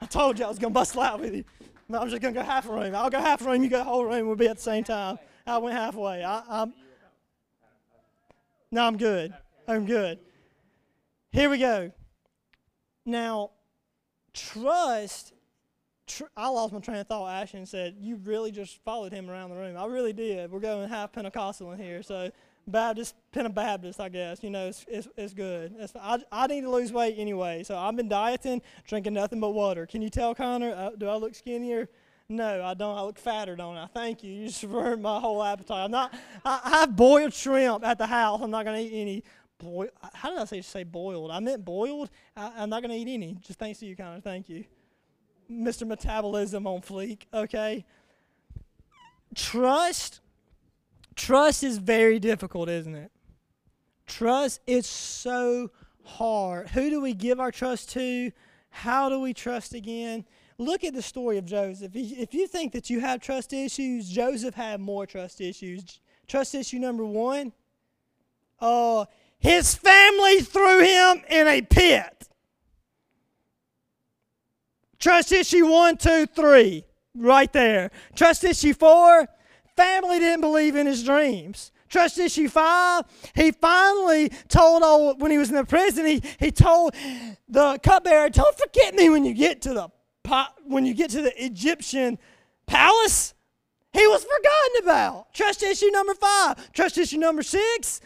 I 0.00 0.06
told 0.06 0.38
you 0.38 0.44
I 0.44 0.48
was 0.48 0.58
going 0.58 0.72
to 0.72 0.74
bust 0.74 0.94
loud 0.94 1.20
with 1.20 1.34
you. 1.34 1.44
No, 1.88 2.00
I'm 2.00 2.08
just 2.08 2.22
going 2.22 2.34
to 2.34 2.40
go 2.40 2.46
half 2.46 2.68
a 2.68 2.72
room. 2.72 2.94
I'll 2.94 3.10
go 3.10 3.20
half 3.20 3.42
a 3.42 3.44
room, 3.44 3.62
you 3.62 3.70
go 3.70 3.82
whole 3.82 4.04
room, 4.04 4.26
we'll 4.26 4.36
be 4.36 4.48
at 4.48 4.56
the 4.56 4.62
same 4.62 4.84
time. 4.84 5.18
I 5.46 5.58
went 5.58 5.76
halfway. 5.76 6.22
I, 6.22 6.62
am 6.62 6.74
no, 8.70 8.86
I'm 8.86 8.96
good. 8.96 9.32
I'm 9.66 9.86
good. 9.86 10.18
Here 11.32 11.48
we 11.48 11.58
go. 11.58 11.92
Now, 13.04 13.50
trust 14.32 15.32
Tr- 16.06 16.24
I 16.36 16.48
lost 16.48 16.72
my 16.72 16.80
train 16.80 16.98
of 16.98 17.06
thought. 17.06 17.28
Ashton 17.28 17.66
said, 17.66 17.96
"You 17.98 18.16
really 18.16 18.52
just 18.52 18.82
followed 18.84 19.12
him 19.12 19.28
around 19.28 19.50
the 19.50 19.56
room." 19.56 19.76
I 19.76 19.86
really 19.86 20.12
did. 20.12 20.50
We're 20.50 20.60
going 20.60 20.88
half 20.88 21.12
Pentecostal 21.12 21.72
in 21.72 21.78
here, 21.78 22.02
so 22.02 22.30
Baptist, 22.68 23.14
Pentabaptist, 23.32 24.00
I 24.00 24.08
guess. 24.08 24.42
You 24.42 24.50
know, 24.50 24.66
it's, 24.66 24.84
it's, 24.88 25.08
it's 25.16 25.34
good. 25.34 25.74
It's, 25.78 25.94
I, 25.94 26.18
I 26.32 26.46
need 26.48 26.62
to 26.62 26.70
lose 26.70 26.92
weight 26.92 27.14
anyway, 27.16 27.62
so 27.62 27.78
I've 27.78 27.96
been 27.96 28.08
dieting, 28.08 28.60
drinking 28.86 29.14
nothing 29.14 29.40
but 29.40 29.50
water. 29.50 29.86
Can 29.86 30.02
you 30.02 30.10
tell, 30.10 30.34
Connor? 30.34 30.72
Uh, 30.72 30.90
do 30.96 31.08
I 31.08 31.16
look 31.16 31.34
skinnier? 31.34 31.88
No, 32.28 32.64
I 32.64 32.74
don't. 32.74 32.98
I 32.98 33.02
look 33.02 33.18
fatter, 33.18 33.54
don't 33.54 33.76
I? 33.76 33.86
Thank 33.86 34.24
you. 34.24 34.32
You 34.32 34.46
just 34.48 34.64
ruined 34.64 35.02
my 35.02 35.20
whole 35.20 35.42
appetite. 35.42 35.84
I'm 35.84 35.90
not. 35.92 36.12
I, 36.44 36.60
I 36.64 36.70
have 36.80 36.96
boiled 36.96 37.32
shrimp 37.32 37.84
at 37.84 37.98
the 37.98 38.06
house. 38.06 38.40
I'm 38.42 38.50
not 38.50 38.64
going 38.64 38.84
to 38.84 38.94
eat 38.94 39.00
any. 39.00 39.24
Boil, 39.58 39.88
how 40.12 40.30
did 40.30 40.38
I 40.38 40.44
say 40.44 40.60
say 40.60 40.84
boiled? 40.84 41.30
I 41.30 41.40
meant 41.40 41.64
boiled. 41.64 42.10
I, 42.36 42.52
I'm 42.58 42.68
not 42.68 42.82
going 42.82 42.90
to 42.90 42.96
eat 42.96 43.12
any. 43.12 43.38
Just 43.40 43.58
thanks 43.58 43.78
to 43.78 43.86
you, 43.86 43.96
Connor. 43.96 44.20
Thank 44.20 44.48
you, 44.48 44.64
Mr. 45.50 45.86
Metabolism 45.86 46.66
on 46.66 46.80
fleek. 46.80 47.22
Okay. 47.32 47.84
Trust 49.34 50.20
Trust 51.16 51.64
is 51.64 51.78
very 51.78 52.18
difficult, 52.18 52.68
isn't 52.68 52.94
it? 52.94 53.10
Trust 54.06 54.60
is 54.66 54.86
so 54.86 55.70
hard. 56.04 56.68
Who 56.68 56.90
do 56.90 57.00
we 57.00 57.14
give 57.14 57.40
our 57.40 57.50
trust 57.50 57.90
to? 57.92 58.30
How 58.68 59.08
do 59.08 59.20
we 59.20 59.32
trust 59.32 59.72
again? 59.72 60.26
Look 60.58 60.84
at 60.84 60.94
the 60.94 61.02
story 61.02 61.38
of 61.38 61.46
Joseph. 61.46 61.92
If 61.94 62.34
you 62.34 62.46
think 62.46 62.72
that 62.72 62.90
you 62.90 63.00
have 63.00 63.20
trust 63.20 63.52
issues, 63.52 64.08
Joseph 64.08 64.54
had 64.54 64.80
more 64.80 65.06
trust 65.06 65.40
issues. 65.40 66.00
Trust 66.26 66.54
issue 66.54 66.78
number 66.78 67.04
one 67.04 67.52
uh, 68.58 69.04
his 69.38 69.74
family 69.74 70.40
threw 70.40 70.80
him 70.80 71.22
in 71.28 71.46
a 71.46 71.62
pit. 71.62 72.28
Trust 74.98 75.32
issue 75.32 75.66
one, 75.66 75.96
two, 75.96 76.26
three, 76.26 76.84
right 77.14 77.52
there. 77.52 77.90
Trust 78.14 78.44
issue 78.44 78.74
four, 78.74 79.28
Family 79.76 80.18
didn't 80.18 80.40
believe 80.40 80.74
in 80.74 80.86
his 80.86 81.04
dreams. 81.04 81.70
Trust 81.88 82.18
issue 82.18 82.48
five, 82.48 83.04
he 83.34 83.52
finally 83.52 84.30
told 84.48 84.82
old, 84.82 85.20
when 85.20 85.30
he 85.30 85.38
was 85.38 85.50
in 85.50 85.54
the 85.54 85.64
prison, 85.64 86.04
he, 86.04 86.22
he 86.40 86.50
told 86.50 86.94
the 87.48 87.78
cupbearer, 87.82 88.28
don't 88.30 88.58
forget 88.58 88.94
me 88.94 89.08
when 89.08 89.24
you 89.24 89.34
get 89.34 89.62
to 89.62 89.74
the 89.74 89.88
pot 90.24 90.54
when 90.64 90.84
you 90.84 90.94
get 90.94 91.10
to 91.10 91.22
the 91.22 91.44
Egyptian 91.44 92.18
palace. 92.66 93.34
He 93.92 94.04
was 94.08 94.24
forgotten 94.24 94.82
about. 94.82 95.32
Trust 95.32 95.62
issue 95.62 95.90
number 95.90 96.14
five. 96.14 96.72
Trust 96.72 96.98
issue 96.98 97.18
number 97.18 97.42
six, 97.42 98.00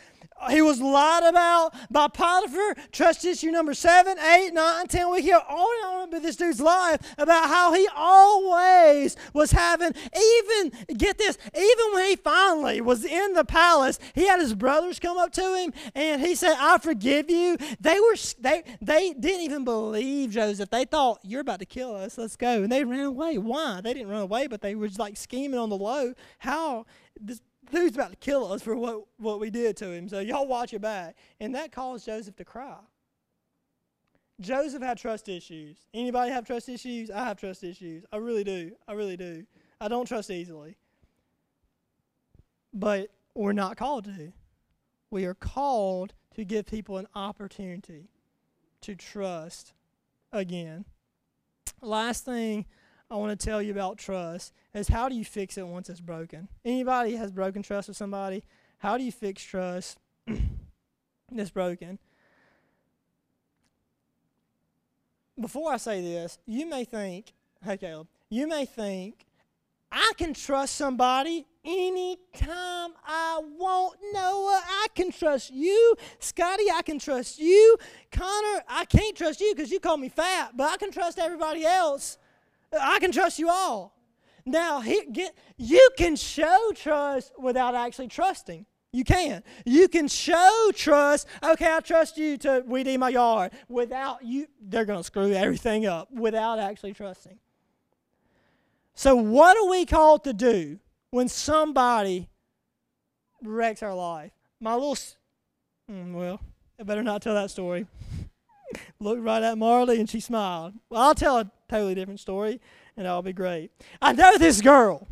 he 0.48 0.62
was 0.62 0.80
lied 0.80 1.24
about 1.24 1.74
by 1.90 2.08
Potiphar. 2.08 2.76
Trust 2.92 3.24
issue 3.24 3.50
number 3.50 3.74
seven, 3.74 4.18
eight, 4.18 4.52
nine, 4.52 4.86
ten. 4.86 5.10
We 5.10 5.22
hear 5.22 5.40
on 5.48 5.76
and 5.84 5.86
on 5.86 6.08
about 6.08 6.22
this 6.22 6.36
dude's 6.36 6.60
life 6.60 7.00
about 7.18 7.48
how 7.48 7.72
he 7.72 7.88
always 7.94 9.16
was 9.32 9.50
having, 9.52 9.92
even, 10.16 10.72
get 10.96 11.18
this, 11.18 11.38
even 11.54 11.84
when 11.92 12.08
he 12.08 12.16
finally 12.16 12.80
was 12.80 13.04
in 13.04 13.32
the 13.34 13.44
palace, 13.44 13.98
he 14.14 14.26
had 14.26 14.40
his 14.40 14.54
brothers 14.54 14.98
come 14.98 15.18
up 15.18 15.32
to 15.32 15.56
him 15.56 15.72
and 15.94 16.20
he 16.20 16.34
said, 16.34 16.54
I 16.58 16.78
forgive 16.78 17.30
you. 17.30 17.56
They 17.80 17.98
were, 18.00 18.16
they, 18.38 18.62
they 18.80 19.12
didn't 19.12 19.42
even 19.42 19.64
believe 19.64 20.30
Joseph. 20.30 20.70
They 20.70 20.84
thought, 20.84 21.20
you're 21.22 21.40
about 21.40 21.60
to 21.60 21.66
kill 21.66 21.94
us. 21.94 22.18
Let's 22.18 22.36
go. 22.36 22.62
And 22.62 22.72
they 22.72 22.84
ran 22.84 23.00
away. 23.00 23.38
Why? 23.38 23.80
They 23.80 23.94
didn't 23.94 24.08
run 24.08 24.22
away, 24.22 24.46
but 24.46 24.60
they 24.60 24.74
were 24.74 24.88
like 24.98 25.16
scheming 25.16 25.58
on 25.58 25.68
the 25.70 25.76
low. 25.76 26.14
How? 26.38 26.86
This, 27.20 27.40
Who's 27.70 27.94
about 27.94 28.10
to 28.10 28.16
kill 28.16 28.52
us 28.52 28.62
for 28.62 28.76
what, 28.76 29.02
what 29.18 29.40
we 29.40 29.50
did 29.50 29.76
to 29.78 29.90
him. 29.90 30.08
So 30.08 30.20
y'all 30.20 30.46
watch 30.46 30.72
your 30.72 30.80
back. 30.80 31.16
And 31.38 31.54
that 31.54 31.72
caused 31.72 32.06
Joseph 32.06 32.36
to 32.36 32.44
cry. 32.44 32.76
Joseph 34.40 34.82
had 34.82 34.98
trust 34.98 35.28
issues. 35.28 35.76
Anybody 35.92 36.32
have 36.32 36.46
trust 36.46 36.68
issues? 36.68 37.10
I 37.10 37.24
have 37.24 37.36
trust 37.36 37.62
issues. 37.62 38.04
I 38.12 38.16
really 38.16 38.44
do. 38.44 38.72
I 38.88 38.92
really 38.92 39.16
do. 39.16 39.44
I 39.80 39.88
don't 39.88 40.06
trust 40.06 40.30
easily. 40.30 40.76
But 42.72 43.10
we're 43.34 43.52
not 43.52 43.76
called 43.76 44.04
to. 44.04 44.32
We 45.10 45.24
are 45.26 45.34
called 45.34 46.14
to 46.36 46.44
give 46.44 46.66
people 46.66 46.96
an 46.96 47.06
opportunity 47.14 48.08
to 48.80 48.94
trust 48.94 49.74
again. 50.32 50.84
Last 51.82 52.24
thing 52.24 52.66
I 53.10 53.16
want 53.16 53.38
to 53.38 53.44
tell 53.44 53.60
you 53.60 53.72
about 53.72 53.98
trust 53.98 54.52
is 54.72 54.86
how 54.86 55.08
do 55.08 55.16
you 55.16 55.24
fix 55.24 55.58
it 55.58 55.66
once 55.66 55.90
it's 55.90 56.00
broken? 56.00 56.46
Anybody 56.64 57.16
has 57.16 57.32
broken 57.32 57.62
trust 57.62 57.88
with 57.88 57.96
somebody? 57.96 58.44
How 58.78 58.96
do 58.96 59.02
you 59.02 59.10
fix 59.10 59.42
trust 59.42 59.98
that's 61.32 61.50
broken? 61.50 61.98
Before 65.40 65.72
I 65.72 65.78
say 65.78 66.00
this, 66.02 66.38
you 66.46 66.66
may 66.66 66.84
think, 66.84 67.32
hey 67.64 67.76
Caleb, 67.78 68.06
you 68.28 68.46
may 68.46 68.64
think, 68.64 69.26
I 69.90 70.12
can 70.16 70.32
trust 70.32 70.76
somebody 70.76 71.46
anytime 71.64 72.92
I 73.04 73.40
want. 73.58 73.96
Noah, 74.12 74.62
I 74.64 74.86
can 74.94 75.10
trust 75.10 75.52
you. 75.52 75.94
Scotty, 76.20 76.70
I 76.72 76.82
can 76.82 77.00
trust 77.00 77.40
you. 77.40 77.76
Connor, 78.12 78.62
I 78.68 78.84
can't 78.84 79.16
trust 79.16 79.40
you 79.40 79.52
because 79.52 79.72
you 79.72 79.80
call 79.80 79.96
me 79.96 80.08
fat, 80.08 80.52
but 80.56 80.70
I 80.70 80.76
can 80.76 80.92
trust 80.92 81.18
everybody 81.18 81.64
else. 81.64 82.18
I 82.78 82.98
can 83.00 83.12
trust 83.12 83.38
you 83.38 83.48
all. 83.48 83.96
Now, 84.46 84.80
he, 84.80 85.04
get, 85.12 85.36
you 85.56 85.90
can 85.96 86.16
show 86.16 86.72
trust 86.74 87.32
without 87.38 87.74
actually 87.74 88.08
trusting. 88.08 88.66
You 88.92 89.04
can. 89.04 89.42
You 89.64 89.88
can 89.88 90.08
show 90.08 90.70
trust. 90.74 91.28
Okay, 91.42 91.72
I 91.72 91.80
trust 91.80 92.18
you 92.18 92.36
to 92.38 92.64
weed 92.66 92.88
in 92.88 93.00
my 93.00 93.10
yard. 93.10 93.52
Without 93.68 94.24
you, 94.24 94.48
they're 94.60 94.84
going 94.84 94.98
to 94.98 95.04
screw 95.04 95.32
everything 95.32 95.86
up 95.86 96.10
without 96.10 96.58
actually 96.58 96.94
trusting. 96.94 97.38
So, 98.94 99.14
what 99.14 99.56
are 99.56 99.70
we 99.70 99.86
called 99.86 100.24
to 100.24 100.32
do 100.32 100.78
when 101.10 101.28
somebody 101.28 102.28
wrecks 103.42 103.82
our 103.82 103.94
life? 103.94 104.32
My 104.60 104.74
little, 104.74 104.98
mm, 105.90 106.12
well, 106.12 106.40
I 106.78 106.82
better 106.82 107.02
not 107.02 107.22
tell 107.22 107.34
that 107.34 107.50
story. 107.50 107.86
Looked 109.00 109.22
right 109.22 109.42
at 109.42 109.56
Marley 109.56 110.00
and 110.00 110.10
she 110.10 110.20
smiled. 110.20 110.74
Well, 110.90 111.00
I'll 111.00 111.14
tell 111.14 111.38
a 111.38 111.50
totally 111.70 111.94
different 111.94 112.18
story 112.18 112.60
and 112.96 113.06
it'll 113.06 113.22
be 113.22 113.32
great. 113.32 113.70
I 114.02 114.12
know 114.12 114.36
this 114.36 114.60
girl 114.60 115.06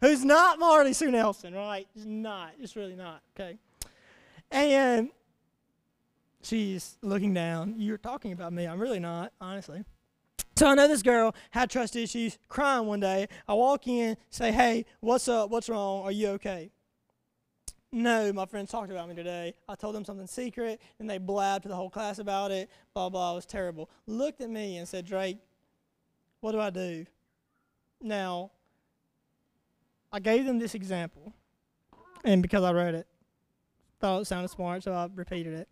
who's 0.00 0.24
not 0.24 0.58
Marley 0.58 0.92
Sue 0.92 1.10
Nelson, 1.10 1.54
right? 1.54 1.86
She's 1.94 2.06
not. 2.06 2.50
It's 2.60 2.74
really 2.74 2.96
not. 2.96 3.22
Okay. 3.34 3.56
And 4.50 5.10
she's 6.42 6.98
looking 7.02 7.32
down. 7.32 7.76
You're 7.78 7.98
talking 7.98 8.32
about 8.32 8.52
me. 8.52 8.66
I'm 8.66 8.80
really 8.80 8.98
not, 8.98 9.32
honestly. 9.40 9.84
So 10.56 10.66
I 10.66 10.74
know 10.74 10.88
this 10.88 11.02
girl 11.02 11.34
had 11.50 11.70
trust 11.70 11.96
issues, 11.96 12.38
crying 12.48 12.86
one 12.86 13.00
day. 13.00 13.28
I 13.48 13.54
walk 13.54 13.86
in, 13.86 14.16
say, 14.28 14.52
"Hey, 14.52 14.84
what's 15.00 15.26
up? 15.26 15.50
What's 15.50 15.68
wrong? 15.68 16.02
Are 16.02 16.12
you 16.12 16.28
okay?" 16.30 16.70
No, 17.94 18.32
my 18.32 18.46
friends 18.46 18.70
talked 18.70 18.90
about 18.90 19.06
me 19.08 19.14
today. 19.14 19.54
I 19.68 19.74
told 19.74 19.94
them 19.94 20.04
something 20.04 20.26
secret, 20.26 20.80
and 20.98 21.08
they 21.08 21.18
blabbed 21.18 21.64
to 21.64 21.68
the 21.68 21.76
whole 21.76 21.90
class 21.90 22.18
about 22.18 22.50
it. 22.50 22.70
Blah 22.94 23.10
blah. 23.10 23.32
It 23.32 23.34
was 23.36 23.46
terrible. 23.46 23.90
Looked 24.06 24.40
at 24.40 24.48
me 24.48 24.78
and 24.78 24.88
said, 24.88 25.04
"Drake, 25.04 25.38
what 26.40 26.52
do 26.52 26.60
I 26.60 26.70
do?" 26.70 27.04
Now, 28.00 28.50
I 30.10 30.20
gave 30.20 30.46
them 30.46 30.58
this 30.58 30.74
example, 30.74 31.34
and 32.24 32.40
because 32.40 32.64
I 32.64 32.72
read 32.72 32.94
it, 32.94 33.06
thought 34.00 34.22
it 34.22 34.24
sounded 34.24 34.48
smart, 34.48 34.82
so 34.82 34.92
I 34.92 35.08
repeated 35.14 35.52
it. 35.52 35.68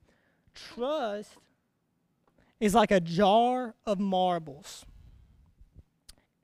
Trust 0.54 1.38
is 2.60 2.74
like 2.74 2.90
a 2.90 3.00
jar 3.00 3.74
of 3.86 3.98
marbles. 3.98 4.84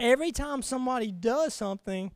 Every 0.01 0.33
time 0.33 0.63
somebody 0.63 1.13
does 1.13 1.53
something 1.55 2.13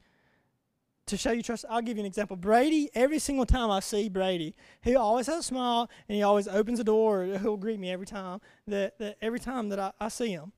to 1.10 1.16
show 1.16 1.32
you 1.32 1.42
trust, 1.42 1.64
I'll 1.68 1.82
give 1.82 1.96
you 1.96 2.02
an 2.02 2.06
example. 2.06 2.36
Brady, 2.36 2.90
every 2.94 3.18
single 3.18 3.46
time 3.46 3.70
I 3.70 3.80
see 3.80 4.08
Brady, 4.08 4.54
he 4.82 4.96
always 4.96 5.26
has 5.26 5.38
a 5.38 5.42
smile 5.42 5.90
and 6.08 6.16
he 6.16 6.22
always 6.22 6.48
opens 6.48 6.78
the 6.78 6.84
door. 6.84 7.24
He'll 7.24 7.56
greet 7.56 7.78
me 7.78 7.90
every 7.90 8.06
time 8.06 8.40
that, 8.66 8.98
that 8.98 9.16
every 9.20 9.40
time 9.40 9.68
that 9.70 9.78
I, 9.78 9.92
I 10.00 10.08
see 10.08 10.30
him. 10.30 10.52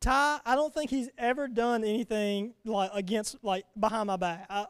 Ty, 0.00 0.40
I 0.44 0.54
don't 0.54 0.72
think 0.72 0.90
he's 0.90 1.08
ever 1.16 1.48
done 1.48 1.82
anything 1.82 2.54
like 2.64 2.90
against 2.92 3.36
like 3.42 3.64
behind 3.78 4.06
my 4.06 4.16
back. 4.16 4.46
I, 4.50 4.66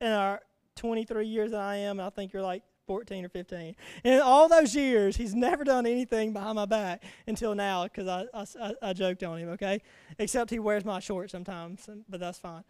in 0.00 0.12
our 0.12 0.40
23 0.76 1.26
years 1.26 1.52
that 1.52 1.60
I 1.60 1.76
am, 1.76 2.00
I 2.00 2.10
think 2.10 2.32
you're 2.32 2.42
like 2.42 2.62
14 2.88 3.24
or 3.24 3.28
15. 3.28 3.76
In 4.02 4.20
all 4.20 4.48
those 4.48 4.74
years, 4.74 5.16
he's 5.16 5.34
never 5.34 5.62
done 5.62 5.86
anything 5.86 6.32
behind 6.32 6.56
my 6.56 6.64
back 6.64 7.04
until 7.26 7.54
now 7.54 7.84
because 7.84 8.08
I, 8.08 8.26
I, 8.34 8.74
I, 8.82 8.92
joked 8.94 9.22
on 9.22 9.38
him, 9.38 9.50
okay? 9.50 9.82
Except 10.18 10.50
he 10.50 10.58
wears 10.58 10.84
my 10.84 10.98
shorts 10.98 11.32
sometimes, 11.32 11.88
but 12.08 12.18
that's 12.18 12.38
fine. 12.38 12.64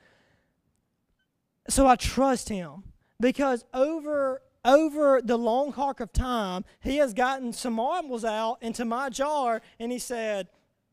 So 1.69 1.87
I 1.87 1.97
trust 1.97 2.49
him 2.49 2.85
because 3.21 3.65
over 3.75 4.43
over 4.65 5.21
the 5.23 5.39
long 5.39 5.73
arc 5.77 6.01
of 6.01 6.13
time, 6.13 6.65
he 6.81 6.97
has 6.97 7.15
gotten 7.15 7.53
some 7.53 7.75
marbles 7.75 8.25
out 8.25 8.59
into 8.61 8.85
my 8.85 9.09
jar 9.09 9.63
and 9.79 9.93
he 9.93 9.99
said, 9.99 10.49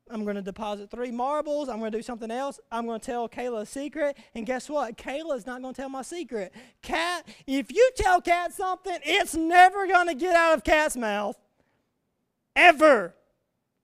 I'm 0.10 0.24
going 0.24 0.36
to 0.36 0.42
deposit 0.42 0.92
three 0.92 1.12
marbles. 1.12 1.68
I'm 1.68 1.80
going 1.80 1.92
to 1.92 1.98
do 1.98 2.04
something 2.04 2.30
else. 2.30 2.60
I'm 2.72 2.86
going 2.86 3.00
to 3.00 3.06
tell 3.06 3.28
Kayla 3.28 3.62
a 3.62 3.66
secret. 3.66 4.18
And 4.36 4.46
guess 4.46 4.70
what? 4.70 4.98
Kayla 4.98 5.36
is 5.36 5.48
not 5.48 5.62
going 5.62 5.74
to 5.74 5.82
tell 5.82 5.90
my 5.90 6.04
secret. 6.04 6.54
Cat, 6.84 7.28
if 7.48 7.72
you 7.72 7.90
tell 7.96 8.22
Cat 8.22 8.54
something, 8.54 8.98
it's 9.04 9.34
never 9.34 9.88
going 9.88 10.08
to 10.08 10.14
get 10.14 10.36
out 10.36 10.54
of 10.54 10.64
Cat's 10.64 10.96
mouth. 10.96 11.38
Ever. 12.56 13.16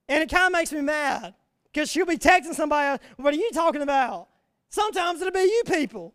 And 0.08 0.22
it 0.22 0.30
kind 0.30 0.46
of 0.46 0.52
makes 0.52 0.72
me 0.72 0.82
mad 0.82 1.34
because 1.72 1.90
she'll 1.90 2.06
be 2.06 2.18
texting 2.18 2.54
somebody. 2.54 3.02
What 3.18 3.34
are 3.34 3.38
you 3.38 3.50
talking 3.52 3.82
about? 3.82 4.28
Sometimes 4.70 5.22
it'll 5.22 5.34
be 5.34 5.40
you 5.40 5.64
people. 5.66 6.14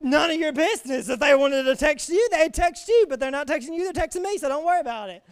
None 0.00 0.30
of 0.30 0.36
your 0.36 0.52
business. 0.52 1.08
If 1.08 1.20
they 1.20 1.34
wanted 1.34 1.64
to 1.64 1.76
text 1.76 2.08
you, 2.08 2.28
they'd 2.30 2.52
text 2.52 2.86
you, 2.88 3.06
but 3.08 3.18
they're 3.18 3.30
not 3.30 3.46
texting 3.46 3.74
you, 3.74 3.90
they're 3.90 4.06
texting 4.06 4.22
me, 4.22 4.38
so 4.38 4.48
don't 4.48 4.64
worry 4.64 4.80
about 4.80 5.10
it. 5.10 5.22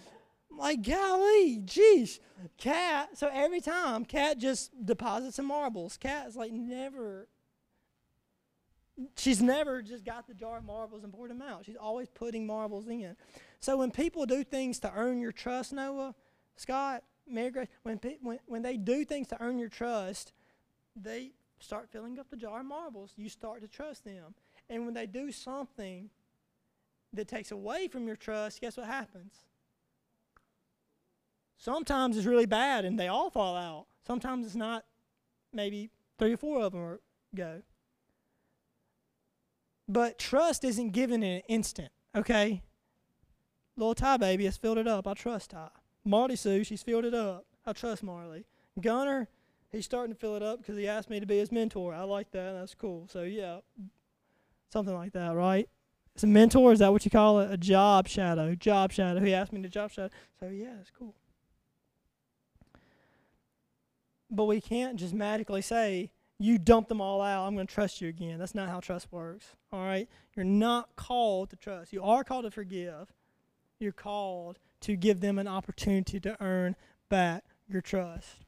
I'm 0.50 0.58
like, 0.58 0.82
golly, 0.82 1.58
geez. 1.64 2.20
Cat, 2.58 3.10
so 3.14 3.28
every 3.32 3.60
time, 3.60 4.04
Cat 4.04 4.38
just 4.38 4.70
deposits 4.84 5.36
some 5.36 5.46
marbles. 5.46 5.96
Cat's 5.96 6.36
like 6.36 6.52
never, 6.52 7.28
she's 9.16 9.42
never 9.42 9.82
just 9.82 10.04
got 10.04 10.26
the 10.26 10.34
jar 10.34 10.58
of 10.58 10.64
marbles 10.64 11.04
and 11.04 11.12
poured 11.12 11.30
them 11.30 11.42
out. 11.42 11.64
She's 11.64 11.76
always 11.76 12.08
putting 12.08 12.46
marbles 12.46 12.86
in. 12.88 13.16
So 13.60 13.76
when 13.76 13.90
people 13.90 14.26
do 14.26 14.44
things 14.44 14.78
to 14.80 14.92
earn 14.94 15.20
your 15.20 15.32
trust, 15.32 15.72
Noah, 15.72 16.14
Scott, 16.56 17.02
Mary 17.26 17.50
Grace, 17.50 17.68
when, 17.82 17.98
when, 18.20 18.38
when 18.46 18.62
they 18.62 18.76
do 18.76 19.04
things 19.04 19.28
to 19.28 19.40
earn 19.40 19.58
your 19.58 19.68
trust, 19.68 20.32
they 20.94 21.32
start 21.60 21.88
filling 21.90 22.18
up 22.18 22.28
the 22.30 22.36
jar 22.36 22.60
of 22.60 22.66
marbles. 22.66 23.12
You 23.16 23.28
start 23.28 23.62
to 23.62 23.68
trust 23.68 24.04
them. 24.04 24.34
And 24.68 24.84
when 24.84 24.94
they 24.94 25.06
do 25.06 25.30
something 25.30 26.10
that 27.12 27.28
takes 27.28 27.50
away 27.50 27.88
from 27.88 28.06
your 28.06 28.16
trust, 28.16 28.60
guess 28.60 28.76
what 28.76 28.86
happens? 28.86 29.34
Sometimes 31.56 32.16
it's 32.16 32.26
really 32.26 32.46
bad 32.46 32.84
and 32.84 32.98
they 32.98 33.08
all 33.08 33.30
fall 33.30 33.56
out. 33.56 33.86
Sometimes 34.06 34.46
it's 34.46 34.54
not, 34.54 34.84
maybe 35.52 35.90
three 36.18 36.34
or 36.34 36.36
four 36.36 36.62
of 36.62 36.72
them 36.72 36.98
go. 37.34 37.62
But 39.88 40.18
trust 40.18 40.64
isn't 40.64 40.90
given 40.90 41.22
in 41.22 41.36
an 41.36 41.42
instant, 41.48 41.92
okay? 42.16 42.62
Little 43.76 43.94
Ty 43.94 44.16
baby 44.18 44.44
has 44.44 44.56
filled 44.56 44.78
it 44.78 44.88
up. 44.88 45.06
I 45.06 45.14
trust 45.14 45.50
Ty. 45.50 45.68
Marley 46.04 46.36
Sue, 46.36 46.64
she's 46.64 46.82
filled 46.82 47.04
it 47.04 47.14
up. 47.14 47.46
I 47.66 47.72
trust 47.72 48.02
Marley. 48.02 48.44
Gunner, 48.80 49.28
he's 49.72 49.84
starting 49.84 50.14
to 50.14 50.18
fill 50.18 50.36
it 50.36 50.42
up 50.42 50.58
because 50.58 50.76
he 50.76 50.88
asked 50.88 51.10
me 51.10 51.20
to 51.20 51.26
be 51.26 51.38
his 51.38 51.52
mentor. 51.52 51.94
I 51.94 52.02
like 52.02 52.30
that. 52.32 52.52
That's 52.52 52.74
cool. 52.74 53.08
So, 53.10 53.22
yeah, 53.22 53.60
something 54.70 54.94
like 54.94 55.12
that, 55.12 55.34
right? 55.34 55.68
It's 56.14 56.24
a 56.24 56.28
mentor. 56.28 56.72
Is 56.72 56.78
that 56.78 56.92
what 56.92 57.04
you 57.04 57.10
call 57.10 57.40
it? 57.40 57.50
A 57.50 57.56
job 57.56 58.06
shadow. 58.08 58.54
Job 58.54 58.92
shadow. 58.92 59.20
He 59.20 59.34
asked 59.34 59.52
me 59.52 59.62
to 59.62 59.68
job 59.68 59.90
shadow. 59.90 60.10
So, 60.38 60.46
yeah, 60.48 60.74
it's 60.80 60.90
cool. 60.96 61.14
But 64.30 64.44
we 64.44 64.60
can't 64.60 64.96
just 64.96 65.14
magically 65.14 65.62
say, 65.62 66.10
you 66.38 66.58
dump 66.58 66.88
them 66.88 67.00
all 67.00 67.22
out, 67.22 67.46
I'm 67.46 67.54
going 67.54 67.66
to 67.66 67.72
trust 67.72 68.00
you 68.00 68.08
again. 68.08 68.38
That's 68.38 68.54
not 68.54 68.68
how 68.68 68.80
trust 68.80 69.08
works. 69.12 69.46
All 69.72 69.84
right? 69.84 70.08
You're 70.36 70.44
not 70.44 70.96
called 70.96 71.50
to 71.50 71.56
trust. 71.56 71.92
You 71.92 72.02
are 72.02 72.24
called 72.24 72.44
to 72.44 72.50
forgive. 72.50 73.12
You're 73.78 73.92
called 73.92 74.58
to 74.80 74.96
give 74.96 75.20
them 75.20 75.38
an 75.38 75.48
opportunity 75.48 76.20
to 76.20 76.36
earn 76.42 76.76
back 77.08 77.44
your 77.68 77.80
trust. 77.80 78.43